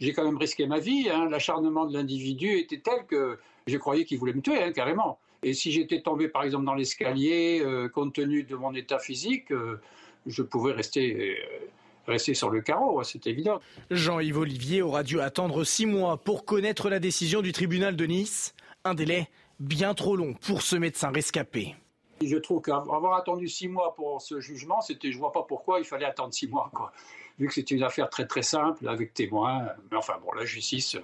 [0.00, 1.08] j'ai quand même risqué ma vie.
[1.10, 1.28] Hein.
[1.30, 5.18] L'acharnement de l'individu était tel que je croyais qu'il voulait me tuer, hein, carrément.
[5.42, 9.50] Et si j'étais tombé, par exemple, dans l'escalier, euh, compte tenu de mon état physique,
[9.50, 9.80] euh,
[10.26, 11.66] je pouvais rester, euh,
[12.06, 13.60] rester sur le carreau, hein, c'est évident.
[13.90, 18.54] Jean-Yves Olivier aura dû attendre six mois pour connaître la décision du tribunal de Nice.
[18.84, 19.28] Un délai
[19.58, 21.74] bien trop long pour ce médecin rescapé.
[22.20, 25.84] Je trouve qu'avoir attendu six mois pour ce jugement, c'était, je vois pas pourquoi il
[25.84, 26.92] fallait attendre six mois, quoi.
[27.38, 29.66] Vu que c'était une affaire très très simple avec témoins.
[29.90, 30.96] Mais enfin bon, la justice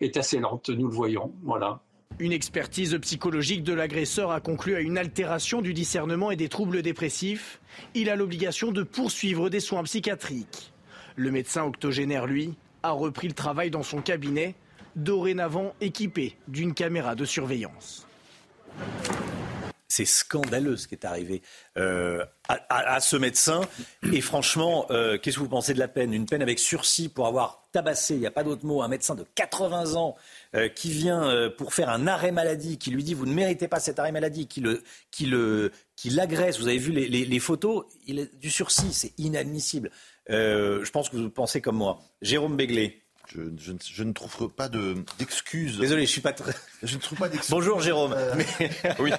[0.00, 1.32] est assez lente, nous le voyons.
[2.20, 6.82] Une expertise psychologique de l'agresseur a conclu à une altération du discernement et des troubles
[6.82, 7.60] dépressifs.
[7.94, 10.72] Il a l'obligation de poursuivre des soins psychiatriques.
[11.16, 14.54] Le médecin octogénaire, lui, a repris le travail dans son cabinet,
[14.94, 18.06] dorénavant équipé d'une caméra de surveillance.
[19.94, 21.40] C'est scandaleux ce qui est arrivé
[21.76, 23.60] euh, à, ce médecin.
[24.12, 26.12] Et franchement, euh, qu'est-ce que vous pensez de la peine?
[26.12, 29.14] Une peine avec sursis pour avoir tabassé, il n'y a pas d'autre mot, un médecin
[29.14, 30.16] de 80 ans
[30.56, 33.78] euh, qui vient pour faire un arrêt maladie, qui lui dit vous ne méritez pas
[33.78, 34.60] cet arrêt maladie, qui
[36.10, 36.58] l'agresse.
[36.58, 39.92] Vous avez vu les, photos, du sursis, c'est inadmissible.
[40.28, 42.00] je pense que vous pensez comme moi.
[42.20, 43.03] Jérôme Béglé.
[43.34, 45.78] Je, ne trouve pas d'excuses.
[45.78, 46.52] Désolé, je suis pas très.
[46.82, 47.50] Je ne trouve pas d'excuses.
[47.50, 48.14] Bonjour Jérôme.
[48.16, 48.70] Euh, mais,
[49.00, 49.10] oui.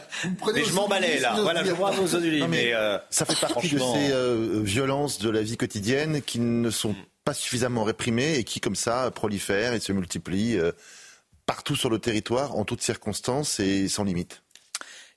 [0.54, 1.36] mais je m'emballais là.
[1.42, 5.30] Voilà, je vois vos mais, mais euh, ça fait partie de ces euh, violences de
[5.30, 9.80] la vie quotidienne qui ne sont pas suffisamment réprimées et qui, comme ça, prolifèrent et
[9.80, 10.60] se multiplient
[11.46, 14.44] partout sur le territoire, en toutes circonstances et sans limite.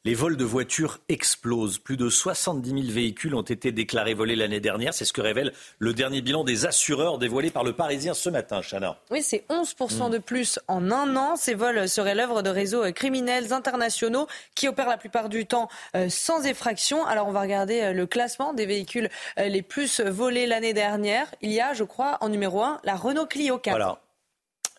[0.05, 1.79] Les vols de voitures explosent.
[1.79, 4.95] Plus de 70 000 véhicules ont été déclarés volés l'année dernière.
[4.95, 8.61] C'est ce que révèle le dernier bilan des assureurs dévoilé par le Parisien ce matin,
[8.63, 8.97] Chana.
[9.11, 11.35] Oui, c'est 11% de plus en un an.
[11.35, 16.09] Ces vols seraient l'œuvre de réseaux criminels internationaux qui opèrent la plupart du temps euh,
[16.09, 17.05] sans effraction.
[17.05, 19.11] Alors, on va regarder euh, le classement des véhicules
[19.41, 21.27] euh, les plus volés l'année dernière.
[21.43, 23.73] Il y a, je crois, en numéro 1, la Renault Clio 4.
[23.75, 24.01] Voilà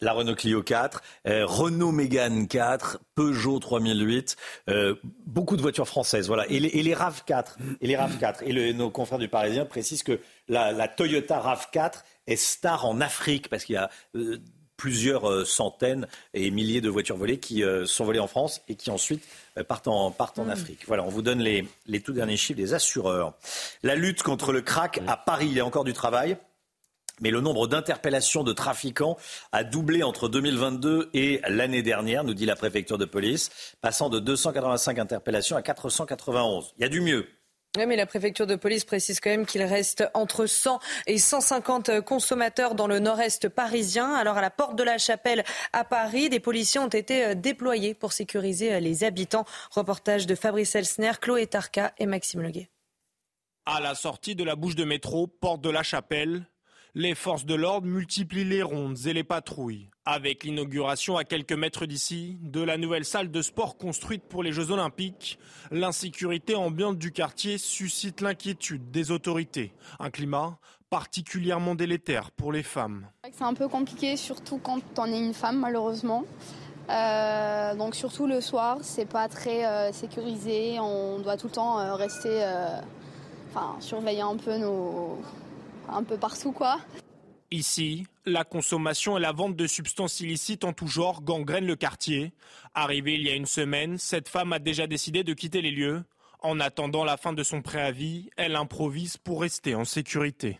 [0.02, 4.36] la Renault Clio 4, euh, Renault Mégane 4, Peugeot 3008,
[4.70, 4.96] euh,
[5.26, 8.90] beaucoup de voitures françaises, voilà, et les, et les RAV4, et les RAV4, et nos
[8.90, 13.78] confrères du Parisien précisent que la, Toyota RAV4 est star en Afrique parce qu'il y
[13.78, 14.38] a euh,
[14.78, 19.28] plusieurs centaines et milliers de voitures volées qui sont volées en France et qui ensuite
[19.68, 20.52] partent en, partent en mm.
[20.52, 20.80] Afrique.
[20.88, 23.34] Voilà, on vous donne les, les tout derniers chiffres des assureurs.
[23.84, 26.38] La lutte contre le crack à Paris, il y a encore du travail
[27.22, 29.18] mais le nombre d'interpellations de trafiquants
[29.52, 33.50] a doublé entre 2022 et l'année dernière, nous dit la préfecture de police,
[33.82, 36.74] passant de 285 interpellations à 491.
[36.78, 37.28] Il y a du mieux.
[37.78, 42.02] Oui, mais la préfecture de police précise quand même qu'il reste entre 100 et 150
[42.02, 44.12] consommateurs dans le nord-est parisien.
[44.16, 47.94] Alors, à la porte de la chapelle à Paris, des policiers ont été euh, déployés
[47.94, 49.46] pour sécuriser euh, les habitants.
[49.70, 52.70] Reportage de Fabrice Elsner, Chloé Tarka et Maxime Leguet.
[53.68, 56.48] À la sortie de la bouche de métro, porte de la chapelle,
[56.96, 59.90] les forces de l'ordre multiplient les rondes et les patrouilles.
[60.06, 64.52] Avec l'inauguration à quelques mètres d'ici de la nouvelle salle de sport construite pour les
[64.52, 65.38] Jeux Olympiques,
[65.72, 69.74] l'insécurité ambiante du quartier suscite l'inquiétude des autorités.
[70.00, 70.58] Un climat
[70.90, 73.08] particulièrement délétère pour les femmes.
[73.32, 76.24] C'est un peu compliqué, surtout quand on est une femme, malheureusement.
[76.90, 80.80] Euh, donc surtout le soir, c'est pas très euh, sécurisé.
[80.80, 82.44] On doit tout le temps euh, rester,
[83.52, 85.20] enfin surveiller un peu nos,
[85.94, 86.80] un peu partout quoi.
[87.52, 92.32] Ici, la consommation et la vente de substances illicites en tout genre gangrènent le quartier.
[92.76, 96.04] Arrivée il y a une semaine, cette femme a déjà décidé de quitter les lieux.
[96.42, 100.60] En attendant la fin de son préavis, elle improvise pour rester en sécurité.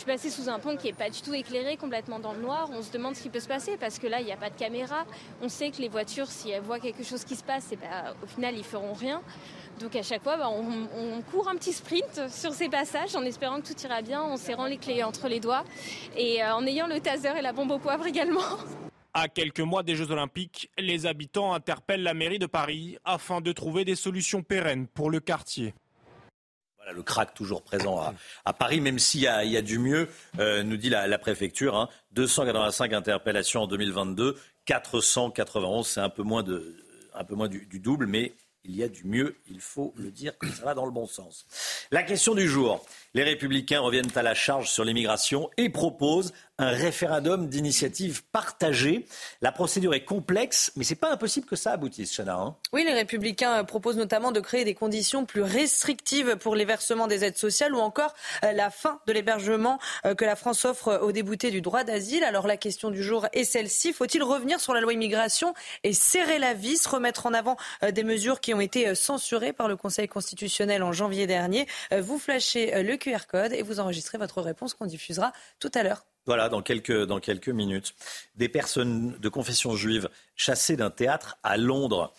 [0.00, 2.40] Je suis passée sous un pont qui n'est pas du tout éclairé, complètement dans le
[2.40, 2.70] noir.
[2.72, 4.48] On se demande ce qui peut se passer parce que là, il n'y a pas
[4.48, 5.04] de caméra.
[5.42, 8.14] On sait que les voitures, si elles voient quelque chose qui se passe, eh ben,
[8.22, 9.20] au final, ils feront rien.
[9.78, 13.60] Donc à chaque fois, bah, on, court un petit sprint sur ces passages en espérant
[13.60, 15.64] que tout ira bien, en serrant les clés entre les doigts
[16.16, 18.40] et euh, en ayant le taser et la bombe au poivre également.
[19.12, 23.52] À quelques mois des Jeux Olympiques, les habitants interpellent la mairie de Paris afin de
[23.52, 25.74] trouver des solutions pérennes pour le quartier.
[26.80, 28.00] Voilà, le crack toujours présent
[28.44, 30.08] à, Paris, même s'il y, a du mieux,
[30.38, 31.90] euh, nous dit la, préfecture.
[32.12, 32.96] 285 hein.
[32.96, 36.76] interpellations en 2022, 491, c'est un peu moins, de,
[37.14, 38.32] un peu moins du double, mais
[38.64, 41.06] il y a du mieux, il faut le dire, que ça va dans le bon
[41.06, 41.46] sens.
[41.90, 42.84] La question du jour.
[43.14, 49.06] Les républicains reviennent à la charge sur l'immigration et proposent un référendum d'initiative partagée.
[49.40, 52.36] La procédure est complexe, mais c'est pas impossible que ça aboutisse, Chana.
[52.36, 52.56] Hein.
[52.72, 57.24] oui, les républicains proposent notamment de créer des conditions plus restrictives pour les versements des
[57.24, 58.14] aides sociales ou encore
[58.44, 62.24] euh, la fin de l'hébergement euh, que la France offre aux déboutés du droit d'asile.
[62.24, 63.94] Alors la question du jour est celle-ci.
[63.94, 68.04] Faut-il revenir sur la loi immigration et serrer la vis, remettre en avant euh, des
[68.04, 71.66] mesures qui ont été censurées par le Conseil constitutionnel en janvier dernier
[71.96, 76.04] Vous flashez le QR code et vous enregistrez votre réponse qu'on diffusera tout à l'heure
[76.26, 77.94] Voilà, dans quelques, dans quelques minutes.
[78.36, 82.12] Des personnes de confession juive chassées d'un théâtre à Londres.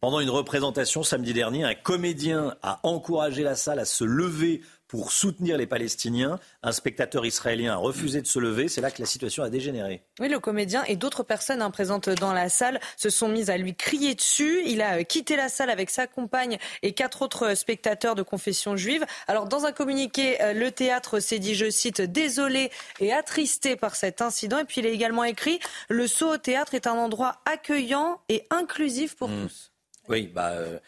[0.00, 5.12] Pendant une représentation samedi dernier, un comédien a encouragé la salle à se lever pour
[5.12, 6.40] soutenir les Palestiniens.
[6.62, 8.68] Un spectateur israélien a refusé de se lever.
[8.68, 10.02] C'est là que la situation a dégénéré.
[10.18, 13.58] Oui, le comédien et d'autres personnes hein, présentes dans la salle se sont mises à
[13.58, 14.62] lui crier dessus.
[14.64, 18.76] Il a euh, quitté la salle avec sa compagne et quatre autres spectateurs de confession
[18.76, 19.04] juive.
[19.26, 23.94] Alors, dans un communiqué, euh, le théâtre s'est dit, je cite, désolé et attristé par
[23.94, 24.58] cet incident.
[24.58, 25.60] Et puis, il a également écrit,
[25.90, 29.42] le saut au théâtre est un endroit accueillant et inclusif pour mmh.
[29.42, 29.72] tous.
[30.08, 30.78] Oui, bah, euh,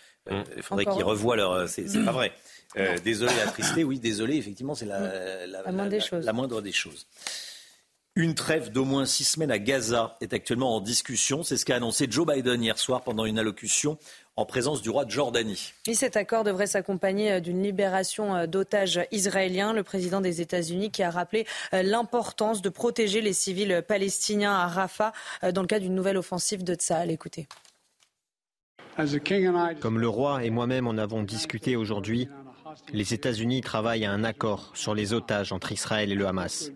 [0.56, 1.68] il faudrait qu'ils revoient leur.
[1.68, 2.32] C'est pas vrai.
[2.76, 6.24] Euh, désolé, attristé, oui, désolé, effectivement, c'est la, la, moindre des choses.
[6.24, 7.06] la moindre des choses.
[8.16, 11.44] Une trêve d'au moins six semaines à Gaza est actuellement en discussion.
[11.44, 13.98] C'est ce qu'a annoncé Joe Biden hier soir pendant une allocution
[14.34, 15.72] en présence du roi de Jordanie.
[15.86, 19.72] Et cet accord devrait s'accompagner euh, d'une libération euh, d'otages israéliens.
[19.72, 25.12] Le président des États-Unis qui a rappelé l'importance de protéger les civils palestiniens à Rafah
[25.52, 27.10] dans le cadre d'une nouvelle offensive de Tsahal.
[27.10, 27.46] Écoutez.
[29.80, 32.28] Comme le roi et moi-même en avons discuté aujourd'hui,
[32.92, 36.72] les États-Unis travaillent à un accord sur les otages entre Israël et le Hamas,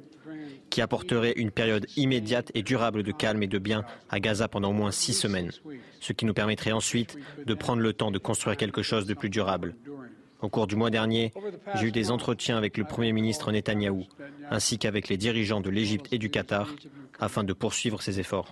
[0.71, 4.71] qui apporterait une période immédiate et durable de calme et de bien à Gaza pendant
[4.71, 5.53] au moins six semaines,
[6.01, 9.31] ce qui nous permettrait ensuite de prendre le temps de construire quelque chose de plus
[9.31, 9.75] durable.
[10.41, 11.33] Au cours du mois dernier,
[11.77, 14.05] j'ai eu des entretiens avec le Premier ministre Netanyahou,
[14.51, 16.69] ainsi qu'avec les dirigeants de l'Égypte et du Qatar,
[17.19, 18.51] afin de poursuivre ces efforts.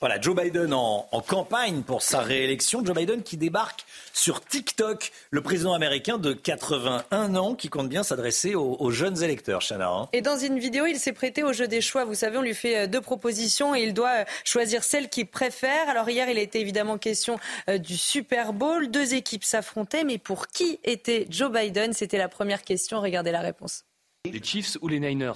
[0.00, 2.82] Voilà, Joe Biden en, campagne pour sa réélection.
[2.82, 8.02] Joe Biden qui débarque sur TikTok, le président américain de 81 ans qui compte bien
[8.02, 9.90] s'adresser aux, jeunes électeurs, Chana.
[9.90, 10.08] Hein.
[10.14, 12.06] Et dans une vidéo, il s'est prêté au jeu des choix.
[12.06, 15.26] Vous savez, on lui fait euh, deux propositions et il doit euh, choisir celle qu'il
[15.26, 15.90] préfère.
[15.90, 18.90] Alors hier, il a été évidemment question euh, du Super Bowl.
[18.90, 21.92] Deux équipes s'affrontaient, mais pour qui était Joe Biden?
[21.92, 23.02] C'était la première question.
[23.02, 23.84] Regardez la réponse.
[24.26, 25.32] Les Chiefs ou les Niners?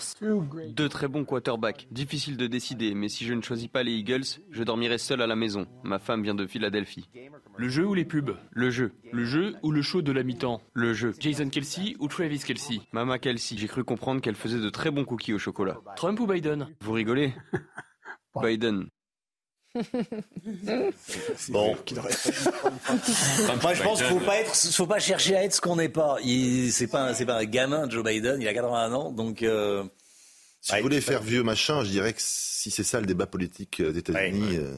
[0.69, 1.89] Deux très bons quarterbacks.
[1.91, 5.27] Difficile de décider, mais si je ne choisis pas les Eagles, je dormirai seul à
[5.27, 5.67] la maison.
[5.85, 7.09] Ma femme vient de Philadelphie.
[7.57, 8.37] Le jeu ou les pubs?
[8.51, 8.93] Le jeu.
[9.11, 10.61] Le jeu ou le show de la mi-temps?
[10.75, 11.15] Le jeu.
[11.19, 13.57] Jason Kelsey ou Travis Kelsey Mama Kelsey.
[13.57, 15.79] J'ai cru comprendre qu'elle faisait de très bons cookies au chocolat.
[15.97, 16.69] Trump ou Biden?
[16.83, 17.33] Vous rigolez?
[18.43, 18.89] Biden.
[21.49, 21.77] bon.
[23.63, 25.77] Moi, je pense qu'il ne faut pas être, faut pas chercher à être ce qu'on
[25.77, 26.19] n'est pas.
[26.71, 28.41] C'est pas, c'est pas un gamin, Joe Biden.
[28.41, 29.43] Il a 80 ans, donc.
[29.43, 29.85] Euh...
[30.61, 33.83] Si vous voulez faire vieux machin, je dirais que si c'est ça le débat politique
[33.83, 34.57] des États-Unis.
[34.57, 34.77] Euh...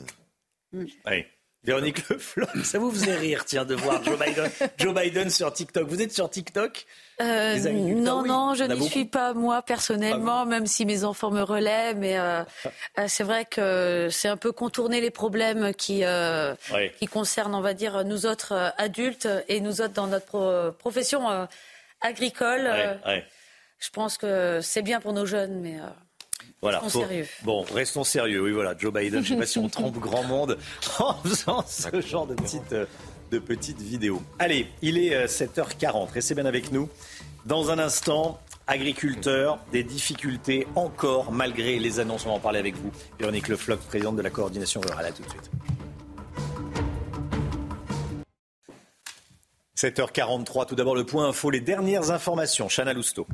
[1.67, 5.53] Véronique Le Floch, ça vous faisait rire, tiens, de voir Joe Biden, Joe Biden sur
[5.53, 5.89] TikTok.
[5.89, 6.87] Vous êtes sur TikTok?
[7.21, 7.59] Euh,
[7.95, 11.95] Non, non, je n'y suis pas moi personnellement, ah même si mes enfants me relaient.
[11.95, 12.43] Mais euh,
[12.99, 16.55] euh, c'est vrai que c'est un peu contourner les problèmes qui, euh,
[16.99, 21.49] qui concernent, on va dire, nous autres adultes et nous autres dans notre profession
[22.01, 22.71] agricole.
[23.79, 25.79] Je pense que c'est bien pour nos jeunes, mais.
[26.63, 26.81] Voilà.
[26.81, 27.27] Restons sérieux.
[27.43, 28.43] Bon, restons sérieux.
[28.43, 28.75] Oui, voilà.
[28.77, 30.59] Joe Biden, je ne sais pas si on trompe grand monde
[30.99, 32.87] en faisant ce genre de petites, euh,
[33.31, 34.23] de petites vidéos.
[34.39, 35.85] Allez, il est 7h40.
[35.85, 36.89] Euh, Restez bien avec nous.
[37.45, 42.27] Dans un instant, agriculteurs, des difficultés encore malgré les annonces.
[42.27, 42.91] On va en parler avec vous.
[43.19, 45.07] Véronique Lefloc, présidente de la coordination rurale.
[45.07, 45.51] À tout de suite.
[49.77, 52.69] 7h43, tout d'abord le point info, les dernières informations.
[52.69, 53.27] Chana Lousteau.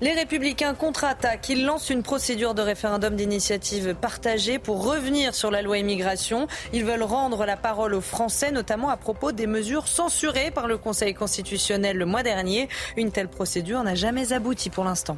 [0.00, 1.48] Les Républicains contre-attaquent.
[1.50, 6.48] Ils lancent une procédure de référendum d'initiative partagée pour revenir sur la loi immigration.
[6.72, 10.78] Ils veulent rendre la parole aux Français, notamment à propos des mesures censurées par le
[10.78, 12.68] Conseil constitutionnel le mois dernier.
[12.96, 15.16] Une telle procédure n'a jamais abouti pour l'instant.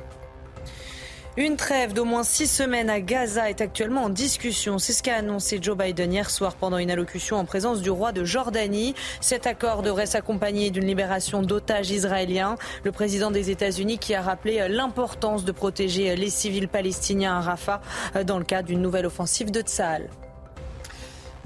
[1.38, 4.78] Une trêve d'au moins six semaines à Gaza est actuellement en discussion.
[4.78, 8.12] C'est ce qu'a annoncé Joe Biden hier soir pendant une allocution en présence du roi
[8.12, 8.94] de Jordanie.
[9.20, 12.56] Cet accord devrait s'accompagner d'une libération d'otages israéliens.
[12.84, 17.82] Le président des États-Unis qui a rappelé l'importance de protéger les civils palestiniens à Rafah
[18.24, 20.08] dans le cadre d'une nouvelle offensive de Tsahal.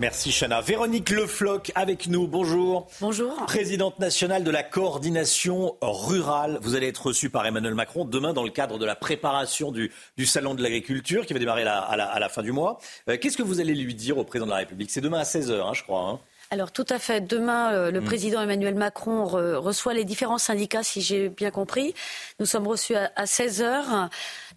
[0.00, 0.62] Merci Chana.
[0.62, 2.26] Véronique Lefloc avec nous.
[2.26, 2.86] Bonjour.
[3.02, 3.36] Bonjour.
[3.44, 6.58] Présidente nationale de la coordination rurale.
[6.62, 9.92] Vous allez être reçue par Emmanuel Macron demain dans le cadre de la préparation du,
[10.24, 12.78] salon de l'agriculture qui va démarrer à, la, fin du mois.
[13.10, 14.90] Euh, qu'est-ce que vous allez lui dire au président de la République?
[14.90, 16.08] C'est demain à 16h, hein, je crois.
[16.08, 16.20] Hein.
[16.52, 17.20] Alors tout à fait.
[17.20, 18.04] Demain, euh, le mm.
[18.04, 21.94] président Emmanuel Macron reçoit les différents syndicats, si j'ai bien compris.
[22.40, 24.08] Nous sommes reçus à, 16 heures.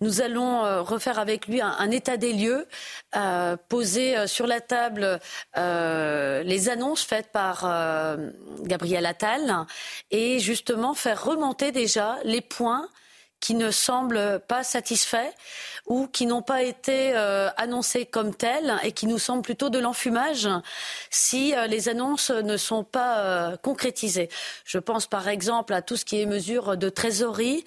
[0.01, 2.67] Nous allons euh, refaire avec lui un, état des lieux,
[3.15, 5.19] euh, poser sur la table
[5.55, 7.69] les annonces faites par
[8.63, 9.67] Gabriel Attal
[10.09, 12.87] et justement faire remonter déjà les points
[13.43, 15.33] qui ne semblent pas satisfaits
[15.85, 19.79] ou qui n'ont pas été euh, annoncés comme tels et qui nous semblent plutôt de
[19.79, 20.47] l'enfumage
[21.09, 24.29] si euh, les annonces ne sont pas euh, concrétisées.
[24.63, 27.65] Je pense par exemple à tout ce qui est mesure de trésorerie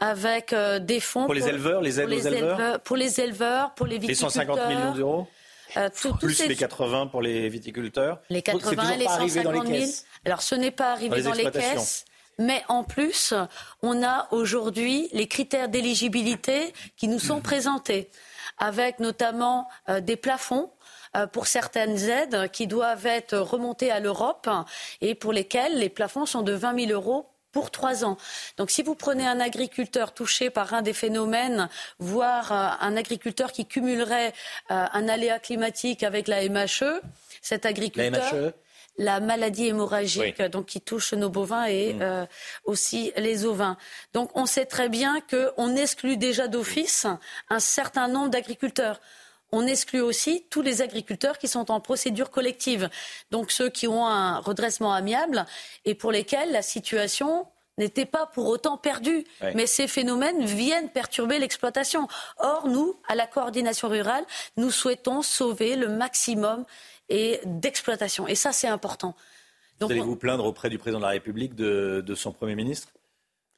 [0.00, 3.98] avec des fonds pour les éleveurs, les aides aux éleveurs, pour les éleveurs, pour les
[3.98, 4.46] viticulteurs.
[4.46, 5.28] Les 150 millions d'euros.
[5.76, 8.20] Euh, plus les 80 pour les viticulteurs.
[8.30, 9.90] Les 80 et les 150 000.
[10.24, 12.06] Alors ce n'est pas arrivé dans les caisses.
[12.38, 13.34] Mais en plus,
[13.82, 18.10] on a aujourd'hui les critères d'éligibilité qui nous sont présentés,
[18.58, 20.70] avec notamment euh, des plafonds
[21.16, 24.48] euh, pour certaines aides qui doivent être remontées à l'Europe
[25.00, 28.18] et pour lesquelles les plafonds sont de 20 000 euros pour trois ans.
[28.56, 33.50] Donc si vous prenez un agriculteur touché par un des phénomènes, voire euh, un agriculteur
[33.50, 34.32] qui cumulerait
[34.68, 37.00] un aléa climatique avec la MHE,
[37.42, 38.32] cet agriculteur...
[38.32, 38.52] La MHE
[38.98, 42.02] la maladie hémorragique donc qui touche nos bovins et mm.
[42.02, 42.26] euh,
[42.64, 43.76] aussi les ovins.
[44.12, 47.06] Donc on sait très bien qu'on exclut déjà d'office
[47.48, 49.00] un certain nombre d'agriculteurs.
[49.50, 52.90] On exclut aussi tous les agriculteurs qui sont en procédure collective,
[53.30, 55.46] donc ceux qui ont un redressement amiable
[55.86, 57.46] et pour lesquels la situation
[57.78, 59.24] n'était pas pour autant perdue.
[59.54, 62.08] Mais ces phénomènes viennent perturber l'exploitation.
[62.38, 64.24] Or, nous, à la coordination rurale,
[64.56, 66.64] nous souhaitons sauver le maximum
[67.08, 68.26] et d'exploitation.
[68.28, 69.14] Et ça, c'est important.
[69.80, 72.88] Donc, vous allez vous plaindre auprès du président de la République de, son Premier ministre?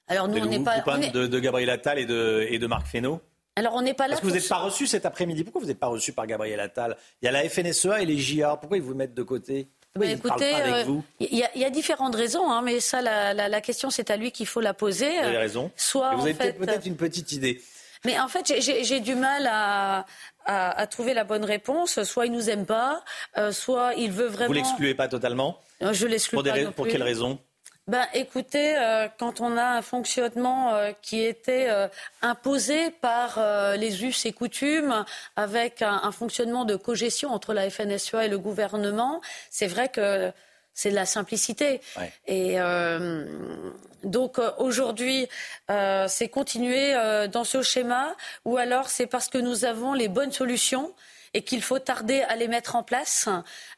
[0.08, 0.80] Alors nous, on n'est pas...
[0.80, 3.20] Vous de, de, Gabriel Attal et de, et de Marc Fesneau?
[3.56, 4.10] Alors on n'est pas là.
[4.10, 5.44] Parce que vous n'êtes pas reçu cet après-midi.
[5.44, 6.96] Pourquoi vous n'êtes pas reçu par Gabriel Attal?
[7.20, 8.56] Il y a la FNSEA et les JA.
[8.56, 9.68] Pourquoi ils vous mettent de côté?
[9.96, 10.84] Bah, écoutez, euh,
[11.18, 14.60] il y, a différentes raisons, hein, mais ça, la, question, c'est à lui qu'il faut
[14.60, 15.10] la poser.
[15.10, 15.72] Vous avez raison.
[15.74, 17.60] Soit, vous avez peut-être peut une petite idée.
[18.04, 20.06] Mais en fait, j'ai du mal à,
[20.44, 22.02] à, trouver la bonne réponse.
[22.02, 23.02] Soit il nous aime pas,
[23.38, 24.48] euh, soit il veut vraiment.
[24.48, 26.62] Vous l'excluez pas totalement Je l'exclus pas.
[26.62, 27.38] non pour quelles raisons
[27.86, 31.68] ben, écoutez, euh, quand on a un fonctionnement euh, qui était
[32.22, 33.40] imposé par
[33.76, 35.04] les us et coutumes,
[35.34, 40.30] avec un, un, fonctionnement de cogestion entre la FNSEA et le gouvernement, c'est vrai que
[40.74, 41.80] c'est de la simplicité.
[42.26, 43.26] Et euh,
[44.04, 45.28] donc euh, aujourd'hui,
[45.70, 46.94] euh, c'est continuer
[47.32, 48.14] dans ce schéma,
[48.44, 50.94] ou alors c'est parce que nous avons les bonnes solutions
[51.34, 53.28] et qu'il faut tarder à les mettre en place.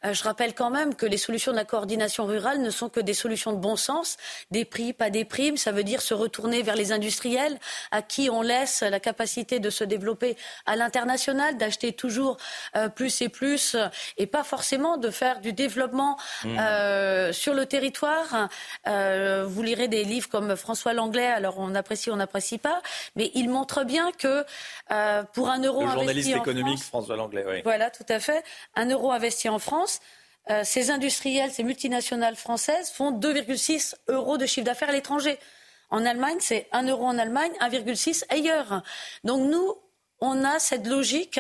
[0.05, 3.01] Euh, je rappelle quand même que les solutions de la coordination rurale ne sont que
[3.01, 4.17] des solutions de bon sens,
[4.51, 5.57] des prix, pas des primes.
[5.57, 7.59] Ça veut dire se retourner vers les industriels
[7.91, 12.39] à qui on laisse la capacité de se développer à l'international, d'acheter toujours
[12.77, 13.77] euh, plus et plus,
[14.17, 16.59] et pas forcément de faire du développement mmh.
[16.59, 18.49] euh, sur le territoire.
[18.87, 22.81] vous lirez des livres comme François Langlais, alors on apprécie, on n'apprécie pas,
[23.17, 24.45] mais il montre bien que
[25.33, 27.42] pour un euro le journaliste économique François Langlais.
[27.65, 28.45] Voilà, tout à fait.
[28.75, 30.01] Un euro investi en France.
[30.51, 35.39] Euh, ces industriels, ces multinationales françaises font 2,6 euros de chiffre d'affaires à l'étranger.
[35.91, 38.83] En Allemagne, c'est 1 euro en Allemagne, 1,6 ailleurs.
[39.25, 39.77] Donc nous,
[40.21, 41.39] on a cette logique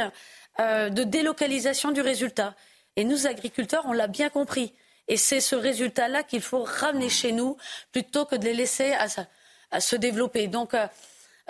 [0.61, 2.55] euh, de délocalisation du résultat.
[2.97, 4.75] Et nous, agriculteurs, on l'a bien compris.
[5.09, 7.57] Et c'est ce résultat-là qu'il faut ramener chez nous
[7.91, 8.95] plutôt que de les laisser
[9.71, 10.47] à, se développer.
[10.47, 10.87] Donc, euh,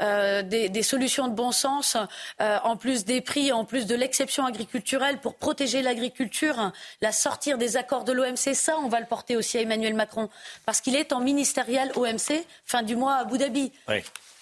[0.01, 1.97] euh, des, solutions de bon sens,
[2.41, 7.59] euh, en plus des prix, en plus de l'exception agriculturelle pour protéger l'agriculture, la sortir
[7.59, 10.31] des accords de l'OMC, ça, on va le porter aussi à Emmanuel Macron,
[10.65, 13.73] parce qu'il est en ministériel OMC fin du mois à Abu Dhabi.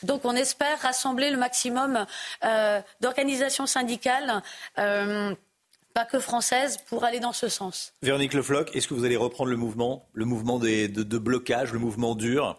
[0.03, 2.07] Donc on espère rassembler le maximum
[2.45, 4.43] euh, d'organisations syndicales.
[4.77, 7.93] pas que françaises, pour aller dans ce sens.
[8.03, 11.73] Véronique Le Floch, est-ce que vous allez reprendre le mouvement, le mouvement de, de blocage,
[11.73, 12.57] le mouvement dur?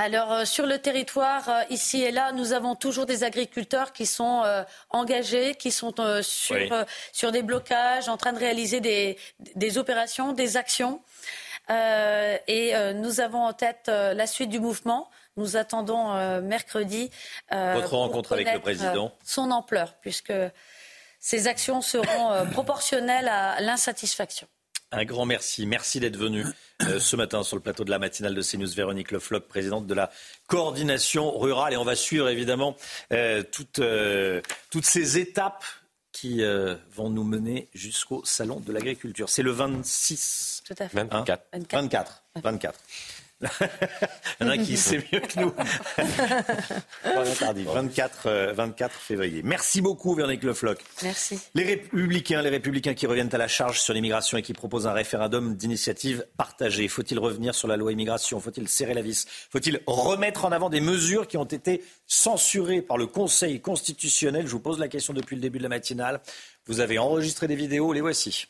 [0.00, 4.06] Alors euh, sur le territoire, euh, ici et là, nous avons toujours des agriculteurs qui
[4.06, 10.56] sont euh, engagés, qui sont sur, des blocages, en train de réaliser des, opérations, des
[10.56, 11.02] actions.
[11.68, 15.10] et nous avons en tête la suite du mouvement.
[15.36, 17.10] Nous attendons mercredi.
[17.50, 20.32] Votre rencontre avec le président Son ampleur, puisque
[21.18, 24.48] ces actions seront proportionnelles à l'insatisfaction.
[24.92, 25.66] Un grand merci.
[25.66, 26.44] Merci d'être venu
[26.82, 28.74] euh, ce matin sur le plateau de la matinale de CNews.
[28.74, 30.10] Véronique Lefloc, présidente de la
[30.48, 31.74] coordination rurale.
[31.74, 32.76] Et on va suivre évidemment
[33.12, 35.64] euh, toutes, euh, toutes ces étapes
[36.12, 36.42] qui
[36.92, 39.30] vont nous mener jusqu'au salon de l'agriculture.
[39.30, 40.64] C'est le 26.
[40.66, 41.04] Tout à fait.
[41.04, 41.44] 24.
[41.72, 42.22] 24.
[42.42, 42.80] 24.
[43.42, 43.48] Il
[44.40, 45.52] y en a qui sait mieux que nous.
[47.72, 49.42] 24, 24 euh, février.
[49.44, 50.78] Merci beaucoup, Véronique Le Floch.
[51.02, 51.38] Merci.
[51.54, 54.92] Les Républicains, les Républicains qui reviennent à la charge sur l'immigration et qui proposent un
[54.92, 56.88] référendum d'initiative partagée.
[56.88, 58.40] Faut-il revenir sur la loi immigration?
[58.40, 59.26] Faut-il serrer la vis?
[59.50, 64.46] Faut-il remettre en avant des mesures qui ont été censurées par le Conseil constitutionnel?
[64.46, 66.20] Je vous pose la question depuis le début de la matinale.
[66.66, 68.46] Vous avez enregistré des vidéos, les voici.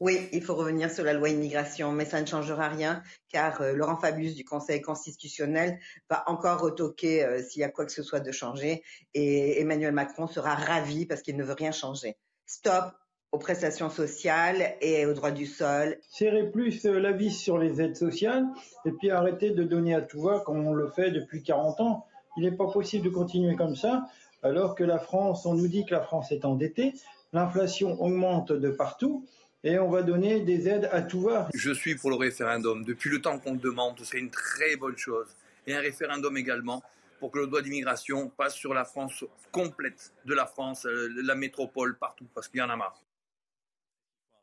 [0.00, 3.74] Oui, il faut revenir sur la loi immigration, mais ça ne changera rien car euh,
[3.74, 5.78] Laurent Fabius du Conseil constitutionnel
[6.08, 8.82] va encore retoquer euh, s'il y a quoi que ce soit de changer
[9.12, 12.16] et Emmanuel Macron sera ravi parce qu'il ne veut rien changer.
[12.46, 12.94] Stop
[13.30, 15.98] aux prestations sociales et aux droits du sol.
[16.08, 18.46] Serrer plus euh, la vis sur les aides sociales
[18.86, 22.06] et puis arrêter de donner à tout va comme on le fait depuis 40 ans.
[22.38, 24.06] Il n'est pas possible de continuer comme ça
[24.42, 26.94] alors que la France, on nous dit que la France est endettée,
[27.34, 29.26] l'inflation augmente de partout
[29.62, 31.48] et on va donner des aides à tout va.
[31.54, 32.84] Je suis pour le référendum.
[32.84, 35.28] Depuis le temps qu'on le demande, ce serait une très bonne chose.
[35.66, 36.82] Et un référendum également
[37.18, 41.34] pour que le droit d'immigration passe sur la France complète, de la France, euh, la
[41.34, 43.00] métropole, partout, parce qu'il y en a marre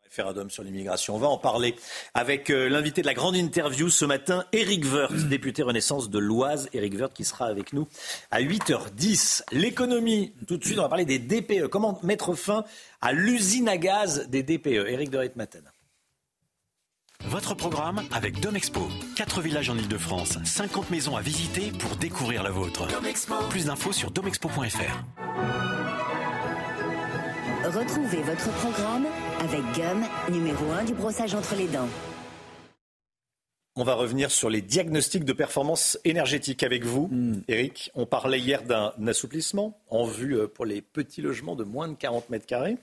[0.10, 1.16] référendum sur l'immigration.
[1.16, 1.76] On va en parler
[2.14, 6.70] avec euh, l'invité de la grande interview ce matin, Éric Woerth, député Renaissance de l'Oise.
[6.74, 7.88] Éric Woerth qui sera avec nous
[8.32, 9.44] à 8h10.
[9.52, 11.68] L'économie, tout de suite, on va parler des DPE.
[11.68, 12.64] Comment mettre fin
[13.02, 15.64] à l'usine à gaz des DPE Éric de Maten.
[17.26, 18.88] Votre programme avec Domexpo.
[19.16, 22.88] 4 villages en Ile-de-France, 50 maisons à visiter pour découvrir la vôtre.
[23.50, 25.04] Plus d'infos sur domexpo.fr.
[27.66, 29.08] Retrouvez votre programme
[29.40, 31.88] avec Gum, numéro 1 du brossage entre les dents.
[33.76, 37.44] On va revenir sur les diagnostics de performance énergétique avec vous, hmm.
[37.48, 37.92] Eric.
[37.94, 41.94] On parlait hier d'un assouplissement en vue euh, pour les petits logements de moins de
[41.94, 42.78] 40 mètres carrés.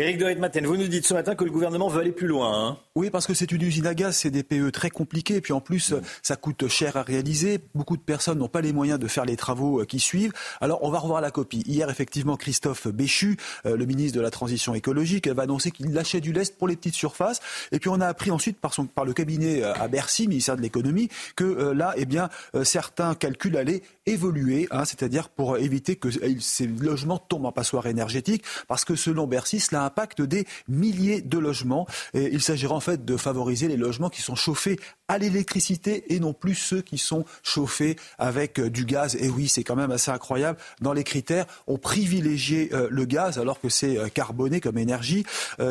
[0.00, 2.68] Éric de Maten, vous nous dites ce matin que le gouvernement veut aller plus loin.
[2.68, 2.78] Hein.
[2.94, 5.52] oui, parce que c'est une usine à gaz, c'est des PE très compliqués, et puis
[5.52, 6.02] en plus, mm.
[6.22, 7.58] ça coûte cher à réaliser.
[7.74, 10.32] Beaucoup de personnes n'ont pas les moyens de faire les travaux euh, qui suivent.
[10.60, 11.64] Alors, on va revoir la copie.
[11.66, 16.20] Hier, effectivement, Christophe Béchu, euh, le ministre de la Transition écologique, va annoncer qu'il lâchait
[16.20, 17.40] du lest pour les petites surfaces.
[17.72, 20.56] Et puis, on a appris ensuite par, son, par le cabinet euh, à Bercy, ministère
[20.56, 22.28] de l'économie, que là, eh bien,
[22.62, 26.08] certains calculs allaient évoluer, hein, c'est-à-dire pour éviter que
[26.38, 31.38] ces logements tombent en passoire énergétique, parce que selon Bercy, cela impact des milliers de
[31.38, 31.86] logements.
[32.14, 34.78] Il s'agira en fait de favoriser les logements qui sont chauffés
[35.08, 39.16] à l'électricité et non plus ceux qui sont chauffés avec euh, du gaz.
[39.16, 40.58] Et oui, c'est quand même assez incroyable.
[40.80, 45.24] Dans les critères, on privilégiait euh, le gaz alors que c'est euh, carboné comme énergie.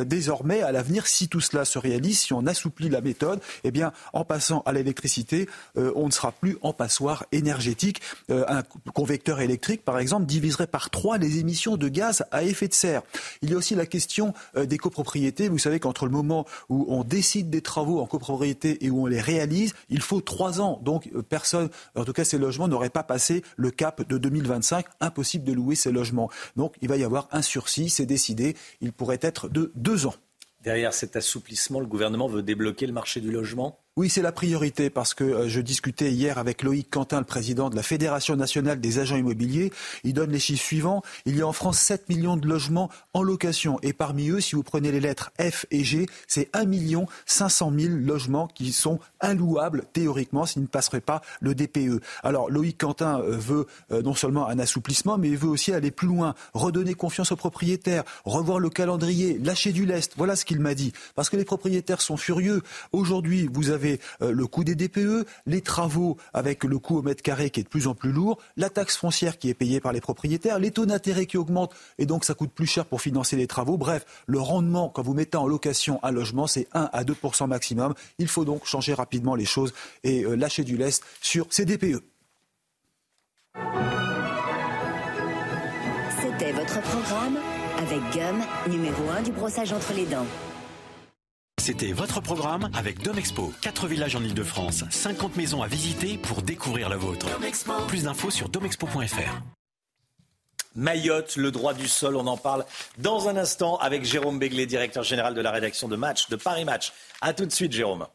[0.05, 3.91] désormais, à l'avenir, si tout cela se réalise, si on assouplit la méthode, eh bien,
[4.13, 8.01] en passant à l'électricité, on ne sera plus en passoire énergétique.
[8.29, 8.63] un
[8.93, 13.03] convecteur électrique, par exemple, diviserait par trois les émissions de gaz à effet de serre.
[13.41, 14.06] Il y a aussi la question
[14.55, 15.49] des copropriétés.
[15.49, 19.05] Vous savez qu'entre le moment où on décide des travaux en copropriété et où on
[19.05, 20.79] les réalise, il faut trois ans.
[20.83, 24.85] Donc euh, personne, en tout cas ces logements, n'auraient pas passé le cap de 2025.
[24.99, 26.29] Impossible de louer ces logements.
[26.55, 28.55] Donc il va y avoir un sursis, c'est décidé.
[28.81, 30.15] Il pourrait être de deux ans.
[30.63, 33.79] Derrière cet assouplissement, le gouvernement veut débloquer le marché du logement?
[33.97, 37.71] Oui, c'est la priorité parce que euh, je discutais hier avec Loïc Quentin, le président
[37.71, 39.73] de la Fédération nationale des agents immobiliers.
[40.03, 41.01] Il donne les chiffres suivants.
[41.25, 44.55] Il y a en France 7 millions de logements en location et parmi eux, si
[44.55, 48.99] vous prenez les lettres F et G, c'est 1 million 500 000 logements qui sont
[49.19, 51.99] inlouables théoriquement s'ils ne passeraient pas le DPE.
[52.21, 55.89] Alors Loïc Quentin euh, veut euh, non seulement un assouplissement, mais il veut aussi aller
[55.89, 60.13] plus loin, redonner confiance aux propriétaires, revoir le calendrier, lâcher du lest.
[60.17, 60.93] Voilà ce qu'il m'a dit.
[61.15, 62.61] Parce que les propriétaires sont furieux.
[62.91, 63.86] Aujourd'hui, vous avez
[64.21, 67.63] euh, le coût des DPE, les travaux avec le coût au mètre carré qui est
[67.63, 70.71] de plus en plus lourd, la taxe foncière qui est payée par les propriétaires, les
[70.71, 73.77] taux d'intérêt qui augmentent et donc ça coûte plus cher pour financer les travaux.
[73.77, 77.93] Bref, le rendement quand vous mettez en location un logement, c'est 1 à 2% maximum.
[78.19, 79.73] Il faut donc changer rapidement les choses
[80.03, 82.01] et euh, lâcher du lest sur ces DPE.
[86.21, 87.37] C'était votre programme
[87.77, 90.25] avec Gum, numéro 1 du brossage entre les dents.
[91.67, 93.51] C'était votre programme avec Domexpo.
[93.61, 97.27] 4 villages en Ile-de-France, 50 maisons à visiter pour découvrir la vôtre.
[97.89, 99.41] Plus d'infos sur domexpo.fr.
[100.75, 102.63] Mayotte, le droit du sol, on en parle
[102.99, 106.63] dans un instant avec Jérôme Béglé, directeur général de la rédaction de Match, de Paris
[106.63, 106.93] Match.
[107.19, 108.07] A tout de suite, Jérôme.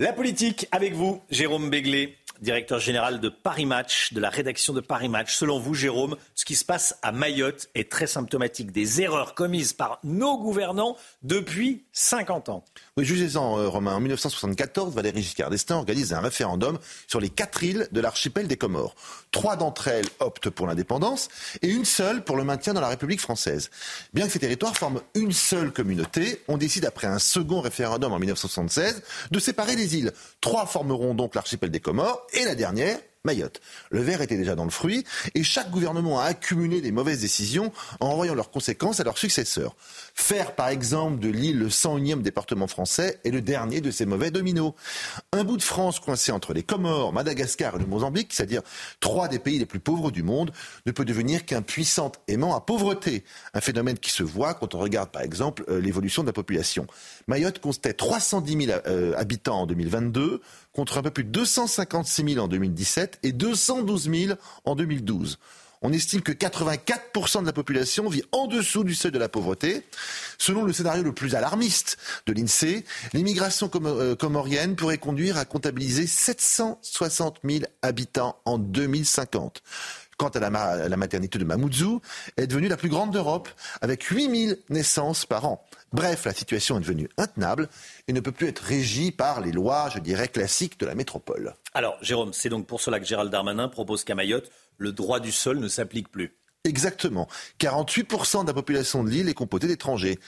[0.00, 4.80] La politique avec vous, Jérôme Béglé directeur général de Paris Match, de la rédaction de
[4.80, 5.34] Paris Match.
[5.34, 9.72] Selon vous, Jérôme, ce qui se passe à Mayotte est très symptomatique des erreurs commises
[9.72, 12.64] par nos gouvernants depuis 50 ans.
[12.96, 13.94] Oui, jugez-en, euh, Romain.
[13.94, 18.56] En 1974, Valéry Giscard d'Estaing organise un référendum sur les quatre îles de l'archipel des
[18.56, 18.94] Comores.
[19.30, 21.28] Trois d'entre elles optent pour l'indépendance
[21.62, 23.70] et une seule pour le maintien dans la République française.
[24.14, 28.18] Bien que ces territoires forment une seule communauté, on décide après un second référendum en
[28.18, 30.12] 1976 de séparer les îles.
[30.40, 33.60] Trois formeront donc l'archipel des Comores et la dernière, Mayotte.
[33.90, 37.72] Le verre était déjà dans le fruit et chaque gouvernement a accumulé les mauvaises décisions
[38.00, 39.76] en envoyant leurs conséquences à leurs successeurs.
[40.14, 44.30] Faire par exemple de l'île le 101e département français est le dernier de ces mauvais
[44.30, 44.72] dominos.
[45.32, 48.62] Un bout de France coincé entre les Comores, Madagascar et le Mozambique, c'est-à-dire
[49.00, 50.52] trois des pays les plus pauvres du monde,
[50.86, 53.24] ne peut devenir qu'un puissant aimant à pauvreté.
[53.52, 56.86] Un phénomène qui se voit quand on regarde par exemple euh, l'évolution de la population.
[57.26, 60.40] Mayotte comptait 310 000 euh, habitants en 2022
[60.78, 65.40] contre un peu plus de 256 000 en 2017 et 212 000 en 2012.
[65.82, 69.82] On estime que 84% de la population vit en dessous du seuil de la pauvreté.
[70.38, 76.06] Selon le scénario le plus alarmiste de l'INSEE, l'immigration euh, comorienne pourrait conduire à comptabiliser
[76.06, 79.64] 760 000 habitants en 2050.
[80.16, 82.00] Quant à la, maternité de Mamoudzou,
[82.36, 83.48] elle est devenue la plus grande d'Europe,
[83.80, 85.64] avec 8000 naissances par an.
[85.92, 87.68] Bref, la situation est devenue intenable
[88.08, 91.54] et ne peut plus être régie par les lois, je dirais, classiques de la métropole.
[91.72, 95.32] Alors, Jérôme, c'est donc pour cela que Gérald Darmanin propose qu'à Mayotte, le droit du
[95.32, 96.36] sol ne s'applique plus.
[96.64, 97.28] Exactement.
[97.60, 100.18] 48% de la population de l'île est composée d'étrangers.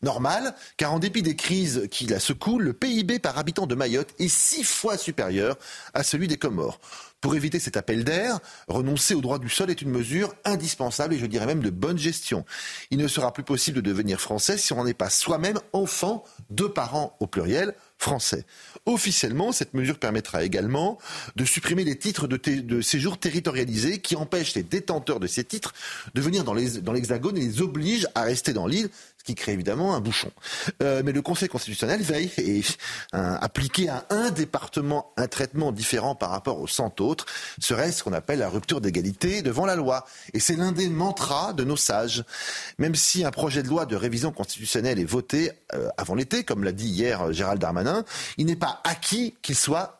[0.00, 4.14] Normal, car en dépit des crises qui la secouent, le PIB par habitant de Mayotte
[4.20, 5.58] est six fois supérieur
[5.92, 6.78] à celui des Comores.
[7.20, 8.38] Pour éviter cet appel d'air,
[8.68, 11.98] renoncer au droit du sol est une mesure indispensable et je dirais même de bonne
[11.98, 12.44] gestion.
[12.92, 16.22] Il ne sera plus possible de devenir français si on n'en est pas soi-même enfant,
[16.50, 18.46] de parents au pluriel, français.
[18.86, 20.98] Officiellement, cette mesure permettra également
[21.34, 25.74] de supprimer les titres de, séjour territorialisés qui empêchent les détenteurs de ces titres
[26.14, 28.90] de venir dans l'Hexagone et les obligent à rester dans l'île
[29.28, 30.30] qui crée évidemment un bouchon.
[30.82, 32.62] Euh, mais le Conseil constitutionnel veille et
[33.12, 37.26] appliquer à un département un traitement différent par rapport aux 100 autres
[37.60, 40.06] serait ce qu'on appelle la rupture d'égalité devant la loi.
[40.32, 42.24] Et c'est l'un des mantras de nos sages.
[42.78, 46.64] Même si un projet de loi de révision constitutionnelle est voté euh, avant l'été, comme
[46.64, 48.06] l'a dit hier Gérald Darmanin,
[48.38, 49.97] il n'est pas acquis qu'il soit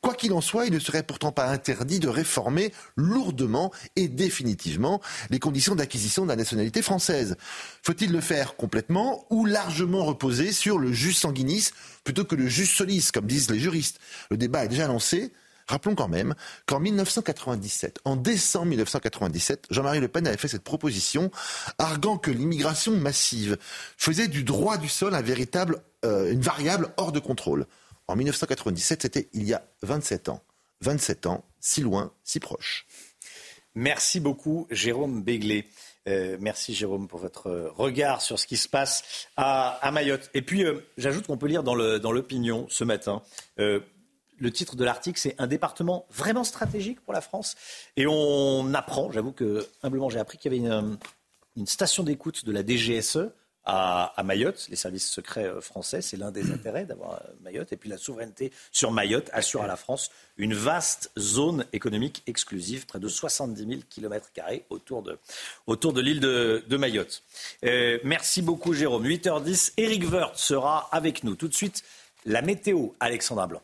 [0.00, 5.00] Quoi qu'il en soit, il ne serait pourtant pas interdit de réformer lourdement et définitivement
[5.30, 7.36] les conditions d'acquisition de la nationalité française.
[7.82, 11.70] Faut-il le faire complètement ou largement reposer sur le jus sanguinis
[12.04, 13.98] plutôt que le jus solis, comme disent les juristes?
[14.30, 15.32] Le débat est déjà lancé.
[15.66, 16.34] Rappelons quand même
[16.66, 21.30] qu'en 1997, en décembre 1997, Jean-Marie Le Pen avait fait cette proposition,
[21.78, 23.56] arguant que l'immigration massive
[23.96, 25.14] faisait du droit du sol
[26.04, 27.66] euh, une variable hors de contrôle.
[28.06, 30.42] En 1997, c'était il y a 27 ans.
[30.80, 32.86] 27 ans, si loin, si proche.
[33.74, 35.66] Merci beaucoup, Jérôme Béglé.
[36.06, 40.30] Euh, merci Jérôme pour votre regard sur ce qui se passe à, Mayotte.
[40.34, 43.22] Et puis, euh, j'ajoute qu'on peut lire dans l'opinion ce matin,
[43.58, 43.80] euh,
[44.38, 47.56] le titre de l'article, c'est un département vraiment stratégique pour la France.
[47.96, 50.96] Et on apprend, j'avoue que humblement j'ai appris qu'il y avait
[51.56, 53.30] une station d'écoute de la DGSE
[53.64, 54.66] à, Mayotte.
[54.70, 57.72] Les services secrets euh, français, c'est l'un des intérêts d'avoir euh, Mayotte.
[57.72, 62.86] Et puis la souveraineté sur Mayotte assure à la France une vaste zone économique exclusive,
[62.86, 64.30] près de 70 000 km
[64.70, 65.18] autour de,
[65.66, 67.22] autour de l'île de, Mayotte.
[67.64, 69.06] Euh, merci beaucoup Jérôme.
[69.06, 71.36] 8h10, Eric Woerth sera avec nous.
[71.36, 71.82] Tout de suite,
[72.24, 73.62] la météo, Alexandra Blanc.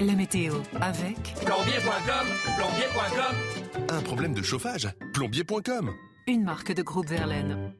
[0.00, 3.86] La météo avec plombier.com, plombier.com.
[3.90, 4.88] Un problème de chauffage?
[5.12, 5.92] Plombier.com.
[6.26, 7.74] Une marque de groupe Verlaine.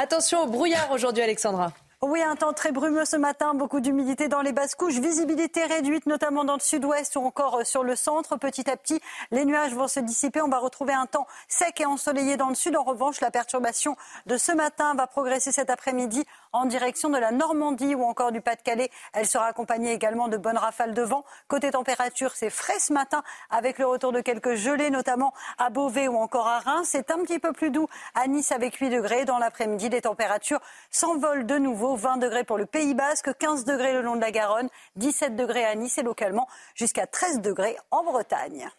[0.00, 1.72] Attention au brouillard aujourd'hui, Alexandra.
[2.02, 6.06] Oui, un temps très brumeux ce matin, beaucoup d'humidité dans les basses couches, visibilité réduite
[6.06, 8.36] notamment dans le sud-ouest ou encore euh, sur le centre.
[8.36, 9.00] Petit à petit,
[9.32, 10.40] les nuages vont se dissiper.
[10.40, 12.76] On va retrouver un temps sec et ensoleillé dans le sud.
[12.76, 13.96] En revanche, la perturbation
[14.26, 18.40] de ce matin va progresser cet après-midi en direction de la Normandie ou encore du
[18.40, 18.90] Pas-de-Calais.
[19.12, 21.24] Elle sera accompagnée également de bonnes rafales de vent.
[21.48, 26.08] Côté température, c'est frais ce matin avec le retour de quelques gelées, notamment à Beauvais
[26.08, 26.88] ou encore à Reims.
[26.90, 29.24] C'est un petit peu plus doux à Nice avec 8 degrés.
[29.24, 30.60] Dans l'après-midi, les températures
[30.90, 31.96] s'envolent de nouveau.
[31.96, 35.64] 20 degrés pour le Pays Basque, 15 degrés le long de la Garonne, 17 degrés
[35.64, 38.70] à Nice et localement jusqu'à 13 degrés en Bretagne.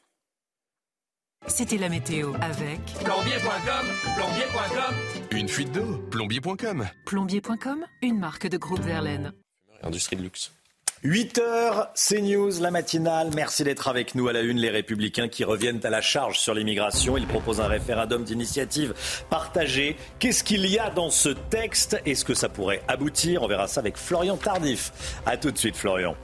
[1.47, 3.85] C'était la météo avec plombier.com,
[4.17, 4.95] plombier.com.
[5.31, 6.87] Une fuite d'eau, plombier.com.
[7.05, 9.31] Plombier.com, une marque de groupe Verlaine.
[9.81, 10.51] Industrie de luxe.
[11.05, 13.29] 8h, CNews, la matinale.
[13.33, 14.57] Merci d'être avec nous à la une.
[14.57, 17.15] Les Républicains qui reviennent à la charge sur l'immigration.
[17.17, 18.93] Ils proposent un référendum d'initiative
[19.29, 19.95] partagée.
[20.19, 22.01] Qu'est-ce qu'il y a dans ce texte?
[22.05, 23.43] Est-ce que ça pourrait aboutir?
[23.43, 24.91] On verra ça avec Florian Tardif.
[25.25, 26.17] A tout de suite, Florian.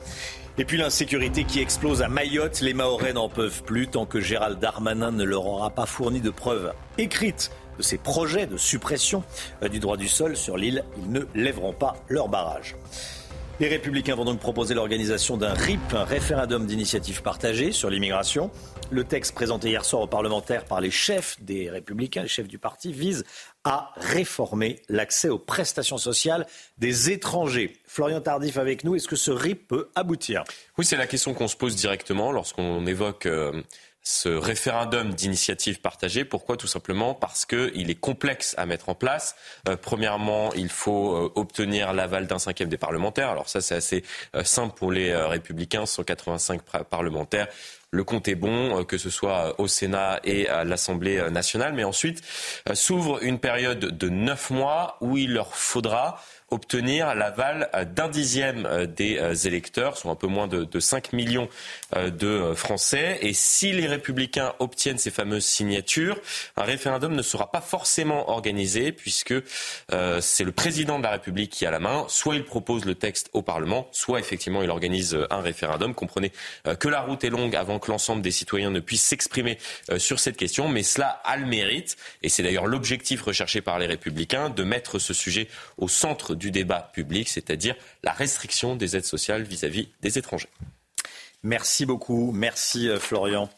[0.57, 2.61] Et puis l'insécurité qui explose à Mayotte.
[2.61, 6.29] Les Mahorais n'en peuvent plus tant que Gérald Darmanin ne leur aura pas fourni de
[6.29, 9.21] preuves écrites de ces projets de suppression
[9.63, 10.85] euh, du droit du sol sur l'île.
[10.97, 12.77] Ils ne lèveront pas leur barrage.
[13.59, 18.49] Les Républicains vont donc proposer l'organisation d'un RIP, un référendum d'initiative partagée sur l'immigration.
[18.91, 22.59] Le texte présenté hier soir aux parlementaires par les chefs des Républicains, les chefs du
[22.59, 23.23] parti, vise
[23.65, 26.45] à réformer l'accès aux prestations sociales
[26.77, 27.73] des étrangers.
[27.87, 30.43] Florian Tardif avec nous, est-ce que ce RIP peut aboutir?
[30.77, 33.63] Oui, c'est la question qu'on se pose directement lorsqu'on évoque euh,
[34.03, 36.25] ce référendum d'initiative partagée.
[36.25, 36.57] Pourquoi?
[36.57, 39.35] Tout simplement parce qu'il est complexe à mettre en place.
[39.67, 43.29] Euh, premièrement, il faut euh, obtenir l'aval d'un cinquième des parlementaires.
[43.29, 44.03] Alors ça, c'est assez
[44.43, 47.47] simple pour les républicains, 185 parlementaires
[47.91, 51.73] le compte est bon, euh, que ce soit au Sénat et à l'Assemblée nationale.
[51.73, 52.21] Mais ensuite
[52.69, 56.21] euh, s'ouvre une période de neuf mois où il leur faudra
[56.55, 60.79] obtenir l'aval euh, d'un dixième euh, des euh, électeurs, soit un peu moins de, de
[60.79, 61.49] 5 millions
[61.95, 63.19] de Français.
[63.21, 66.19] Et si les républicains obtiennent ces fameuses signatures,
[66.57, 69.33] un référendum ne sera pas forcément organisé puisque
[70.19, 72.05] c'est le président de la République qui a la main.
[72.09, 75.93] Soit il propose le texte au Parlement, soit effectivement il organise un référendum.
[75.93, 76.31] Comprenez
[76.79, 79.57] que la route est longue avant que l'ensemble des citoyens ne puissent s'exprimer
[79.97, 83.87] sur cette question, mais cela a le mérite, et c'est d'ailleurs l'objectif recherché par les
[83.87, 89.05] républicains, de mettre ce sujet au centre du débat public, c'est-à-dire la restriction des aides
[89.05, 90.49] sociales vis-à-vis des étrangers.
[91.45, 93.49] Merci beaucoup, merci euh, Florian.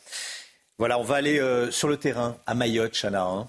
[0.77, 3.23] Voilà, on va aller euh, sur le terrain à Mayotte, Chana.
[3.23, 3.47] Hein.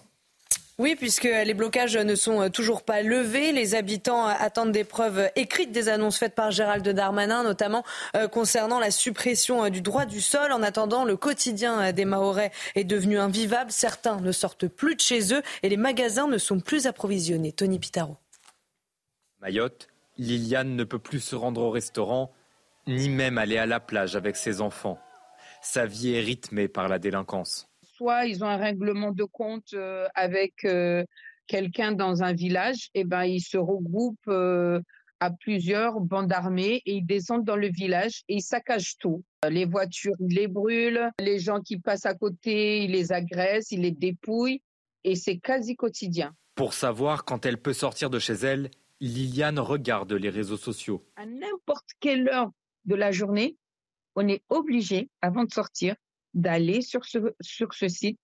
[0.78, 3.50] Oui, puisque les blocages ne sont euh, toujours pas levés.
[3.50, 7.82] Les habitants attendent des preuves écrites des annonces faites par Gérald Darmanin, notamment
[8.30, 10.52] concernant la suppression du droit du sol.
[10.52, 13.72] En attendant, le quotidien des Mahorais est devenu invivable.
[13.72, 17.50] Certains ne sortent plus de chez eux et les magasins ne sont plus approvisionnés.
[17.50, 18.16] Tony Pitaro.
[19.40, 22.32] Mayotte, Liliane ne peut plus se rendre au restaurant,
[22.86, 24.98] ni même aller à la plage avec ses enfants.
[25.62, 27.68] Sa vie est rythmée par la délinquance.
[27.82, 31.04] Soit ils ont un règlement de compte euh, avec euh,
[31.46, 34.80] quelqu'un dans un village, et eh ben ils se regroupent euh,
[35.20, 39.24] à plusieurs bandes armées et ils descendent dans le village et ils saccagent tout.
[39.48, 43.82] Les voitures, ils les brûlent, les gens qui passent à côté, ils les agressent, ils
[43.82, 44.62] les dépouillent
[45.04, 46.34] et c'est quasi quotidien.
[46.54, 48.70] Pour savoir quand elle peut sortir de chez elle,
[49.00, 51.04] Liliane regarde les réseaux sociaux.
[51.16, 52.50] À n'importe quelle heure
[52.84, 53.56] de la journée,
[54.16, 55.94] on est obligé, avant de sortir,
[56.34, 58.18] d'aller sur ce, sur ce site.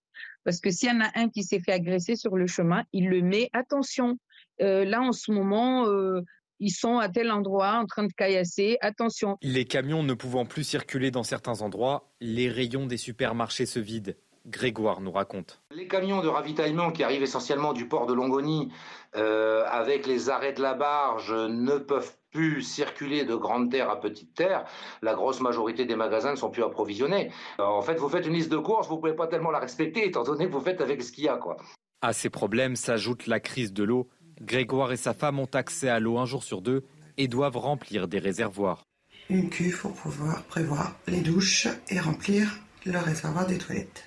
[0.45, 3.09] Parce que s'il y en a un qui s'est fait agresser sur le chemin, il
[3.09, 3.49] le met.
[3.53, 4.19] Attention,
[4.61, 6.21] euh, là en ce moment, euh,
[6.61, 8.77] ils sont à tel endroit en train de caillasser.
[8.81, 9.37] Attention.
[9.43, 14.15] Les camions ne pouvant plus circuler dans certains endroits, les rayons des supermarchés se vident.
[14.47, 15.63] Grégoire nous raconte.
[15.71, 18.71] Les camions de ravitaillement qui arrivent essentiellement du port de Longoni
[19.17, 23.99] euh, avec les arrêts de la barge ne peuvent plus circuler de grande terre à
[23.99, 24.65] petite terre.
[25.01, 27.31] La grosse majorité des magasins ne sont plus approvisionnés.
[27.59, 30.07] en fait, vous faites une liste de courses, vous ne pouvez pas tellement la respecter
[30.07, 31.37] étant donné que vous faites avec ce qu'il y a.
[31.37, 31.57] Quoi.
[32.03, 34.09] À ces problèmes s'ajoute la crise de l'eau.
[34.43, 36.85] Grégoire et sa femme ont accès à l'eau un jour sur deux
[37.17, 38.85] et doivent remplir des réservoirs.
[39.31, 44.05] Une cuve pour pouvoir prévoir les douches et remplir le réservoir des toilettes.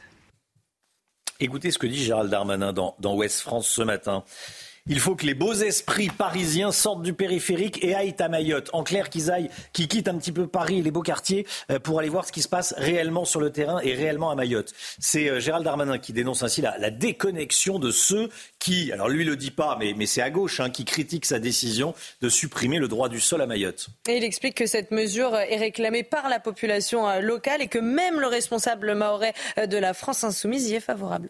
[1.40, 4.24] Écoutez ce que dit Gérald Darmanin dans, dans Ouest France ce matin.
[4.90, 8.70] Il faut que les beaux esprits parisiens sortent du périphérique et aillent à Mayotte.
[8.72, 11.80] En clair, qu'ils aillent, qu'ils quittent un petit peu Paris et les beaux quartiers euh,
[11.80, 14.74] pour aller voir ce qui se passe réellement sur le terrain et réellement à Mayotte.
[15.00, 19.36] C'est euh, Gérald Darmanin qui dénonce ainsi la, déconnexion de ceux qui, alors lui le
[19.36, 23.10] dit pas, mais, c'est à gauche, hein, qui critiquent sa décision de supprimer le droit
[23.10, 23.88] du sol à Mayotte.
[24.08, 27.80] Et il explique que cette mesure est réclamée par la population euh, locale et que
[27.80, 31.30] même le responsable maorais de la France insoumise y est favorable.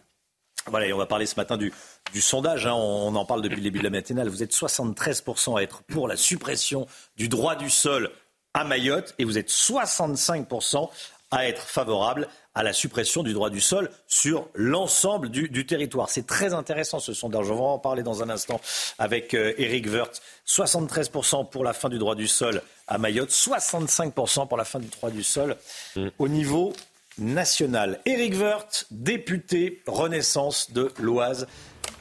[0.70, 1.72] Voilà, et on va parler ce matin du,
[2.12, 2.66] du sondage.
[2.66, 2.74] Hein.
[2.74, 4.28] on, en parle depuis le début de la matinale.
[4.28, 6.86] Vous êtes 73% à être pour la suppression
[7.16, 8.10] du droit du sol
[8.54, 10.88] à Mayotte et vous êtes 65%
[11.30, 16.08] à être favorable à la suppression du droit du sol sur l'ensemble du, territoire.
[16.10, 17.50] C'est très intéressant ce sondage.
[17.50, 18.60] On va en parler dans un instant
[18.98, 20.20] avec Eric Wirth.
[20.46, 24.88] 73% pour la fin du droit du sol à Mayotte, 65% pour la fin du
[24.88, 25.56] droit du sol
[25.94, 26.08] mm.
[26.18, 26.72] au niveau
[27.18, 28.00] national.
[28.06, 31.46] Éric Woerth, député Renaissance de l'Oise,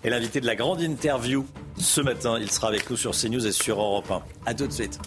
[0.03, 1.45] est l'invité de la grande interview
[1.77, 2.37] ce matin.
[2.39, 4.23] Il sera avec nous sur CNews et sur Europe 1.
[4.45, 4.99] A tout de suite.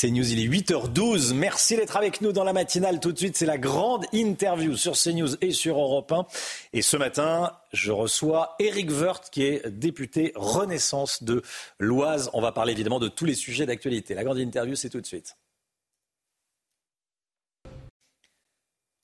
[0.00, 1.34] CNews, il est 8h12.
[1.34, 3.00] Merci d'être avec nous dans la matinale.
[3.00, 6.26] Tout de suite, c'est la grande interview sur CNews et sur Europe 1.
[6.72, 11.42] Et ce matin, je reçois Éric Woerth, qui est député Renaissance de
[11.78, 12.30] l'Oise.
[12.32, 14.14] On va parler évidemment de tous les sujets d'actualité.
[14.14, 15.36] La grande interview, c'est tout de suite.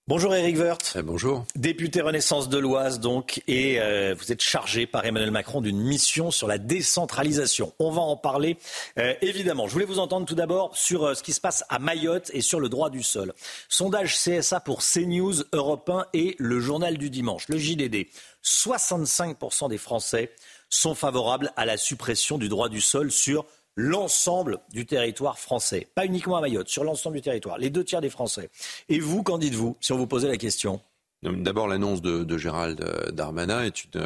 [0.09, 0.95] Bonjour Éric Woerth.
[0.97, 1.45] Eh, bonjour.
[1.57, 6.31] Député Renaissance de l'Oise, donc, et euh, vous êtes chargé par Emmanuel Macron d'une mission
[6.31, 7.73] sur la décentralisation.
[7.81, 8.57] On va en parler,
[9.01, 9.66] euh, évidemment.
[9.66, 12.41] Je voulais vous entendre tout d'abord sur euh, ce qui se passe à Mayotte et
[12.41, 13.33] sur le droit du sol.
[13.69, 18.07] Sondage CSA pour CNews, Europe 1 et le journal du dimanche, le JDD.
[18.45, 20.31] 65% des Français
[20.70, 23.45] sont favorables à la suppression du droit du sol sur
[23.77, 28.01] l'ensemble du territoire français, pas uniquement à Mayotte, sur l'ensemble du territoire, les deux tiers
[28.01, 28.51] des Français.
[28.89, 30.81] Et vous, qu'en dites-vous si on vous posait la question?
[31.23, 34.01] D'abord, l'annonce de, Gérald Darmanin est une,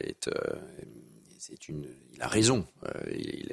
[0.00, 0.30] est,
[1.38, 2.64] c'est une, il a raison.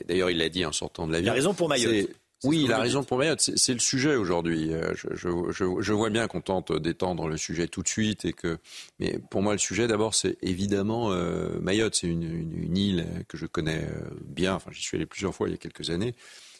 [0.07, 1.27] D'ailleurs, il l'a dit en sortant de la ville.
[1.27, 2.09] Il a raison pour Mayotte.
[2.43, 3.51] Oui, il a raison pour Mayotte.
[3.55, 4.73] C'est le sujet aujourd'hui.
[4.73, 8.57] Euh, je, vois bien qu'on tente d'étendre le sujet tout de suite et que,
[8.99, 11.95] mais pour moi, le sujet d'abord, c'est évidemment euh, Mayotte.
[11.95, 14.55] C'est une, île que je connais euh, bien.
[14.55, 16.15] Enfin, j'y suis allé plusieurs fois il y a quelques années.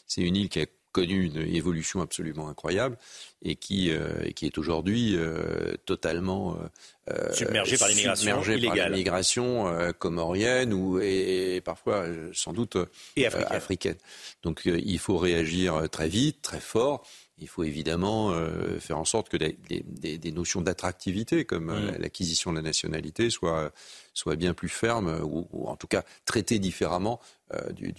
[0.06, 2.96] C'est une île qui a connu une évolution absolument incroyable
[3.42, 6.56] et qui, euh, qui est aujourd'hui euh, totalement
[7.10, 8.40] euh, submergé par l'immigration
[8.88, 12.76] l'immigration comorienne ou et, parfois sans doute
[13.16, 13.96] et africaine.
[14.42, 17.04] Donc il faut réagir très vite, très fort.
[17.42, 18.32] Il faut évidemment
[18.78, 21.96] faire en sorte que des, des, notions d'attractivité, comme mm.
[21.98, 23.72] l'acquisition de la nationalité, soient,
[24.14, 27.20] soient bien plus fermes, ou, ou en tout cas traitées différemment
[27.54, 27.92] euh, du,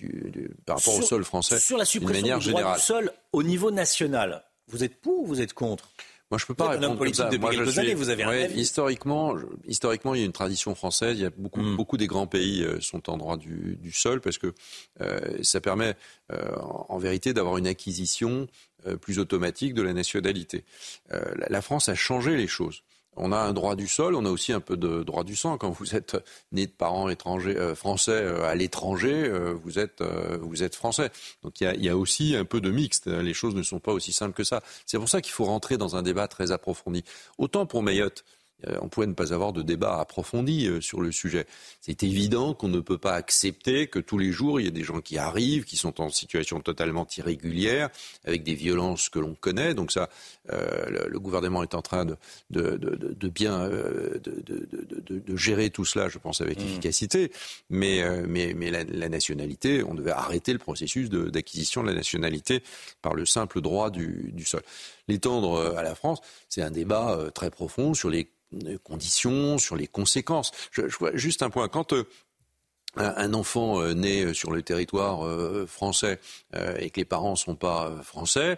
[0.65, 1.59] par rapport au sol français.
[1.59, 5.41] Sur la suppression du droit du sol au niveau national, vous êtes pour ou vous
[5.41, 5.89] êtes contre?
[6.33, 7.29] Moi, je peux pas répondre comme ça.
[7.39, 7.93] Moi, je suis...
[7.93, 9.35] vous avez ouais, historiquement,
[9.67, 11.15] historiquement, il y a une tradition française.
[11.15, 14.19] Il y a beaucoup, beaucoup des grands pays euh, sont en droit du, du sol
[14.19, 14.51] parce que
[15.01, 15.95] euh, ça permet,
[16.31, 16.55] euh,
[16.89, 18.47] en, vérité, d'avoir une acquisition
[18.87, 20.65] euh, plus automatique de la nationalité.
[21.11, 22.81] La, la, France a changé les choses.
[23.15, 25.57] On a un droit du sol, on a aussi un peu de droit du sang.
[25.57, 26.17] Quand vous êtes
[26.51, 30.03] né de parents étrangers, euh, français euh, à l'étranger, euh, vous êtes
[30.41, 31.11] vous êtes français.
[31.43, 33.07] Donc il y a, y a, aussi un peu de mixte.
[33.07, 34.61] Les choses ne sont pas aussi simples que ça.
[34.85, 37.03] C'est pour ça qu'il faut rentrer dans un débat très approfondi.
[37.37, 38.42] Autant pour Mayotte, euh,
[38.81, 41.45] on pouvait ne pas avoir de débat approfondi euh, sur le sujet.
[41.81, 44.83] C'est évident qu'on ne peut pas accepter que tous les jours, il y ait des
[44.83, 47.89] gens qui arrivent, qui sont en situation totalement irrégulière,
[48.25, 49.73] avec des violences que l'on connaît.
[49.73, 50.09] Donc ça,
[50.51, 52.17] euh, le, gouvernement est en train de,
[52.49, 54.21] de, bien de,
[55.35, 56.63] gérer tout cela, je pense, avec mmh.
[56.63, 57.31] efficacité.
[57.69, 62.63] Mais, mais, mais la, nationalité, on devait arrêter le processus d'acquisition de, la nationalité
[63.01, 64.61] par le simple droit du, du sol.
[65.07, 66.19] L'étendre à la France,
[66.49, 68.31] c'est un débat très profond sur les
[68.83, 70.51] conditions, sur les conséquences.
[70.71, 71.67] Je, vois juste un point.
[71.67, 72.07] Quand euh,
[72.95, 76.19] un enfant euh, né euh, sur le territoire euh, français
[76.79, 78.57] et que les parents ne sont pas français,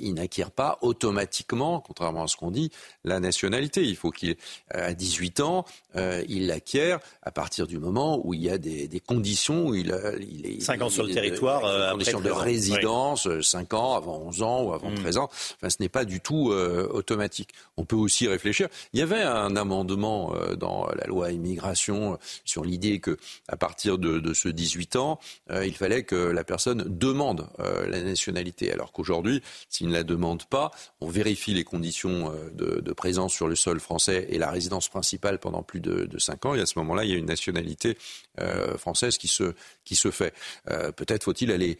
[0.00, 2.70] il n'acquiert pas automatiquement, contrairement à ce qu'on dit,
[3.04, 3.84] la nationalité.
[3.84, 4.36] Il faut qu'il,
[4.70, 9.66] à 18 ans, il l'acquiert à partir du moment où il y a des, conditions,
[9.66, 10.60] où il, il est...
[10.60, 14.94] 5 ans sur le territoire, conditions de résidence, 5 ans, avant 11 ans ou avant
[14.94, 15.20] 13 mm.
[15.20, 15.28] ans.
[15.28, 17.50] Enfin, ce n'est pas du tout automatique.
[17.76, 18.68] On peut aussi réfléchir.
[18.94, 23.18] Il y avait un amendement dans la loi immigration sur l'idée que
[23.48, 25.18] à partir de, ce 18 ans,
[25.50, 28.72] euh, il fallait que la personne demande euh, la nationalité.
[28.72, 30.70] Alors qu'aujourd'hui, s'il ne la demande pas,
[31.00, 35.38] on vérifie les conditions euh, de, présence sur le sol français et la résidence principale
[35.38, 36.54] pendant plus de, de 5 ans.
[36.54, 37.96] Et à ce moment-là, il y a une nationalité
[38.76, 39.54] française qui se,
[39.84, 40.32] qui se fait.
[40.64, 41.78] Peut-être faut-il aller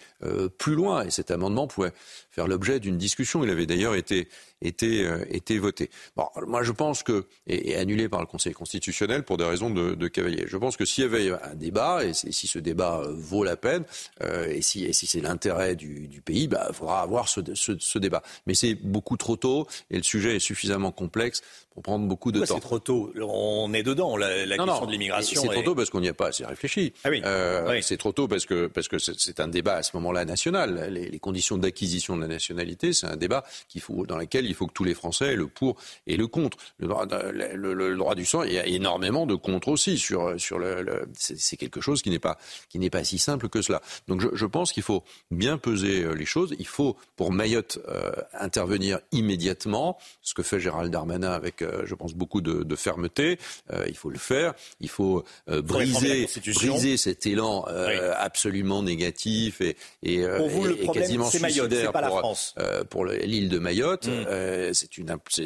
[0.59, 1.05] plus loin.
[1.05, 1.93] Et cet amendement pouvait
[2.31, 3.43] faire l'objet d'une discussion.
[3.43, 4.29] Il avait d'ailleurs été
[4.63, 5.91] été, euh, voté.
[6.17, 9.95] Bon, moi je pense que, et, annulé par le Conseil constitutionnel pour des raisons de,
[9.95, 10.45] de cavalier.
[10.47, 13.57] Je pense que s'il y avait un débat, et, si ce débat euh, vaut la
[13.57, 13.85] peine,
[14.23, 18.23] euh, et si, et c'est l'intérêt du, du, pays, bah, il faudra avoir ce débat.
[18.47, 21.43] Mais c'est beaucoup trop tôt, et le sujet est suffisamment complexe
[21.83, 22.55] prendre beaucoup de temps.
[22.55, 23.13] C'est trop tôt?
[23.21, 25.41] On est dedans, la, la question de l'immigration.
[25.43, 26.93] C'est trop tôt parce qu'on n'y a pas assez réfléchi.
[27.05, 27.23] Ah oui.
[27.25, 30.89] Euh, C'est trop tôt parce que parce que c'est un débat à ce moment-là national.
[30.91, 34.55] Les, les conditions d'acquisition de la nationalité, c'est un débat qu'il faut dans lequel il
[34.55, 35.77] faut que tous les Français aient le pour
[36.07, 36.59] et le contre.
[36.79, 40.59] Le droit, le, droit du sang, il y a énormément de contre aussi sur, sur
[40.59, 41.09] le.
[41.15, 42.39] c'est quelque chose qui n'est pas,
[42.69, 43.81] qui n'est pas si simple que cela.
[44.07, 46.55] Donc je, je pense qu'il faut bien peser euh, les choses.
[46.59, 52.15] Il faut, pour Mayotte, euh, intervenir immédiatement, ce que fait Gérald Darmanin avec, je pense,
[52.15, 53.39] beaucoup de, de fermeté.
[53.87, 54.55] il faut le faire.
[54.81, 57.65] Il faut briser, briser cet élan
[58.17, 63.59] absolument négatif et, et, pour vous, le et quasiment suicidaire pas la pour l'île de
[63.59, 64.09] Mayotte.
[64.09, 64.69] Mm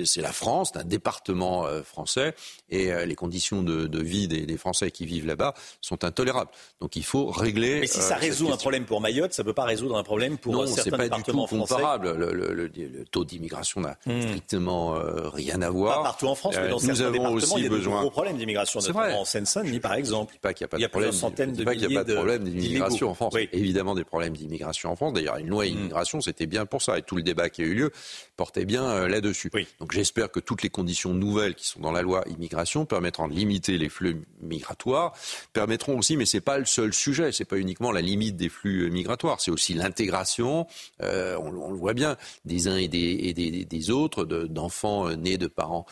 [0.05, 2.35] c'est la France, un département euh, français,
[2.71, 6.51] et euh, les conditions de, vie des, Français qui vivent là-bas sont intolérables.
[6.81, 7.81] Donc il faut régler.
[7.81, 10.03] Mais si ça euh, résout un problème pour Mayotte, ça ne peut pas résoudre un
[10.03, 12.13] problème pour non, certains pas départements du tout comparable.
[12.13, 14.23] Le, taux d'immigration n'a hmm.
[14.23, 14.95] strictement
[15.33, 16.12] rien à voir.
[16.13, 17.97] Partout en France, mais dans nous certains avons aussi il y a besoin.
[17.97, 20.35] de gros problèmes d'immigration, notamment en Seine-Saint-Denis, par exemple.
[20.43, 21.11] pas qu'il n'y a pas de problème.
[21.11, 23.35] de pas qu'il n'y a pas de problème d'immigration en France.
[23.53, 25.15] Évidemment des problèmes d'immigration en France.
[25.15, 25.69] D'ailleurs, une loi hmm.
[25.69, 26.99] immigration, c'était bien pour ça.
[26.99, 27.93] Et tout le débat qui a eu lieu
[28.37, 29.51] portait bien là-dessus.
[29.81, 33.33] Donc j'espère que toutes les conditions nouvelles qui sont dans la loi immigration permettront de
[33.33, 35.15] limiter les flux migratoires,
[35.53, 38.37] permettront aussi, mais ce n'est pas le seul sujet, ce n'est pas uniquement la limite
[38.37, 40.67] des flux migratoires, c'est aussi l'intégration,
[41.03, 45.39] euh, on, le voit bien, des uns et des, et des, des autres, d'enfants nés
[45.39, 45.87] de parents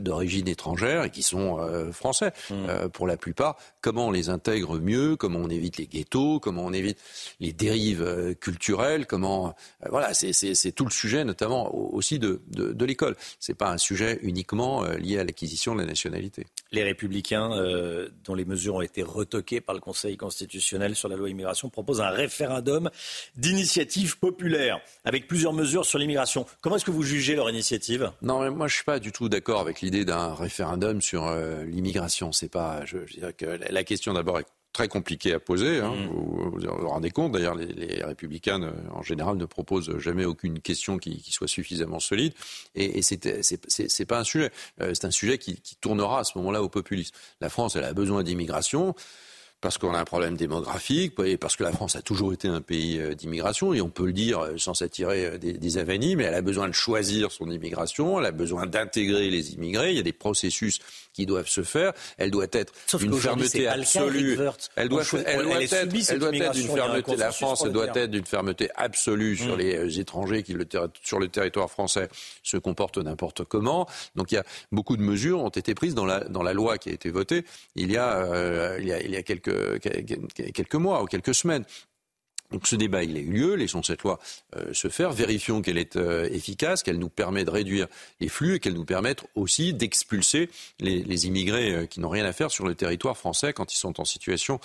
[0.00, 1.58] d'origine étrangère et qui sont
[1.92, 2.88] français mmh.
[2.92, 3.56] pour la plupart.
[3.80, 6.98] Comment on les intègre mieux Comment on évite les ghettos Comment on évite
[7.38, 9.54] les dérives culturelles Comment
[9.88, 13.16] voilà, c'est tout le sujet, notamment aussi de, de, de l'école.
[13.38, 16.46] C'est pas un sujet uniquement lié à l'acquisition de la nationalité.
[16.72, 17.50] Les Républicains,
[18.24, 22.00] dont les mesures ont été retoquées par le Conseil constitutionnel sur la loi immigration, proposent
[22.00, 22.90] un référendum
[23.36, 26.46] d'initiative populaire avec plusieurs mesures sur l'immigration.
[26.60, 28.10] Comment est-ce que vous jugez leur initiative?
[28.22, 31.62] Non, mais moi je suis pas du tout d'accord avec l'idée d'un référendum sur euh,
[31.62, 32.32] l'immigration.
[32.32, 35.78] C'est pas, je, dirais que la question d'abord est très compliquée à poser.
[35.78, 35.94] Hein.
[35.94, 36.06] Mmh.
[36.08, 40.98] Vous, vous, rendez compte, d'ailleurs, les, républicains, euh, en général, ne proposent jamais aucune question
[40.98, 42.32] qui, soit suffisamment solide.
[42.74, 44.50] Et, et c'est pas un sujet.
[44.80, 47.14] Euh, c'est un sujet qui, qui tournera à ce moment-là au populisme.
[47.40, 48.96] La France, elle a besoin d'immigration
[49.60, 52.60] parce qu'on a un problème démographique, et parce que la France a toujours été un
[52.60, 56.14] pays euh, d'immigration, et on peut le dire euh, sans s'attirer euh, des, des avanies,
[56.14, 59.96] mais elle a besoin de choisir son immigration, elle a besoin d'intégrer les immigrés, il
[59.96, 60.80] y a des processus
[61.14, 64.38] qui doivent se faire, elle doit être une fermeté absolue.
[64.76, 68.26] Elle doit, elle doit être, elle doit être d'une fermeté, la France doit être d'une
[68.26, 69.60] fermeté absolue sur mm.
[69.60, 70.68] les étrangers qui, le,
[71.02, 72.10] sur le territoire français,
[72.42, 73.88] se comportent n'importe comment.
[74.14, 76.76] Donc il y a beaucoup de mesures ont été prises dans la, dans la loi
[76.76, 80.74] qui a été votée il y a, il y a, il y a quelques quelques,
[80.74, 81.64] mois ou quelques semaines.
[82.52, 84.18] Donc ce débat, il a eu lieu, laissons cette loi
[84.56, 87.86] euh, se faire, vérifions qu'elle est euh, efficace, qu'elle nous permet de réduire
[88.20, 90.48] les flux et qu'elle nous permette aussi d'expulser
[90.80, 94.00] les, immigrés euh, qui n'ont rien à faire sur le territoire français quand ils sont
[94.00, 94.60] en situation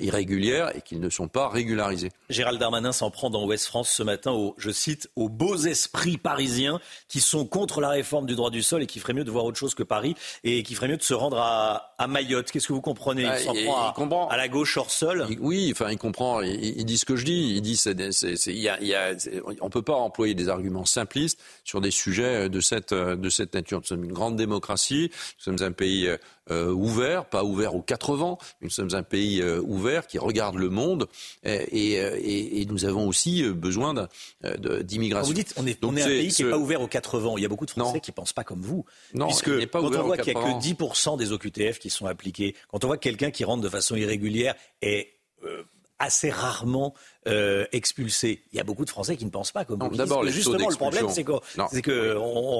[0.00, 2.10] irrégulière et qu'ils ne sont pas régularisés.
[2.28, 6.18] Gérald Darmanin s'en prend dans Ouest France ce matin, aux, je cite, aux beaux esprits
[6.18, 9.30] parisiens qui sont contre la réforme du droit du sol et qui feraient mieux de
[9.30, 10.14] voir autre chose que Paris
[10.44, 12.50] et qui feraient mieux de se rendre à, Mayotte.
[12.50, 13.22] Qu'est-ce que vous comprenez?
[13.22, 15.26] Il s'en prend à, la gauche hors sol?
[15.40, 17.56] Oui, enfin il comprend, il, il dit ce que je dis.
[17.56, 17.80] Il dit
[19.60, 23.54] on ne peut pas employer des arguments simplistes sur des sujets de cette, de cette
[23.54, 23.80] nature.
[23.80, 26.08] Nous sommes une grande démocratie, nous sommes un pays
[26.50, 28.36] euh, ouvert, pas ouvert aux quatre vents.
[28.62, 31.06] Nous sommes un pays euh, ouvert qui regarde le monde
[31.44, 34.08] et, et, nous avons aussi euh, besoin
[34.82, 35.28] d'immigration.
[35.28, 37.36] Vous dites on est, on est un pays qui n'est pas ouvert aux quatre vents.
[37.36, 38.84] Il y a beaucoup de Français qui ne pensent pas comme vous.
[39.14, 42.06] Non, puisque pas quand on voit qu'il n'y a que 10% des OQTF qui sont
[42.06, 45.14] appliqués, quand on voit quelqu'un qui rentre de façon irrégulière et
[46.00, 46.94] assez rarement
[47.28, 48.42] euh, expulsés.
[48.52, 49.96] Il y a beaucoup de Français qui ne pensent pas comme vous.
[49.96, 51.40] D'abord, justement, le problème, c'est qu'on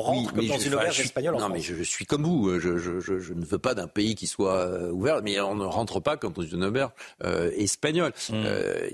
[0.00, 1.36] rentre comme dans une auberge espagnole.
[1.36, 2.60] Non, mais je, suis comme vous.
[2.60, 6.16] Je, ne veux pas d'un pays qui soit euh, ouvert, mais on ne rentre pas
[6.16, 6.92] comme dans une auberge
[7.24, 8.12] euh, espagnole.
[8.28, 8.44] Hmm.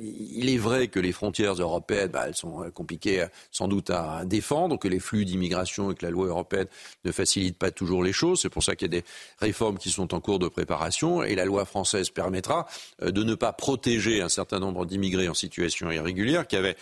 [0.00, 4.78] il est vrai que les frontières européennes, bah, elles sont compliquées sans doute à défendre,
[4.78, 6.66] que les flux d'immigration et que la loi européenne
[7.04, 8.40] ne facilite pas toujours les choses.
[8.40, 9.04] C'est pour ça qu'il y a des
[9.38, 12.66] réformes qui sont en cours de préparation et la loi française permettra
[13.02, 16.76] de ne pas protéger un certain nombre d'immigrés en situation situation irrégulière, qui avaient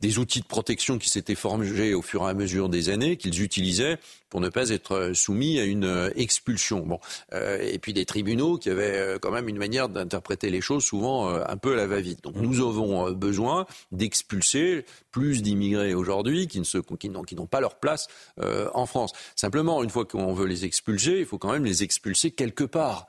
[0.00, 3.42] des outils de protection qui s'étaient formés au fur et à mesure des années, qu'ils
[3.42, 3.98] utilisaient
[4.30, 6.80] pour ne pas être euh, soumis à une euh, expulsion.
[6.80, 6.98] Bon,
[7.32, 11.28] euh, et puis des tribunaux qui avaient quand même une manière d'interpréter les choses souvent
[11.28, 12.22] un peu à la va-vite.
[12.22, 18.08] Donc nous avons besoin d'expulser plus d'immigrés aujourd'hui qui ne qui n'ont pas leur place
[18.74, 19.12] en France.
[19.34, 23.06] Simplement, une fois qu'on veut les expulser, il faut quand même les expulser quelque part.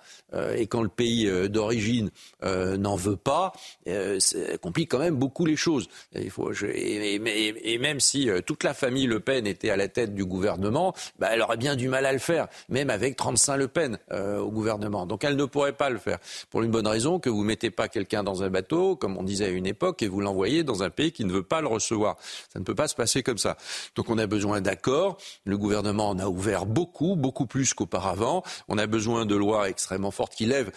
[0.55, 2.11] et quand le pays d'origine
[2.43, 3.53] n'en veut pas,
[3.85, 5.87] ça complique quand même beaucoup les choses.
[6.15, 10.25] Il faut, et, même si toute la famille Le Pen était à la tête du
[10.25, 13.99] gouvernement, bah, elle aurait bien du mal à le faire, même avec 35 Le Pen
[14.11, 15.05] euh, au gouvernement.
[15.05, 16.19] Donc elle ne pourrait pas le faire.
[16.49, 19.23] Pour une bonne raison, que vous ne mettez pas quelqu'un dans un bateau, comme on
[19.23, 21.67] disait à une époque, et vous l'envoyez dans un pays qui ne veut pas le
[21.67, 22.17] recevoir.
[22.51, 23.57] Ça ne peut pas se passer comme ça.
[23.95, 25.17] Donc on a besoin d'accords.
[25.45, 28.43] Le gouvernement en a ouvert beaucoup, beaucoup plus qu'auparavant.
[28.67, 30.71] On a besoin de lois extrêmement fortes qui lèvent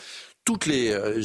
[0.45, 1.21] toutes les euh,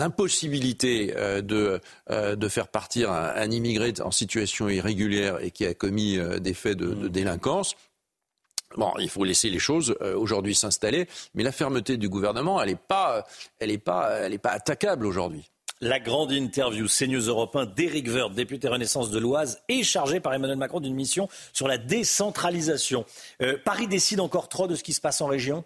[0.00, 6.18] impossibilités euh, de, de faire partir un, immigré en situation irrégulière et qui a commis
[6.40, 7.76] des faits de, de délinquance.
[8.76, 12.70] Bon, il faut laisser les choses euh, aujourd'hui s'installer, mais la fermeté du gouvernement, elle
[12.70, 13.24] n'est pas,
[13.58, 15.50] elle est pas, elle est pas attaquable aujourd'hui.
[15.80, 20.56] La grande interview CNews Européen d'Éric Woerth, député Renaissance de l'Oise, est chargé par Emmanuel
[20.56, 23.04] Macron d'une mission sur la décentralisation.
[23.42, 25.64] Euh, Paris décide encore trop de ce qui se passe en région?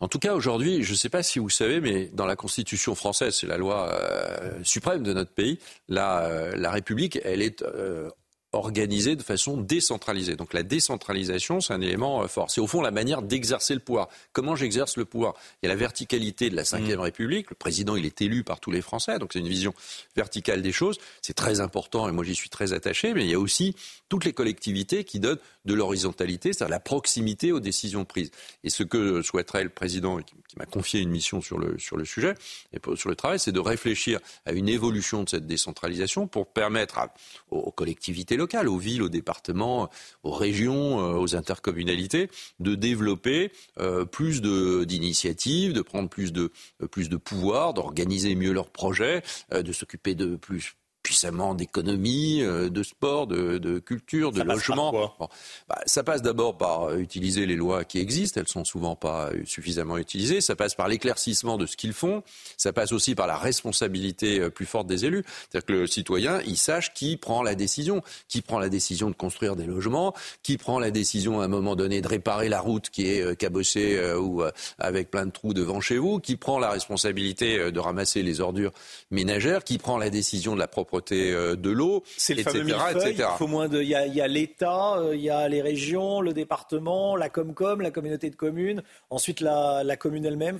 [0.00, 2.94] En tout cas, aujourd'hui, je ne sais pas si vous savez, mais dans la Constitution
[2.94, 5.58] française, c'est la loi euh, suprême de notre pays,
[5.88, 7.64] la, la République, elle est
[8.52, 10.36] organisé de façon décentralisée.
[10.36, 12.50] Donc la décentralisation, c'est un élément euh, fort.
[12.50, 14.08] C'est au fond la manière d'exercer le pouvoir.
[14.32, 15.34] Comment j'exerce le pouvoir?
[15.62, 17.00] Il y a la verticalité de la Ve mmh.
[17.00, 17.50] République.
[17.50, 19.74] Le président, il est élu par tous les Français, donc c'est une vision
[20.16, 20.98] verticale des choses.
[21.22, 23.14] C'est très important et moi j'y suis très attaché.
[23.14, 23.74] Mais il y a aussi
[24.08, 28.30] toutes les collectivités qui donnent de l'horizontalité, c'est-à-dire la proximité aux décisions prises.
[28.64, 30.18] Et ce que souhaiterait le président,
[30.52, 32.34] qui, m'a confié une mission sur le, sur le sujet
[32.72, 37.00] et sur le travail, c'est de réfléchir à une évolution de cette décentralisation pour permettre
[37.50, 39.88] aux collectivités locales, aux villes, aux départements,
[40.22, 42.30] aux régions, aux intercommunalités,
[42.60, 43.52] de développer
[44.10, 46.52] plus d'initiatives, de, prendre plus de,
[46.90, 49.22] plus de pouvoir, d'organiser mieux leurs projets,
[49.52, 50.74] de s'occuper de plus
[51.12, 55.14] puissamment d'économie, euh, de sport, de, culture, de logement.
[55.68, 59.28] Bah, ça passe d'abord par euh, utiliser les lois qui existent, elles sont souvent pas
[59.28, 60.40] euh, suffisamment utilisées.
[60.40, 62.22] Ça passe par l'éclaircissement de ce qu'ils font.
[62.56, 66.56] Ça passe aussi par la responsabilité plus forte des élus, c'est-à-dire que le citoyen, il
[66.56, 70.78] sache qui prend la décision, qui prend la décision de construire des logements, qui prend
[70.78, 74.42] la décision à un moment donné de réparer la route qui est cabossée ou
[74.78, 78.72] avec plein de trous devant chez vous, qui prend la responsabilité de ramasser les ordures
[79.10, 83.24] ménagères, qui prend la décision de la propreté euh, de l'eau, C'est le fameux Il
[83.38, 83.82] faut moins de.
[83.82, 87.90] Il y a, l'État, euh, il y a les régions, le département, la Comcom, la
[87.90, 90.58] communauté de communes, ensuite la, commune elle-même.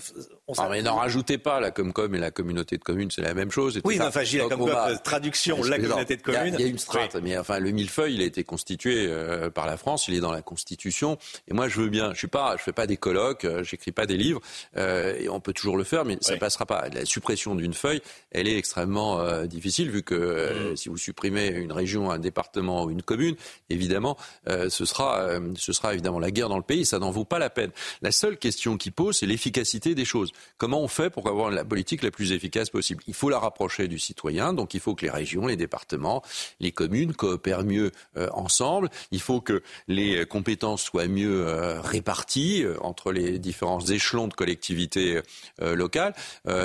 [0.59, 3.51] ah, mais n'en rajoutez pas, la Comcom et la communauté de communes, c'est la même
[3.51, 3.81] chose.
[3.85, 6.55] Oui, mais enfin, j'ai la Comcom, euh, traduction, la communauté de communes.
[6.59, 9.09] Il y, a une strate, mais enfin, le millefeuille, il a été constitué
[9.55, 12.13] par la France, il est dans la Constitution, et moi, je veux bien.
[12.13, 14.41] Je suis pas, je fais pas des colloques, j'écris pas des livres,
[14.77, 16.89] et on peut toujours le faire, mais ça passera pas.
[16.93, 21.73] La suppression d'une feuille, elle est extrêmement difficile vu que euh, si vous supprimez une
[21.73, 23.37] région, un département ou une commune,
[23.71, 24.17] évidemment,
[24.49, 26.85] euh, ce, sera, euh, ce sera évidemment la guerre dans le pays.
[26.85, 27.71] Ça n'en vaut pas la peine.
[28.01, 30.33] La seule question qui pose, c'est l'efficacité des choses.
[30.59, 33.03] Comment on fait pour avoir la politique la plus efficace possible?
[33.07, 34.53] Il faut la rapprocher du citoyen.
[34.53, 36.23] Donc il faut que les régions, les départements,
[36.61, 37.93] les communes coopèrent mieux
[38.33, 38.91] ensemble.
[39.11, 41.47] Il faut que les compétences soient mieux
[41.81, 45.21] réparties entre les différents échelons de collectivités
[45.61, 46.15] locales.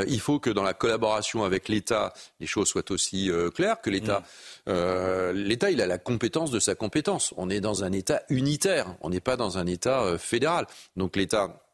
[0.08, 4.20] il faut que dans la collaboration avec l'État, les choses soient aussi clair que l'État,
[4.20, 4.70] mm.
[4.70, 7.34] euh, l'État, il a la compétence de sa compétence.
[7.38, 10.68] On est dans un État unitaire, on n'est pas dans un État euh, fédéral.
[10.96, 11.67] Donc l'État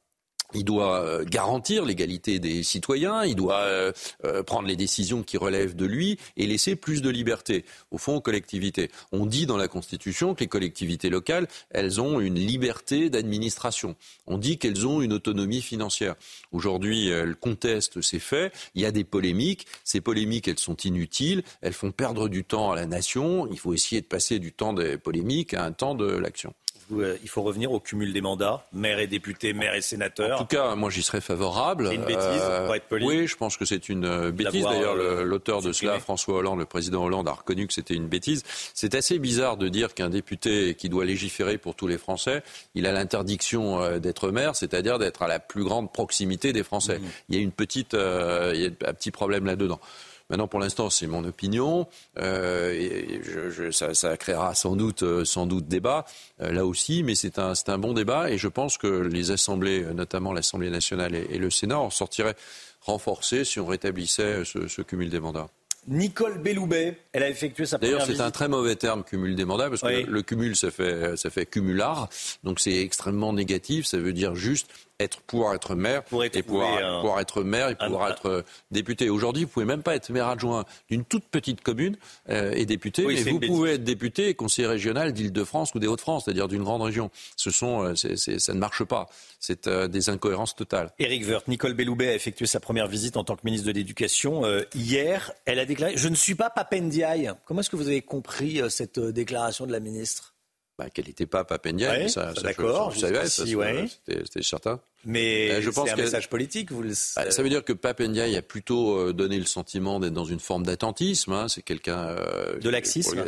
[0.53, 3.91] il doit euh, garantir l'égalité des citoyens, il doit euh,
[4.25, 8.15] euh, prendre les décisions qui relèvent de lui et laisser plus de liberté, au fond,
[8.15, 8.89] aux collectivités.
[9.11, 13.95] On dit dans la Constitution que les collectivités locales, elles ont une liberté d'administration.
[14.27, 16.15] On dit qu'elles ont une autonomie financière.
[16.51, 18.53] Aujourd'hui, elles contestent ces faits.
[18.75, 19.67] Il y a des polémiques.
[19.84, 21.43] Ces polémiques, elles sont inutiles.
[21.61, 23.47] Elles font perdre du temps à la nation.
[23.51, 26.53] Il faut essayer de passer du temps des polémiques à un temps de l'action.
[26.91, 30.39] Euh, il faut revenir au cumul des mandats, maire et député, maire et sénateur.
[30.39, 31.88] En tout cas, moi j'y serais favorable.
[31.89, 33.05] C'est une bêtise, euh, pour être poli.
[33.05, 34.64] Oui, je pense que c'est une euh, bêtise.
[34.64, 38.43] D'ailleurs, l'auteur de cela, François Hollande, le président Hollande, a reconnu que c'était une bêtise.
[38.73, 42.43] C'est assez bizarre de dire qu'un député qui doit légiférer pour tous les Français,
[42.76, 46.99] il a l'interdiction d'être maire, c'est-à-dire d'être à la plus grande proximité des Français.
[46.99, 47.05] Mmh.
[47.30, 49.80] Il y a une petite, il y a un petit problème là-dedans.
[50.29, 51.87] Maintenant, pour l'instant, c'est mon opinion.
[52.17, 56.05] Euh, et je, ça, ça, créera sans doute, euh, sans doute débat
[56.41, 59.85] euh, là aussi, mais c'est un, un bon débat et je pense que les assemblées,
[59.93, 62.35] notamment l'Assemblée nationale et, le Sénat, en sortiraient
[62.81, 65.47] renforcés si on rétablissait ce, ce cumul des mandats.
[65.87, 69.43] Nicole Belloubet, elle a effectué sa première D'ailleurs, c'est un très mauvais terme, cumul des
[69.43, 72.09] mandats, parce que le cumul, ça fait, ça fait cumular.
[72.43, 73.85] Donc c'est extrêmement négatif.
[73.85, 74.69] Ça veut dire juste
[74.99, 78.41] être, pouvoir être maire pour et pouvoir, être maire et pouvoir être euh,
[78.72, 79.10] député.
[79.10, 81.98] Aujourd'hui, vous pouvez même pas être maire adjoint d'une toute petite commune
[82.30, 86.26] euh, et député, mais vous pouvez être député et conseiller régional d'Île-de-France ou des Hauts-de-France,
[86.26, 87.10] c'est-à-dire d'une grande région.
[87.36, 89.10] Ce sont, euh, ça ne marche pas.
[89.40, 90.91] C'est des incohérences totales.
[90.99, 94.44] Éric Woerth, Nicole Belloubet a effectué sa première visite en tant que ministre de l'Éducation
[94.74, 95.34] hier.
[95.45, 97.32] Elle a déclaré Je ne suis pas Papendiaï.
[97.45, 100.32] Comment est-ce que vous avez compris cette déclaration de la ministre?
[100.77, 104.79] Bah, qu'elle n'était pas Papendiaï, ça, d'accord, je, savais, c'était certain.
[105.05, 106.71] Mais euh, je pense c'est un message politique.
[106.71, 106.93] Vous le...
[107.15, 110.39] Bah, ça veut dire que Papendiaï a plutôt euh, donné le sentiment d'être dans une
[110.39, 111.34] forme d'attentisme.
[111.34, 111.47] Hein.
[111.47, 113.23] C'est quelqu'un euh, de laxisme,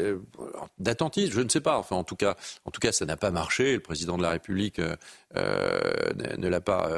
[0.79, 1.33] d'attentisme.
[1.33, 1.77] Je ne sais pas.
[1.77, 2.35] Enfin, en tout cas,
[2.65, 3.73] en tout cas, ça n'a pas marché.
[3.73, 6.89] Le président de la République ne l'a pas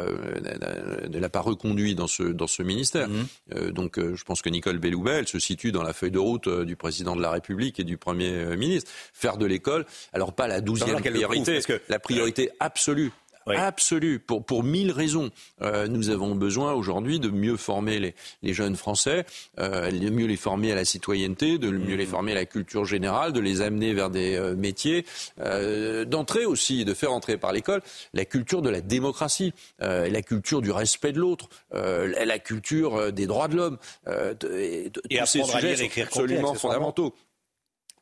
[1.09, 3.09] ne l'a pas reconduit dans ce dans ce ministère.
[3.09, 3.71] Mhm.
[3.71, 6.75] donc, je pense que Nicole Belloubet elle se situe dans la feuille de route du
[6.75, 8.91] président de la République et du premier ministre.
[9.13, 11.81] Faire de l'école, alors pas la douzième priorité, que...
[11.89, 13.11] la priorité absolue
[13.55, 15.29] absolue pour, pour mille raisons.
[15.61, 19.25] Euh, nous avons besoin aujourd'hui de mieux former les, les jeunes Français,
[19.59, 22.09] euh, de mieux les former à la citoyenneté, de mieux les mmh.
[22.09, 25.05] former à la culture générale, de les amener vers des euh, métiers,
[25.39, 27.81] euh, d'entrer aussi, de faire entrer par l'école
[28.13, 33.27] la culture de la démocratie, euh, la culture du respect de l'autre, la culture des
[33.27, 33.77] droits de l'homme.
[34.07, 37.13] et tous ces sujets sont absolument fondamentaux.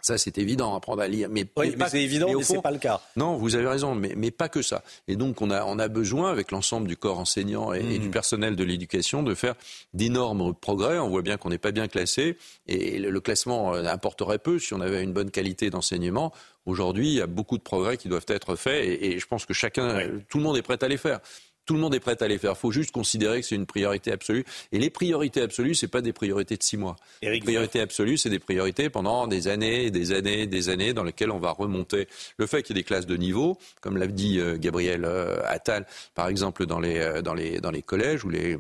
[0.06, 1.30] Ça, c'est évident, apprendre à lire.
[1.32, 3.02] Mais, oui, mais c'est évident, mais, ce n'est pas le cas.
[3.15, 4.84] Non, vous avez raison, mais, mais, pas que ça.
[5.07, 8.11] Et donc, on a, on a besoin, avec l'ensemble du corps enseignant et, du mmh.
[8.11, 9.56] personnel de l'éducation, de faire
[9.95, 10.99] d'énormes progrès.
[10.99, 12.38] On voit bien qu'on n'est pas bien classé.
[12.68, 16.32] Et le, classement euh, importerait peu si on avait une bonne qualité d'enseignement.
[16.68, 18.86] Aujourd'hui, il y a beaucoup de progrès qui doivent être faits.
[19.02, 21.19] Et, je pense que chacun, tout le monde est prêt à les faire.
[21.66, 22.52] Tout le monde est prêt à les faire.
[22.52, 24.46] Il faut juste considérer que c'est une priorité absolue.
[24.72, 26.96] Et les priorités absolues, ce pas des priorités de six mois.
[27.22, 31.32] les priorités absolues, c'est des priorités pendant des années, des années, des années dans lesquelles
[31.32, 32.08] on va remonter.
[32.38, 35.38] Le fait qu'il y ait des classes de niveau, comme l'a dit euh, Gabriel euh,
[35.46, 38.58] Attal, par exemple dans les, euh, dans les, dans les collèges ou les,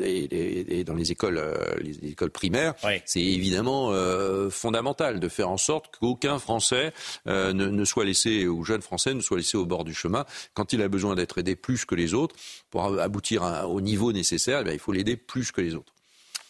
[0.00, 1.42] et, dans les écoles,
[1.80, 2.74] les écoles primaires,
[3.04, 3.92] c'est évidemment
[4.50, 6.92] fondamental de faire en sorte qu'aucun Français
[7.26, 10.24] ne, ne soit laissé, ou jeune Français ne soit laissé au bord du chemin
[10.54, 12.27] quand il a besoin d'être aidé plus que les autres
[12.70, 15.92] pour aboutir au niveau nécessaire, eh il faut l'aider plus que les autres.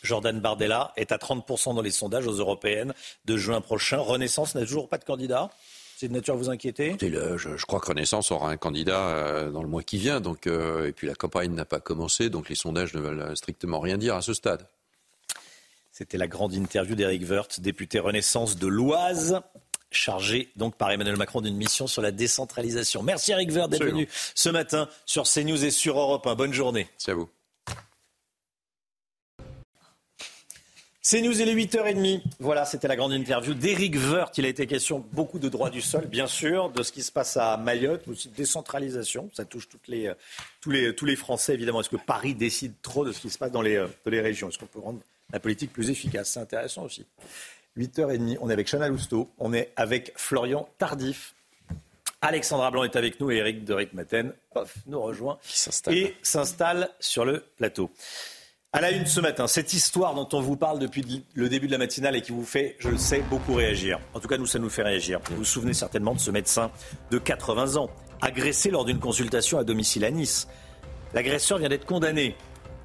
[0.03, 2.95] Jordan Bardella est à 30% dans les sondages aux européennes
[3.25, 3.99] de juin prochain.
[3.99, 5.51] Renaissance n'a toujours pas de candidat
[5.99, 6.97] c'est de nature à vous inquiéter?
[7.01, 10.21] Je, crois que Renaissance aura un candidat euh, dans le mois qui vient.
[10.21, 13.81] Donc, euh, et puis la campagne n'a pas commencé, donc les sondages ne veulent strictement
[13.81, 14.65] rien dire à ce stade.
[15.91, 19.41] C'était la grande interview d'Éric Woerth, député Renaissance de l'Oise
[19.91, 23.03] chargé donc par Emmanuel Macron d'une mission sur la décentralisation.
[23.03, 26.35] Merci Eric Vert d'être venu ce matin sur CNews et sur Europe 1.
[26.35, 26.89] Bonne journée.
[26.99, 27.29] C'est à vous.
[31.09, 32.21] CNews, il est 8h30.
[32.39, 34.37] Voilà, c'était la grande interview d'Éric Woerth.
[34.37, 37.11] Il a été question beaucoup de droits du sol, bien sûr, de ce qui se
[37.11, 39.31] passe à Mayotte, mais aussi de décentralisation.
[39.33, 40.13] Ça touche toutes les,
[40.61, 41.81] tous, les, tous les Français, évidemment.
[41.81, 44.51] Est-ce que Paris décide trop de ce qui se passe dans les, dans les régions?
[44.51, 45.01] Est-ce qu'on peut rendre
[45.33, 46.33] la politique plus efficace?
[46.33, 47.07] C'est intéressant aussi.
[47.79, 48.39] 8h30.
[48.41, 51.35] On est avec Chana Lousteau, on est avec Florian Tardif.
[52.21, 54.33] Alexandra Blanc est avec nous et Eric de Maten
[54.87, 55.39] nous rejoint
[55.89, 57.91] et s'installe sur le plateau.
[58.73, 61.73] À la une ce matin, cette histoire dont on vous parle depuis le début de
[61.73, 63.99] la matinale et qui vous fait, je le sais, beaucoup réagir.
[64.13, 65.21] En tout cas, nous, ça nous fait réagir.
[65.31, 66.71] Vous vous souvenez certainement de ce médecin
[67.11, 67.89] de 80 ans,
[68.21, 70.49] agressé lors d'une consultation à domicile à Nice.
[71.15, 72.37] L'agresseur vient d'être condamné.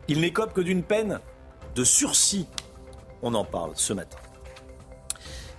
[0.07, 1.19] Il n'écope que d'une peine
[1.75, 2.47] de sursis.
[3.21, 4.22] On en parle ce matin.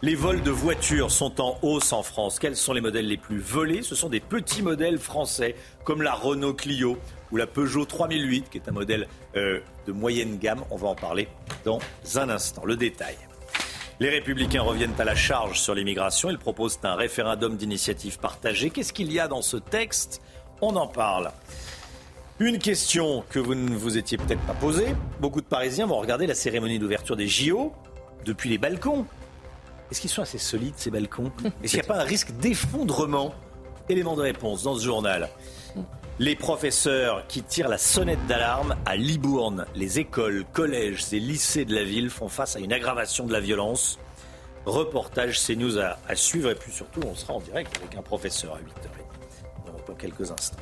[0.03, 2.39] Les vols de voitures sont en hausse en France.
[2.39, 3.83] Quels sont les modèles les plus volés?
[3.83, 5.55] Ce sont des petits modèles français
[5.85, 6.99] comme la Renault Clio
[7.33, 9.07] ou la Peugeot 3008 qui est un modèle
[9.37, 10.63] euh, de moyenne gamme.
[10.71, 11.29] On va en parler
[11.65, 11.79] dans
[12.17, 12.65] un instant.
[12.65, 13.17] Le détail.
[14.01, 16.29] Les républicains reviennent à la charge sur l'immigration.
[16.29, 18.71] Ils proposent un référendum d'initiative partagée.
[18.71, 20.21] Qu'est-ce qu'il y a dans ce texte?
[20.61, 21.31] On en parle.
[22.41, 24.89] Une question que vous ne vous étiez peut-être pas posée.
[25.21, 27.73] Beaucoup de Parisiens vont regarder la cérémonie d'ouverture des JO
[28.27, 29.07] depuis les balcons.
[29.91, 31.33] Est-ce qu'ils sont assez solides, ces balcons
[31.63, 33.35] Est-ce qu'il n'y a pas un risque d'effondrement
[33.89, 35.29] Élément de réponse dans ce journal.
[36.19, 41.75] Les professeurs qui tirent la sonnette d'alarme à Libourne, les écoles, collèges et lycées de
[41.75, 43.99] la ville font face à une aggravation de la violence.
[44.65, 48.55] Reportage CNews à, à suivre et puis surtout on sera en direct avec un professeur
[48.55, 49.05] à 8h30
[49.87, 50.57] dans quelques instants.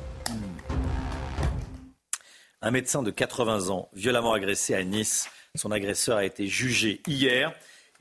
[2.61, 5.29] Un médecin de 80 ans violemment agressé à Nice.
[5.55, 7.53] Son agresseur a été jugé hier.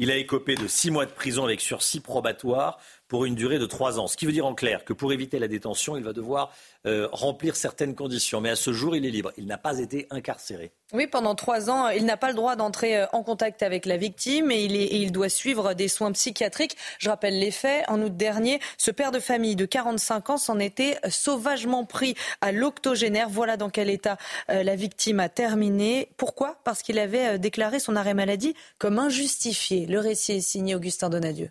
[0.03, 2.81] Il a écopé de six mois de prison avec sursis probatoire
[3.13, 4.07] pour une durée de trois ans.
[4.07, 6.51] Ce qui veut dire en clair que pour éviter la détention, il va devoir
[6.87, 8.41] euh, remplir certaines conditions.
[8.41, 9.33] Mais à ce jour, il est libre.
[9.37, 10.73] Il n'a pas été incarcéré.
[10.95, 13.99] Oui, pendant trois ans, il n'a pas le droit d'entrer euh, en contact avec la
[13.99, 16.75] victime et il, il, doit suivre des soins psychiatriques.
[16.99, 17.85] Je rappelle les faits.
[17.89, 22.51] En août dernier, ce père de famille de 45 ans s'en était sauvagement pris à
[22.51, 23.29] l'octogénaire.
[23.29, 24.17] Voilà dans quel état
[24.49, 26.09] euh, la victime a terminé.
[26.17, 26.57] Pourquoi?
[26.65, 29.85] Parce qu'il avait déclaré son arrêt maladie comme injustifié.
[29.85, 31.51] Le récit est signé Augustin Donadieu.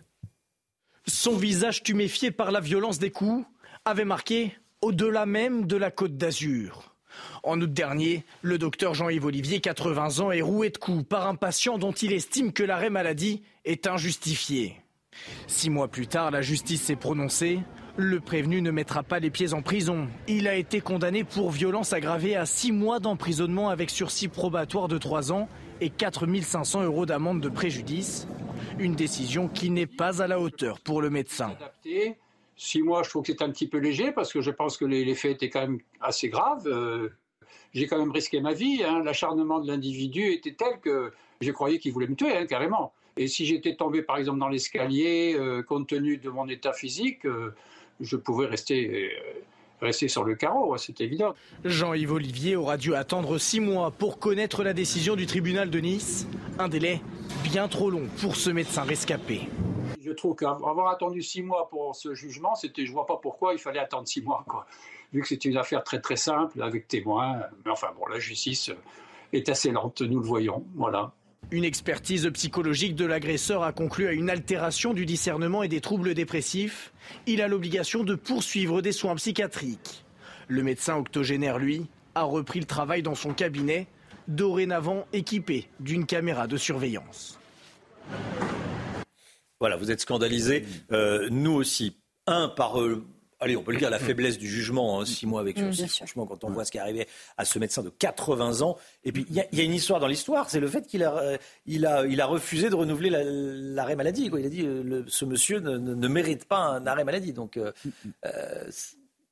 [1.06, 3.44] Son visage tuméfié par la violence des coups
[3.84, 6.94] avait marqué au-delà même de la côte d'Azur.
[7.42, 11.34] En août dernier, le docteur Jean-Yves Olivier, 80 ans, est roué de coups par un
[11.34, 14.80] patient dont il estime que l'arrêt maladie est injustifié.
[15.46, 17.60] Six mois plus tard, la justice s'est prononcée.
[17.96, 20.08] Le prévenu ne mettra pas les pieds en prison.
[20.26, 24.96] Il a été condamné pour violence aggravée à six mois d'emprisonnement avec sursis probatoire de
[24.96, 25.48] trois ans
[25.82, 28.28] et 4 500 euros d'amende de préjudice.
[28.78, 31.56] Une décision qui n'est pas à la hauteur pour le médecin.
[32.56, 34.84] Six mois, je trouve que c'est un petit peu léger parce que je pense que
[34.84, 36.68] les, faits étaient quand même assez graves.
[36.68, 37.08] Euh,
[37.74, 38.84] j'ai quand même risqué ma vie.
[38.84, 39.02] Hein.
[39.02, 42.92] L'acharnement de l'individu était tel que j'ai croyais qu'il voulait me tuer, hein, carrément.
[43.16, 47.26] Et si j'étais tombé, par exemple, dans l'escalier, euh, compte tenu de mon état physique,
[47.26, 47.54] euh,
[48.00, 49.10] je pouvais rester
[49.82, 51.34] rester sur le carreau, c'est évident.
[51.64, 56.26] Jean-Yves Olivier aura dû attendre six mois pour connaître la décision du tribunal de Nice.
[56.58, 57.00] Un délai
[57.44, 59.48] bien trop long pour ce médecin rescapé.
[60.00, 63.58] Je trouve qu'avoir attendu six mois pour ce jugement, c'était, je vois pas pourquoi il
[63.58, 64.66] fallait attendre six mois, quoi.
[65.12, 67.42] Vu que c'était une affaire très très simple avec témoins.
[67.64, 68.70] Mais enfin bon, la justice
[69.32, 70.64] est assez lente, nous le voyons.
[70.74, 71.12] Voilà.
[71.52, 76.14] Une expertise psychologique de l'agresseur a conclu à une altération du discernement et des troubles
[76.14, 76.94] dépressifs.
[77.26, 80.02] Il a l'obligation de poursuivre des soins psychiatriques.
[80.48, 83.86] Le médecin octogénaire, lui, a repris le travail dans son cabinet,
[84.28, 87.38] dorénavant équipé d'une caméra de surveillance.
[89.60, 91.98] Voilà, vous êtes scandalisé, euh, nous aussi.
[92.26, 93.04] Un, par euh,
[93.42, 95.88] allez, on peut le dire, la faiblesse du jugement, hein, six mois avec sursis.
[95.88, 95.96] sûr.
[96.06, 97.06] Franchement, quand on voit ce qui est arrivé
[97.36, 98.78] à ce médecin de 80 ans.
[99.04, 100.86] Et puis, il y, a- il y a une histoire dans l'histoire, c'est le fait
[100.86, 101.36] qu'il a, euh,
[101.66, 104.30] il a, il a refusé de renouveler la- l'arrêt maladie.
[104.30, 104.40] Quoi.
[104.40, 107.32] Il a dit, euh, le- ce monsieur ne, ne- ne mérite pas un arrêt maladie.
[107.32, 107.72] Donc, euh,
[108.24, 108.70] euh,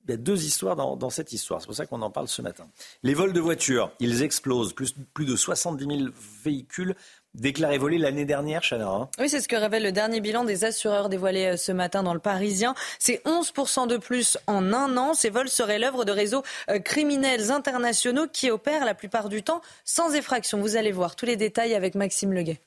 [0.09, 1.61] il y a deux histoires dans, dans cette histoire.
[1.61, 2.67] C'est pour ça qu'on en parle ce matin.
[3.03, 4.73] Les vols de voitures, ils explosent.
[4.73, 6.11] Plus, plus de 70 000
[6.43, 6.97] véhicules
[7.35, 8.89] déclarés volés l'année dernière, Chana.
[8.89, 9.09] hein.
[9.19, 12.15] Oui, c'est ce que révèle le dernier bilan des assureurs dévoilé euh, ce matin dans
[12.15, 12.75] le Parisien.
[12.99, 15.15] C'est 11% de plus en un an.
[15.15, 19.61] Ces vols seraient l'œuvre de réseaux euh, criminels internationaux qui opèrent la plupart du temps
[19.85, 20.61] sans effraction.
[20.61, 22.61] Vous allez voir tous les détails avec Maxime Leguet.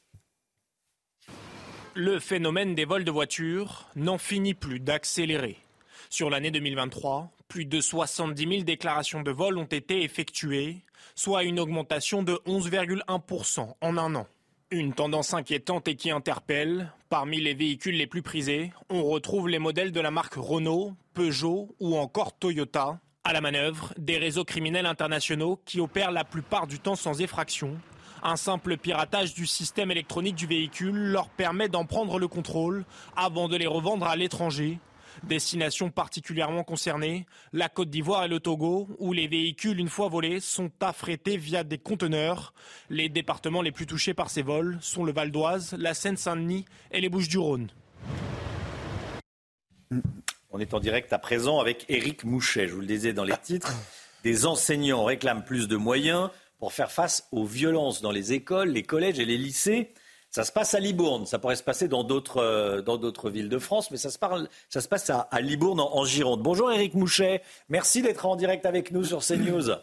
[1.95, 5.57] Le phénomène des vols de voitures n'en finit plus d'accélérer.
[6.09, 10.77] Sur l'année 2023, plus de 70 000 déclarations de vol ont été effectuées,
[11.13, 14.27] soit une augmentation de 11,1% en un an.
[14.73, 16.91] Une tendance inquiétante et qui interpelle.
[17.07, 21.75] Parmi les véhicules les plus prisés, on retrouve les modèles de la marque Renault, Peugeot
[21.79, 22.99] ou encore Toyota.
[23.23, 27.77] À la manœuvre, des réseaux criminels internationaux qui opèrent la plupart du temps sans effraction.
[28.23, 32.83] Un simple piratage du système électronique du véhicule leur permet d'en prendre le contrôle
[33.15, 34.79] avant de les revendre à l'étranger.
[35.23, 40.39] Destinations particulièrement concernées, la Côte d'Ivoire et le Togo, où les véhicules, une fois volés,
[40.39, 42.53] sont affrétés via des conteneurs.
[42.89, 47.01] Les départements les plus touchés par ces vols sont le Val d'Oise, la Seine-Saint-Denis et
[47.01, 47.69] les Bouches-du-Rhône.
[50.51, 52.67] On est en direct à présent avec Éric Mouchet.
[52.67, 53.73] Je vous le disais dans les titres.
[54.23, 56.29] Des enseignants réclament plus de moyens
[56.59, 59.91] pour faire face aux violences dans les écoles, les collèges et les lycées.
[60.33, 61.27] Ça se passe à Libourne.
[61.27, 64.17] Ça pourrait se passer dans d'autres euh, dans d'autres villes de France, mais ça se,
[64.17, 66.41] parle, ça se passe à, à Libourne en, en Gironde.
[66.41, 67.43] Bonjour Éric Mouchet.
[67.69, 69.75] Merci d'être en direct avec nous sur CNews.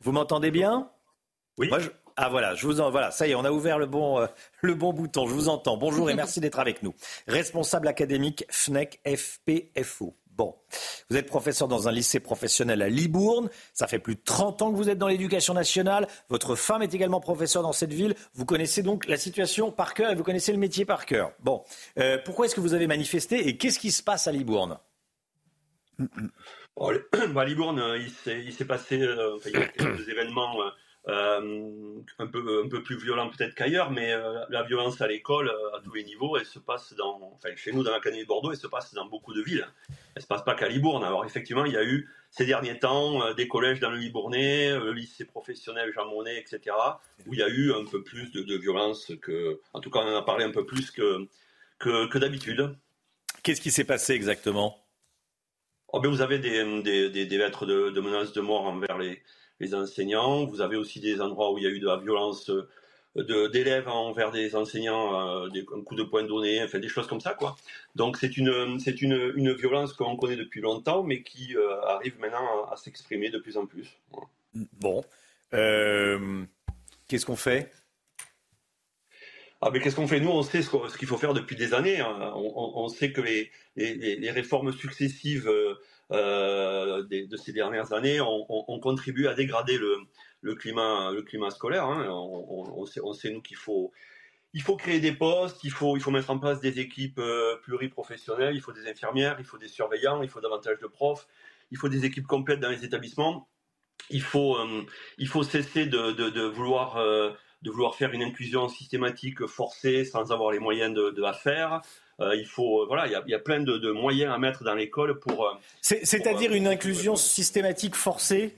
[0.00, 0.90] Vous m'entendez bien?
[1.58, 1.70] Oui.
[2.16, 4.26] Ah voilà, je vous en voilà, ça y est, on a ouvert le bon euh,
[4.62, 5.26] le bon bouton.
[5.26, 5.76] Je vous entends.
[5.76, 6.94] Bonjour et merci d'être avec nous.
[7.28, 10.16] Responsable académique FNEC FPFO.
[10.36, 10.54] Bon,
[11.08, 13.48] vous êtes professeur dans un lycée professionnel à Libourne.
[13.72, 16.06] Ça fait plus de 30 ans que vous êtes dans l'éducation nationale.
[16.28, 18.14] Votre femme est également professeure dans cette ville.
[18.34, 21.32] Vous connaissez donc la situation par cœur et vous connaissez le métier par cœur.
[21.40, 21.64] Bon,
[21.98, 24.78] Euh, pourquoi est-ce que vous avez manifesté et qu'est-ce qui se passe à Libourne?
[26.76, 29.96] Bon, le- bah, à Libourne, euh, il s'est, passé euh, enfin, il y a eu
[29.96, 30.70] des événements euh,
[31.08, 35.76] un, peu, un peu plus violents peut-être qu'ailleurs, mais euh, la violence à l'école, euh,
[35.76, 38.50] à tous les niveaux, elle se passe dans, enfin, chez nous dans l'Académie de Bordeaux,
[38.50, 39.66] elle se passe dans beaucoup de villes.
[40.14, 41.04] Elle se passe pas qu'à Libourne.
[41.04, 44.70] Alors effectivement, il y a eu ces derniers temps euh, des collèges dans le Libournais,
[44.70, 46.74] euh, le lycée professionnel Jean Monnet, etc.,
[47.26, 50.00] où il y a eu un peu plus de, de violence que, en tout cas,
[50.00, 51.28] on en a parlé un peu plus que,
[51.78, 52.76] que, que d'habitude.
[53.44, 54.82] Qu'est-ce qui s'est passé exactement?
[55.92, 58.98] Oh, ben, vous avez des, des, des, des lettres de, de menaces de mort envers
[58.98, 59.22] les,
[59.60, 60.44] les enseignants.
[60.46, 62.68] Vous avez aussi des endroits où il y a eu de la violence euh,
[63.16, 67.06] de- d'élèves envers des enseignants, euh, des, un coup de poing donné, enfin des choses
[67.06, 67.56] comme ça, quoi.
[67.94, 72.18] Donc c'est une, c'est une, une violence qu'on connaît depuis longtemps, mais qui euh, arrive
[72.18, 73.88] maintenant à, à s'exprimer de plus en plus.
[74.10, 74.28] Voilà.
[74.80, 75.04] Bon.
[75.54, 76.44] Euh,
[77.08, 77.72] qu'est-ce qu'on fait?
[79.62, 80.20] Ah, mais qu'est-ce qu'on fait?
[80.20, 82.00] Nous, on sait ce qu'il faut faire depuis des années.
[82.00, 82.32] hein.
[82.34, 85.75] On, on- on sait que les, les- les- les réformes successives euh,
[86.12, 91.84] euh, de ces dernières années ont contribué à dégrader le, climat, le climat scolaire.
[91.84, 92.06] hein.
[92.08, 93.92] On, on- on sait, on nous, qu'il faut,
[94.52, 98.60] il faut créer des postes, il faut, mettre en place des équipes euh, pluriprofessionnelles, il
[98.62, 101.26] faut des infirmières, il faut des surveillants, il faut davantage de profs,
[101.70, 103.48] il faut des équipes complètes dans les établissements.
[104.10, 106.96] Il faut, euh, cesser de, vouloir,
[107.96, 111.82] faire une inclusion systématique forcée sans avoir les moyens de la faire.
[112.20, 114.32] Euh, il faut, euh, voilà, il y a, il y a plein de, de moyens
[114.32, 115.46] à mettre dans l'école pour.
[115.46, 115.52] euh,
[115.82, 118.56] C'est- C'est-à-dire une inclusion systématique forcée?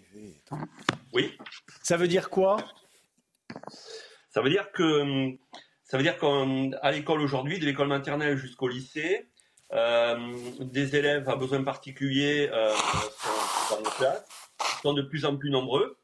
[1.13, 1.37] Oui.
[1.83, 2.59] Ça veut dire quoi?
[4.31, 5.33] Ça veut dire que
[5.83, 9.27] ça veut dire qu'à l'école aujourd'hui, de l'école maternelle jusqu'au lycée,
[9.73, 10.17] euh,
[10.61, 14.25] des élèves à besoins particuliers euh, sont dans nos classes,
[14.83, 15.97] sont de plus en plus nombreux,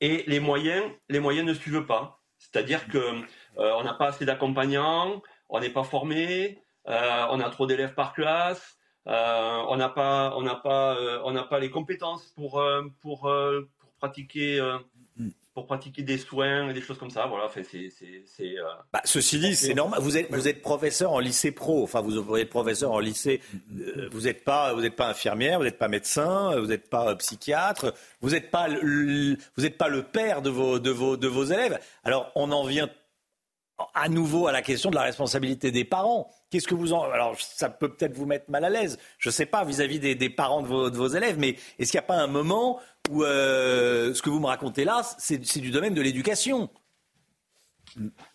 [0.00, 2.20] et les moyens, les moyens ne suivent pas.
[2.38, 3.22] C'est-à-dire que euh,
[3.78, 6.58] on n'a pas assez d'accompagnants, on n'est pas formé,
[6.88, 8.76] euh, on a trop d'élèves par classe,
[9.06, 12.82] euh, on n'a pas, on n'a pas, euh, on n'a pas les compétences pour euh,
[13.00, 14.78] pour euh, pour pratiquer euh,
[15.54, 17.26] pour pratiquer des soins et des choses comme ça.
[17.26, 18.56] Voilà, enfin, c'est c'est c'est.
[18.58, 18.62] euh,
[18.92, 19.98] Bah, ceci dit, c'est normal.
[20.00, 21.82] Vous êtes, vous êtes professeur en lycée pro.
[21.82, 23.40] Enfin, vous êtes professeur en lycée.
[24.12, 27.92] vous n'êtes pas, vous n'êtes pas infirmière, vous n'êtes pas médecin, vous n'êtes pas psychiatre,
[28.20, 31.44] vous n'êtes pas, le, vous n'êtes pas le père de vos, de vos, de vos
[31.46, 31.80] élèves.
[32.04, 32.88] Alors, on en vient
[33.94, 36.30] à nouveau à la question de la responsabilité des parents.
[36.50, 37.10] Qu'est-ce que vous en...
[37.10, 40.30] Alors, ça peut peut-être vous mettre mal à l'aise, je ne sais pas, vis-à-vis des,
[40.30, 42.80] parents de vos, élèves, mais est-ce qu'il n'y a pas un moment
[43.10, 46.70] où euh, ce que vous me racontez là, c'est du domaine de l'éducation?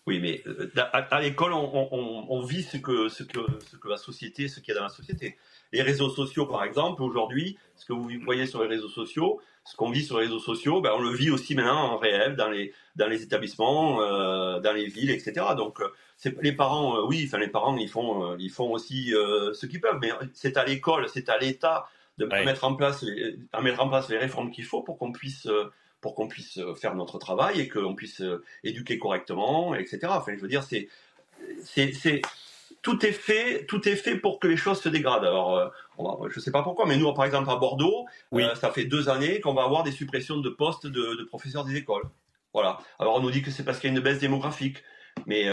[0.06, 3.08] Oui, mais euh, à, l'école, on, vit ce que
[3.88, 5.36] la société, ce qu'il y a dans la société.
[5.72, 9.76] Les réseaux sociaux, par exemple, aujourd'hui, ce que vous voyez sur les réseaux sociaux, ce
[9.76, 12.50] qu'on vit sur les réseaux sociaux, ben, on le vit aussi maintenant en réel dans
[12.50, 15.46] les, dans les établissements, euh, dans les villes, etc.
[15.56, 15.88] Donc, euh,
[16.42, 20.10] les parents, oui, enfin les parents, ils font, ils font aussi ce qu'ils peuvent, mais
[20.32, 21.86] c'est à l'école, c'est à l'État
[22.18, 25.12] de mettre en place, les, à mettre en place les réformes qu'il faut pour qu'on
[25.12, 25.48] puisse
[26.04, 30.00] pour qu'on puisse euh, faire notre travail et qu'on puisse euh, éduquer correctement, etc.
[30.10, 30.86] Enfin, je veux dire, c'est,
[31.62, 32.20] c'est,
[32.84, 35.24] tout est fait, tout est fait pour que les choses se dégradent.
[35.24, 38.06] Alors, euh, je ne sais pas pourquoi, mais nous, par exemple, à Bordeaux,
[38.54, 42.04] ça fait deux années qu'on va avoir des suppressions de postes de, professeurs des écoles.
[42.52, 42.78] Voilà.
[43.00, 44.84] Alors, on nous dit que c'est parce qu'il y a une baisse démographique.
[45.26, 45.48] Mais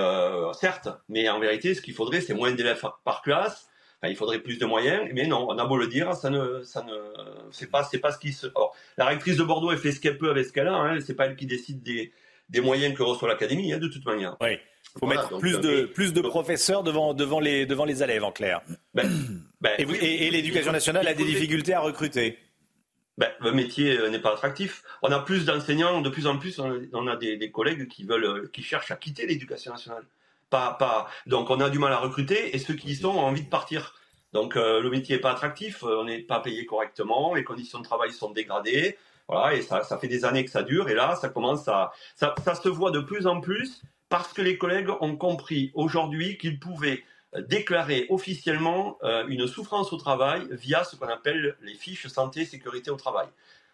[0.54, 3.70] certes, mais en vérité, ce qu'il faudrait, c'est moins d'élèves par classe,
[4.10, 6.84] il faudrait plus de moyens, mais non, on a beau le dire, ça ne, ça
[6.84, 6.92] ne,
[7.52, 8.48] c'est pas, c'est pas ce qui se.
[8.98, 10.74] la rectrice de Bordeaux, elle fait ce qu'elle peut avec ce qu'elle a.
[10.74, 12.12] Hein, c'est pas elle qui décide des,
[12.50, 14.36] des moyens que reçoit l'académie, hein, de toute manière.
[14.42, 14.58] Oui.
[14.96, 18.24] Il faut mettre plus de, euh, plus de professeurs devant, devant, les, devant les élèves,
[18.24, 18.62] en clair.
[18.94, 19.08] Ben,
[19.62, 22.38] ben et, l'éducation nationale a des difficultés à recruter.
[23.18, 24.84] Ben, le métier euh, n'est pas attractif.
[25.02, 28.26] On a plus d'enseignants, de plus en plus, on a des, des collègues qui veulent,
[28.26, 30.04] euh, qui cherchent à quitter l'éducation nationale.
[30.52, 33.44] Pas, Donc on a du mal à recruter et ceux qui y sont ont envie
[33.44, 33.96] de partir.
[34.34, 37.80] Donc euh, le métier n'est pas attractif, euh, on n'est pas payé correctement, les conditions
[37.80, 38.98] de travail sont dégradées.
[39.30, 40.90] Voilà, et ça, ça fait des années que ça dure.
[40.90, 41.92] Et là, ça commence à.
[42.16, 43.82] Ça, se voit de plus en plus
[44.12, 47.04] parce que les collègues ont compris aujourd'hui qu'ils pouvaient
[47.48, 52.92] déclarer officiellement euh, une souffrance au travail via ce qu'on appelle les fiches santé sécurité
[52.92, 53.28] au travail.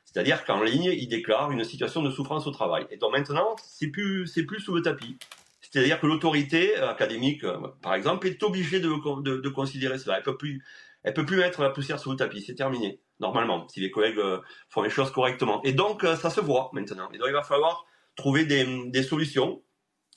[0.05, 2.85] C'est-à-dire qu'en ligne, ils déclarent une situation de souffrance au travail.
[2.91, 5.17] Et donc maintenant, c'est plus, plus sous le tapis.
[5.59, 10.17] C'est-à-dire que l'autorité académique, euh, par exemple, est obligée de, considérer cela.
[10.17, 10.63] Elle peut plus,
[11.03, 12.41] elle peut plus mettre la poussière sous le tapis.
[12.41, 14.39] C'est terminé, normalement, si les collègues euh,
[14.69, 15.61] font les choses correctement.
[15.63, 17.09] Et donc, euh, ça se voit maintenant.
[17.11, 17.85] Et donc, il va falloir
[18.15, 19.61] trouver des, solutions.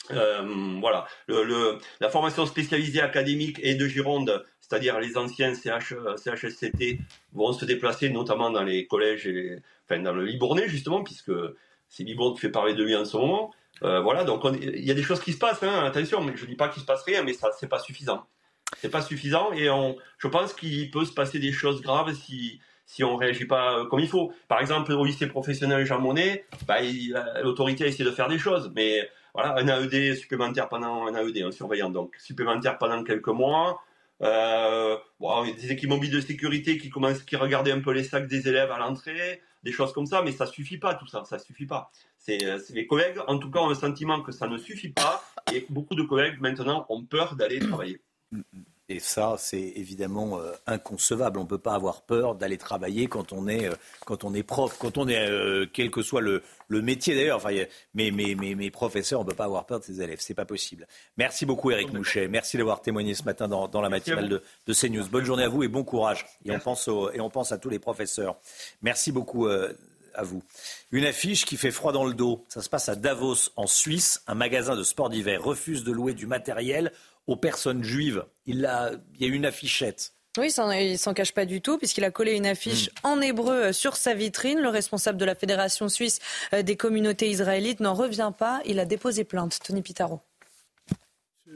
[0.08, 6.98] Voilà, la formation spécialisée académique et de Gironde, c'est-à-dire les anciens CH, CHSCT,
[7.32, 11.32] vont se déplacer notamment dans les collèges, et enfin dans le Libournais justement, puisque
[11.88, 13.52] c'est Libourne qui fait parler de lui en ce moment.
[13.82, 16.46] Euh, voilà, donc il y a des choses qui se passent, hein, attention, mais je
[16.46, 18.26] dis pas qu'il se passe rien, mais ça, c'est pas suffisant.
[18.78, 22.60] C'est pas suffisant et on, je pense qu'il peut se passer des choses graves si,
[22.86, 24.32] si on réagit pas euh, comme il faut.
[24.48, 26.76] Par exemple, au lycée professionnel Jean Monnet, bah,
[27.42, 31.42] l'autorité a essayé de faire des choses, mais voilà, un AED supplémentaire pendant un AED,
[31.44, 33.80] un surveillant donc supplémentaire pendant quelques mois.
[34.22, 38.70] Euh, bon, des équipes mobiles de sécurité qui regardaient un peu les sacs des élèves
[38.70, 41.90] à l'entrée, des choses comme ça, mais ça suffit pas tout ça, ça suffit pas.
[42.28, 45.24] Euh, c'est les collègues, en tout cas, ont le sentiment que ça ne suffit pas,
[45.52, 48.00] et beaucoup de collègues maintenant ont peur d'aller travailler.
[48.92, 51.38] Et ça, c'est évidemment euh, inconcevable.
[51.38, 54.42] On ne peut pas avoir peur d'aller travailler quand on est, euh, quand on est
[54.42, 57.36] prof, quand on est, quel que soit le, le métier d'ailleurs.
[57.36, 57.50] Enfin,
[57.94, 60.18] mais, mais, mais, mes professeurs, on ne peut pas avoir peur de ses élèves.
[60.20, 60.88] C'est pas possible.
[61.16, 62.26] Merci beaucoup, Eric Mouchet.
[62.26, 65.06] Merci d'avoir témoigné ce matin dans, dans la matinale de, de, CNews.
[65.08, 66.26] Bonne journée à vous et bon courage.
[66.44, 68.38] Et on, pense et on pense à tous les professeurs.
[68.82, 69.46] Merci beaucoup
[70.14, 70.42] à vous.
[70.90, 72.44] Une affiche qui fait froid dans le dos.
[72.48, 74.22] Ça se passe à Davos, en Suisse.
[74.26, 76.92] Un magasin de sport d'hiver refuse de louer du matériel
[77.30, 78.24] aux personnes juives.
[78.44, 80.14] Il, a, il y a une affichette.
[80.36, 83.06] Oui, il s'en cache pas du tout, puisqu'il a collé une affiche hmm.
[83.06, 84.58] en hébreu euh, sur sa vitrine.
[84.58, 86.18] Le responsable de la Fédération suisse
[86.52, 88.60] euh, des communautés israélites n'en revient pas.
[88.64, 89.58] Il a déposé plainte.
[89.64, 90.20] Tony Pitaro.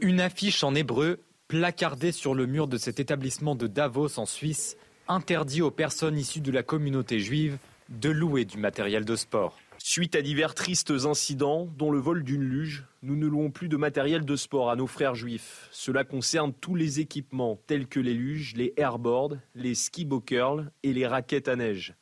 [0.01, 4.77] Une affiche en hébreu placardée sur le mur de cet établissement de Davos en Suisse
[5.09, 9.59] interdit aux personnes issues de la communauté juive de louer du matériel de sport.
[9.87, 13.77] Suite à divers tristes incidents, dont le vol d'une luge, nous ne louons plus de
[13.77, 15.69] matériel de sport à nos frères juifs.
[15.73, 20.95] Cela concerne tous les équipements tels que les luges, les airboards, les ski curl et
[20.95, 21.93] les raquettes à neige.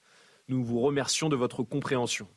[0.46, 2.28] Nous vous remercions de votre compréhension.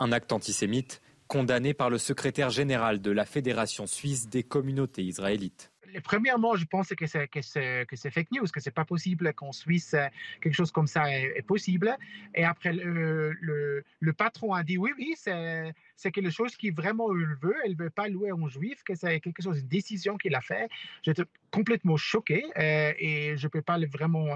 [0.00, 5.72] Un acte antisémite condamné par le secrétaire général de la Fédération suisse des communautés israélites
[6.04, 10.06] premièrement, je pense que c'est, fake news, que c'est pas possible qu'en Suisse, euh,
[10.40, 11.96] quelque chose comme ça est, possible.
[12.34, 13.84] Et après, le,
[14.16, 15.74] patron a dit oui, oui, c'est,
[16.12, 17.56] quelque chose qui vraiment il veut.
[17.64, 20.68] Elle veut pas louer en juif, que c'est quelque chose, une décision qu'il a fait.
[21.02, 24.28] J'étais complètement choqué euh, et je peux pas vraiment.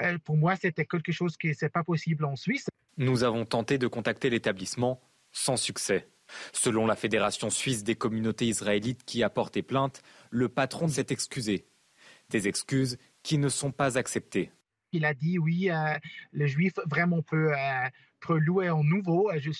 [0.00, 2.68] Euh, pour moi, c'était quelque chose qui c'est pas possible en Suisse.
[2.96, 5.00] Nous avons tenté de contacter l'établissement
[5.32, 6.06] sans succès.
[6.52, 11.66] Selon la Fédération suisse des communautés israélites qui a porté plainte, le patron s'est excusé.
[12.30, 14.50] Des excuses qui ne sont pas acceptées.
[14.92, 15.94] Il a dit oui, euh,
[16.32, 19.30] le juif vraiment peut, euh, louer en nouveau.
[19.36, 19.50] Je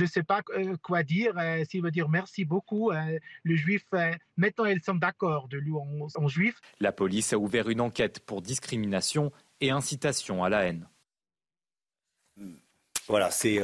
[0.00, 1.34] ne sais pas euh, quoi dire.
[1.68, 3.84] S'il veut dire merci beaucoup, le juif,
[4.36, 5.82] maintenant ils sont d'accord de louer
[6.14, 6.60] en juif.
[6.80, 10.88] La police a ouvert une enquête pour discrimination et incitation à la haine.
[13.08, 13.60] Voilà, c'est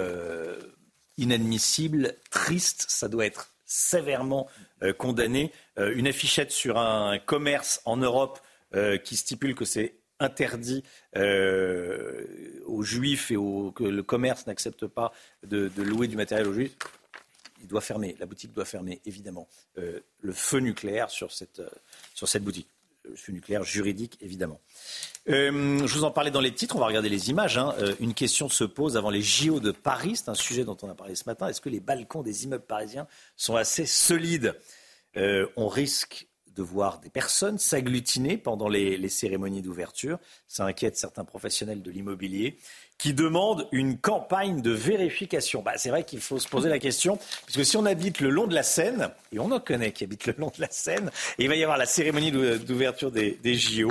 [1.18, 2.86] inadmissible, triste.
[2.88, 4.48] Ça doit être sévèrement
[4.82, 5.52] euh, condamné.
[5.78, 8.40] Euh, une affichette sur un commerce en Europe
[8.74, 10.84] euh, qui stipule que c'est interdit
[11.16, 15.12] aux juifs et que le commerce n'accepte pas
[15.42, 16.76] de, louer du matériel aux juifs,
[17.60, 18.14] il doit fermer.
[18.20, 19.48] La boutique doit fermer, évidemment.
[19.74, 21.60] le feu nucléaire sur cette,
[22.14, 22.68] sur cette boutique.
[23.04, 24.60] Le feu nucléaire juridique, évidemment.
[25.26, 27.58] je vous en parlais dans les titres, on va regarder les images.
[27.58, 27.74] Hein.
[28.00, 30.94] une question se pose avant les JO de Paris, c'est un sujet dont on a
[30.94, 31.48] parlé ce matin.
[31.48, 34.54] Est-ce que les balcons des immeubles parisiens sont assez solides?
[35.16, 40.18] Euh, on risque de voir des personnes s'agglutiner pendant les, cérémonies d'ouverture.
[40.48, 42.58] Ça inquiète certains professionnels de l'immobilier
[43.02, 45.60] qui demandent une campagne de vérification.
[45.60, 48.46] Bah, c'est vrai qu'il faut se poser la question, puisque si on habite le long
[48.46, 51.42] de la Seine, et on en connaît qui habitent le long de la Seine, et
[51.42, 53.90] il va y avoir la cérémonie d'ouverture des, JO,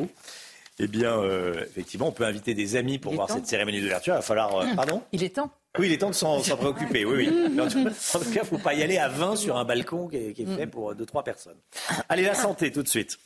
[0.79, 4.13] eh bien, euh, effectivement, on peut inviter des amis pour voir cette cérémonie d'ouverture.
[4.13, 4.55] Il va falloir...
[4.55, 5.03] Euh, pardon?
[5.11, 5.51] Il est temps.
[5.77, 7.03] Oui, il est temps de s'en préoccuper.
[7.03, 7.59] Oui, oui.
[7.59, 10.15] En tout, cas, il ne faut pas y aller à 20 sur un balcon qui
[10.15, 11.57] est, fait pour 2-3 personnes.
[12.07, 13.19] Allez, la santé tout de suite.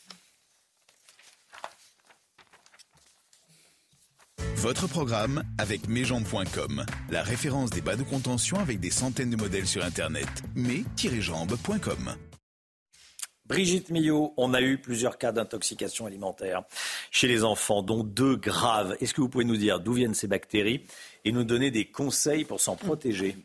[4.65, 9.67] Votre programme avec mesjambes.com, la référence des bas de contention avec des centaines de modèles
[9.67, 10.27] sur Internet.
[10.55, 12.15] mes-jambes.com.
[13.45, 16.63] Brigitte Millot, on a eu plusieurs cas d'intoxication alimentaire
[17.11, 18.97] chez les enfants, dont deux graves.
[19.01, 20.83] Est-ce que vous pouvez nous dire d'où viennent ces bactéries
[21.25, 23.35] et nous donner des conseils pour s'en protéger.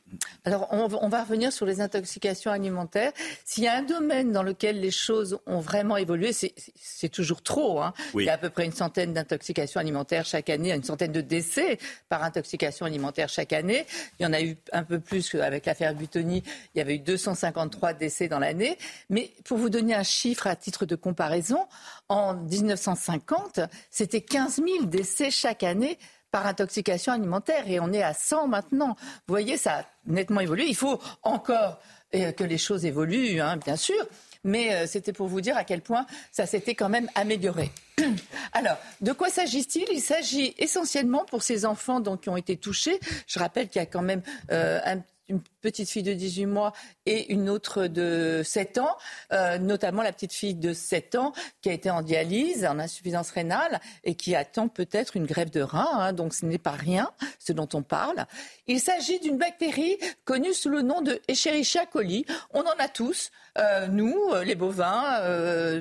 [0.44, 3.12] Alors, on, va revenir sur les intoxications alimentaires.
[3.46, 7.80] S'il y a un domaine dans lequel les choses ont vraiment évolué, c'est toujours trop.
[7.80, 7.94] Hein.
[8.14, 11.22] Il y a à peu près une centaine d'intoxications alimentaires chaque année, une centaine de
[11.22, 11.78] décès
[12.10, 13.86] par intoxication alimentaire chaque année.
[14.18, 16.42] Il y en a eu un peu plus avec l'affaire Butoni.
[16.74, 18.76] Il y avait eu 253 décès dans l'année.
[19.08, 21.66] Mais pour vous donner un chiffre à titre de comparaison,
[22.10, 25.98] en 1950, c'était 15 000 décès chaque année
[26.30, 28.96] par intoxication alimentaire et on est à 100 maintenant.
[29.26, 30.66] Vous voyez, ça a nettement évolué.
[30.66, 31.80] Il faut encore
[32.14, 34.06] euh, que les choses évoluent, hein, bien sûr,
[34.44, 37.70] mais euh, c'était pour vous dire à quel point ça s'était quand même amélioré.
[38.52, 39.86] Alors, de quoi s'agit-il?
[39.92, 42.98] Il s'agit essentiellement pour ces enfants qui ont été touchés.
[43.26, 45.00] Je rappelle qu'il y a quand même euh, un
[45.30, 46.72] une petite fille de 18 mois
[47.06, 48.96] et une autre de 7 ans,
[49.32, 51.32] euh, notamment la petite fille de 7 ans
[51.62, 55.62] qui a été en dialyse, en insuffisance rénale et qui attend peut-être une grève de
[55.62, 55.88] rein.
[55.92, 58.26] Hein, donc ce n'est pas rien ce dont on parle.
[58.66, 62.26] Il s'agit d'une bactérie connue sous le nom de Escherichia coli.
[62.52, 65.20] On en a tous, euh, nous, euh, les bovins,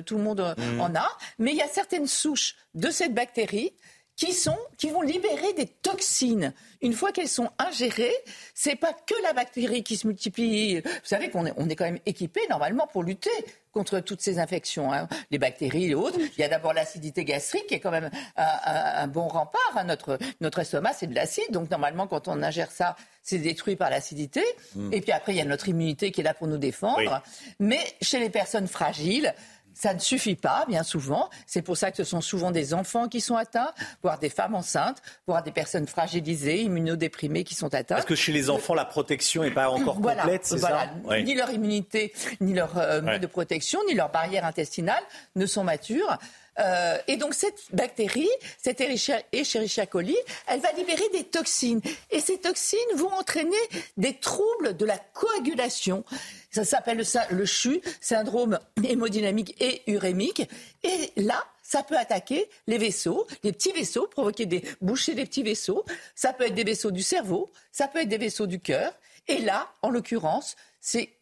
[0.06, 0.80] tout le monde mmh.
[0.80, 1.08] en a.
[1.38, 3.72] Mais il y a certaines souches de cette bactérie
[4.20, 6.52] qui, sont, qui vont libérer des toxines.
[6.82, 8.14] Une fois qu'elles sont ingérées,
[8.54, 10.80] c'est pas que la bactérie qui se multiplie.
[10.80, 13.30] Vous savez qu'on est, on est quand même équipé normalement pour lutter
[13.72, 15.08] contre toutes ces infections, hein.
[15.30, 16.18] les bactéries et autres.
[16.18, 19.76] Il y a d'abord l'acidité gastrique qui est quand même un, bon rempart.
[19.76, 19.84] Hein.
[19.84, 21.50] Notre, notre estomac, c'est de l'acide.
[21.50, 24.42] Donc normalement, quand on ingère ça, c'est détruit par l'acidité.
[24.74, 24.92] Mm.
[24.92, 27.22] Et puis après, il y a notre immunité qui est là pour nous défendre.
[27.58, 29.34] Mais chez les personnes fragiles,
[29.80, 31.30] ça ne suffit pas, bien souvent.
[31.46, 34.54] C'est pour ça que ce sont souvent des enfants qui sont atteints, voire des femmes
[34.54, 37.96] enceintes, voire des personnes fragilisées, immunodéprimées qui sont atteintes.
[37.96, 40.90] Parce que chez les enfants, la protection n'est pas encore complète, c'est ça?
[41.24, 42.12] Ni leur immunité,
[42.42, 45.02] ni leur euh, mode de protection, ni leur barrière intestinale
[45.34, 46.18] ne sont matures.
[46.60, 48.28] Euh, et donc cette bactérie,
[48.62, 50.16] cette Escherichia coli,
[50.46, 51.80] elle va libérer des toxines.
[52.10, 53.56] Et ces toxines vont entraîner
[53.96, 56.04] des troubles de la coagulation.
[56.50, 56.98] Ça s'appelle
[57.30, 60.42] le, CHU, syndrome hémodynamique et urémique.
[60.82, 65.44] Et là, ça peut attaquer les vaisseaux, les petits vaisseaux, provoquer des bouchées des petits
[65.44, 65.84] vaisseaux.
[66.14, 68.92] Ça peut être des vaisseaux du cerveau, ça peut être des vaisseaux du cœur.
[69.28, 70.56] Et là, en l'occurrence,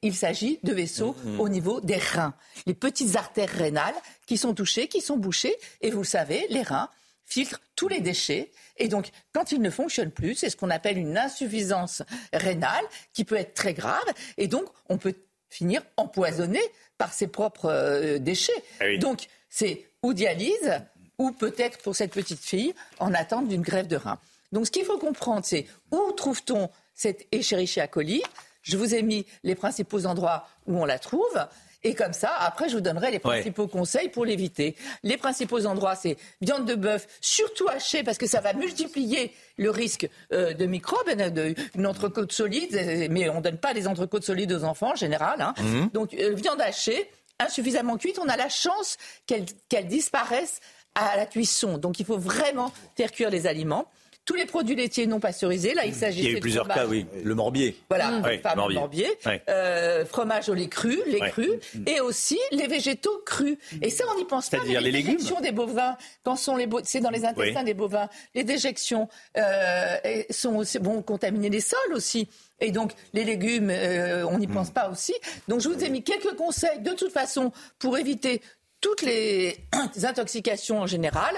[0.03, 1.39] il s'agit de vaisseaux mm-hmm.
[1.39, 2.35] au niveau des reins,
[2.67, 3.95] les petites artères rénales
[4.27, 5.57] qui sont touchées, qui sont bouchées.
[5.81, 6.89] Et vous le savez, les reins
[7.25, 8.51] filtrent tous les déchets.
[8.79, 12.03] Et donc, quand ils ne fonctionnent plus, c'est ce qu'on appelle une insuffisance
[12.33, 14.05] rénale qui peut être très grave.
[14.37, 15.15] Et donc, on peut
[15.51, 16.61] finir empoisonné
[16.97, 18.63] par ses propres euh, déchets.
[18.81, 20.81] Ah donc, c'est ou dialyse,
[21.19, 24.19] ou peut-être pour cette petite fille en attente d'une grève de rein.
[24.53, 28.23] Donc, ce qu'il faut comprendre, c'est où trouve-t-on cette Escherichia coli?
[28.69, 31.39] Je vous ai mis les principaux endroits où on la trouve.
[31.85, 34.75] Et comme ça, après, je vous donnerai les principaux conseils pour l'éviter.
[35.05, 39.71] Les principaux endroits, c'est viande de bœuf, surtout hachée, parce que ça va multiplier le
[39.71, 44.25] risque euh, de microbes, euh, une entrecôte solide, mais on ne donne pas les entrecôtes
[44.25, 45.41] solides aux enfants en général.
[45.41, 45.55] Hein.
[45.59, 45.91] Mhm.
[45.95, 47.09] Donc, euh, viande hachée,
[47.39, 48.97] insuffisamment cuite, on a la chance
[49.27, 50.61] qu'elle disparaisse
[50.97, 51.79] à la cuisson.
[51.79, 53.87] Donc, il faut vraiment faire cuire les aliments
[54.29, 55.73] tous les produits laitiers non pasteurisés.
[55.73, 57.07] Là, il s'agit Il y a eu plusieurs cas, oui.
[57.25, 57.75] Le morbier.
[57.89, 59.09] Voilà, Oui, le fameux morbier.
[59.49, 61.31] euh, fromage au lait cru, lait Ouais.
[61.31, 61.49] cru,
[61.87, 63.57] et aussi les végétaux crus.
[63.81, 64.59] Et ça, on n'y pense pas.
[64.59, 67.65] C'est-à-dire les légumes déjections des bovins, quand sont les bo- c'est dans les intestins Oui.
[67.65, 69.97] des bovins, les déjections euh,
[70.29, 72.29] sont aussi, vont contaminer les sols aussi.
[72.61, 75.15] Et donc, les légumes, euh, on n'y pense pas aussi.
[75.49, 78.43] Donc, je vous ai mis quelques conseils, de toute façon, pour éviter
[78.83, 79.57] toutes les
[80.05, 81.33] intoxications en général,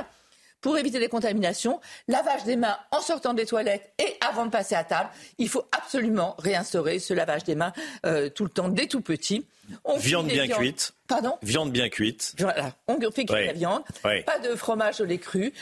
[0.60, 4.74] pour éviter les contaminations, lavage des mains en sortant des toilettes et avant de passer
[4.74, 5.08] à table.
[5.39, 7.72] Il faut absolument réinstaurer ce lavage des mains
[8.06, 9.47] euh, tout le temps, dès tout petit.
[9.84, 10.92] On Viande bien viandes- cuite.
[11.06, 11.39] Pardon?
[11.42, 12.34] Viande bien cuite.
[12.39, 15.52] voilà, on fait cuire la viande, pas de fromage au lait cru.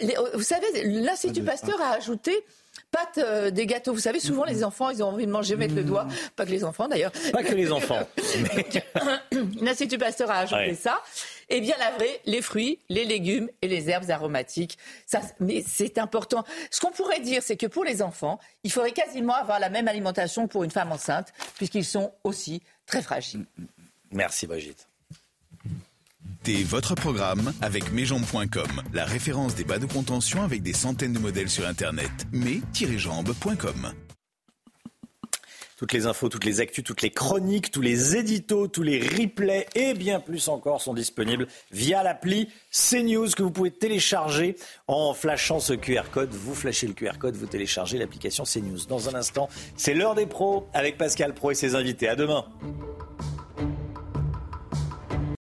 [0.00, 2.44] Les- vous savez, l'Institut Pasteur a ajouté
[2.90, 3.92] pâte euh, des gâteaux.
[3.92, 6.06] Vous savez, souvent les enfants, ils ont envie de manger, mettre le doigt.
[6.36, 7.12] Pas que les enfants d'ailleurs.
[7.32, 8.06] Pas que les enfants.
[9.60, 10.74] L'Institut Pasteur a ajouté Ouais.
[10.74, 11.02] ça.
[11.50, 14.76] Et bien laver les fruits, les légumes et les herbes aromatiques.
[15.06, 16.44] Ça, mais c'est important.
[16.70, 19.88] Ce qu'on pourrait dire, c'est que pour les enfants, il faudrait quasiment avoir la même
[19.88, 23.46] alimentation que pour une femme enceinte, puisqu'ils sont aussi très fragiles.
[24.10, 24.86] Merci Brigitte.
[26.48, 31.18] C'était votre programme avec mesjambes.com, la référence des bas de contention avec des centaines de
[31.18, 32.10] modèles sur Internet.
[32.32, 33.92] mes-jambes.com.
[35.76, 39.66] Toutes les infos, toutes les actus, toutes les chroniques, tous les éditos, tous les replays
[39.76, 44.56] et bien plus encore sont disponibles via l'appli CNews que vous pouvez télécharger
[44.88, 46.30] en flashant ce QR code.
[46.32, 48.86] Vous flashez le QR code, vous téléchargez l'application CNews.
[48.88, 52.08] Dans un instant, c'est l'heure des pros avec Pascal Pro et ses invités.
[52.08, 52.46] À demain.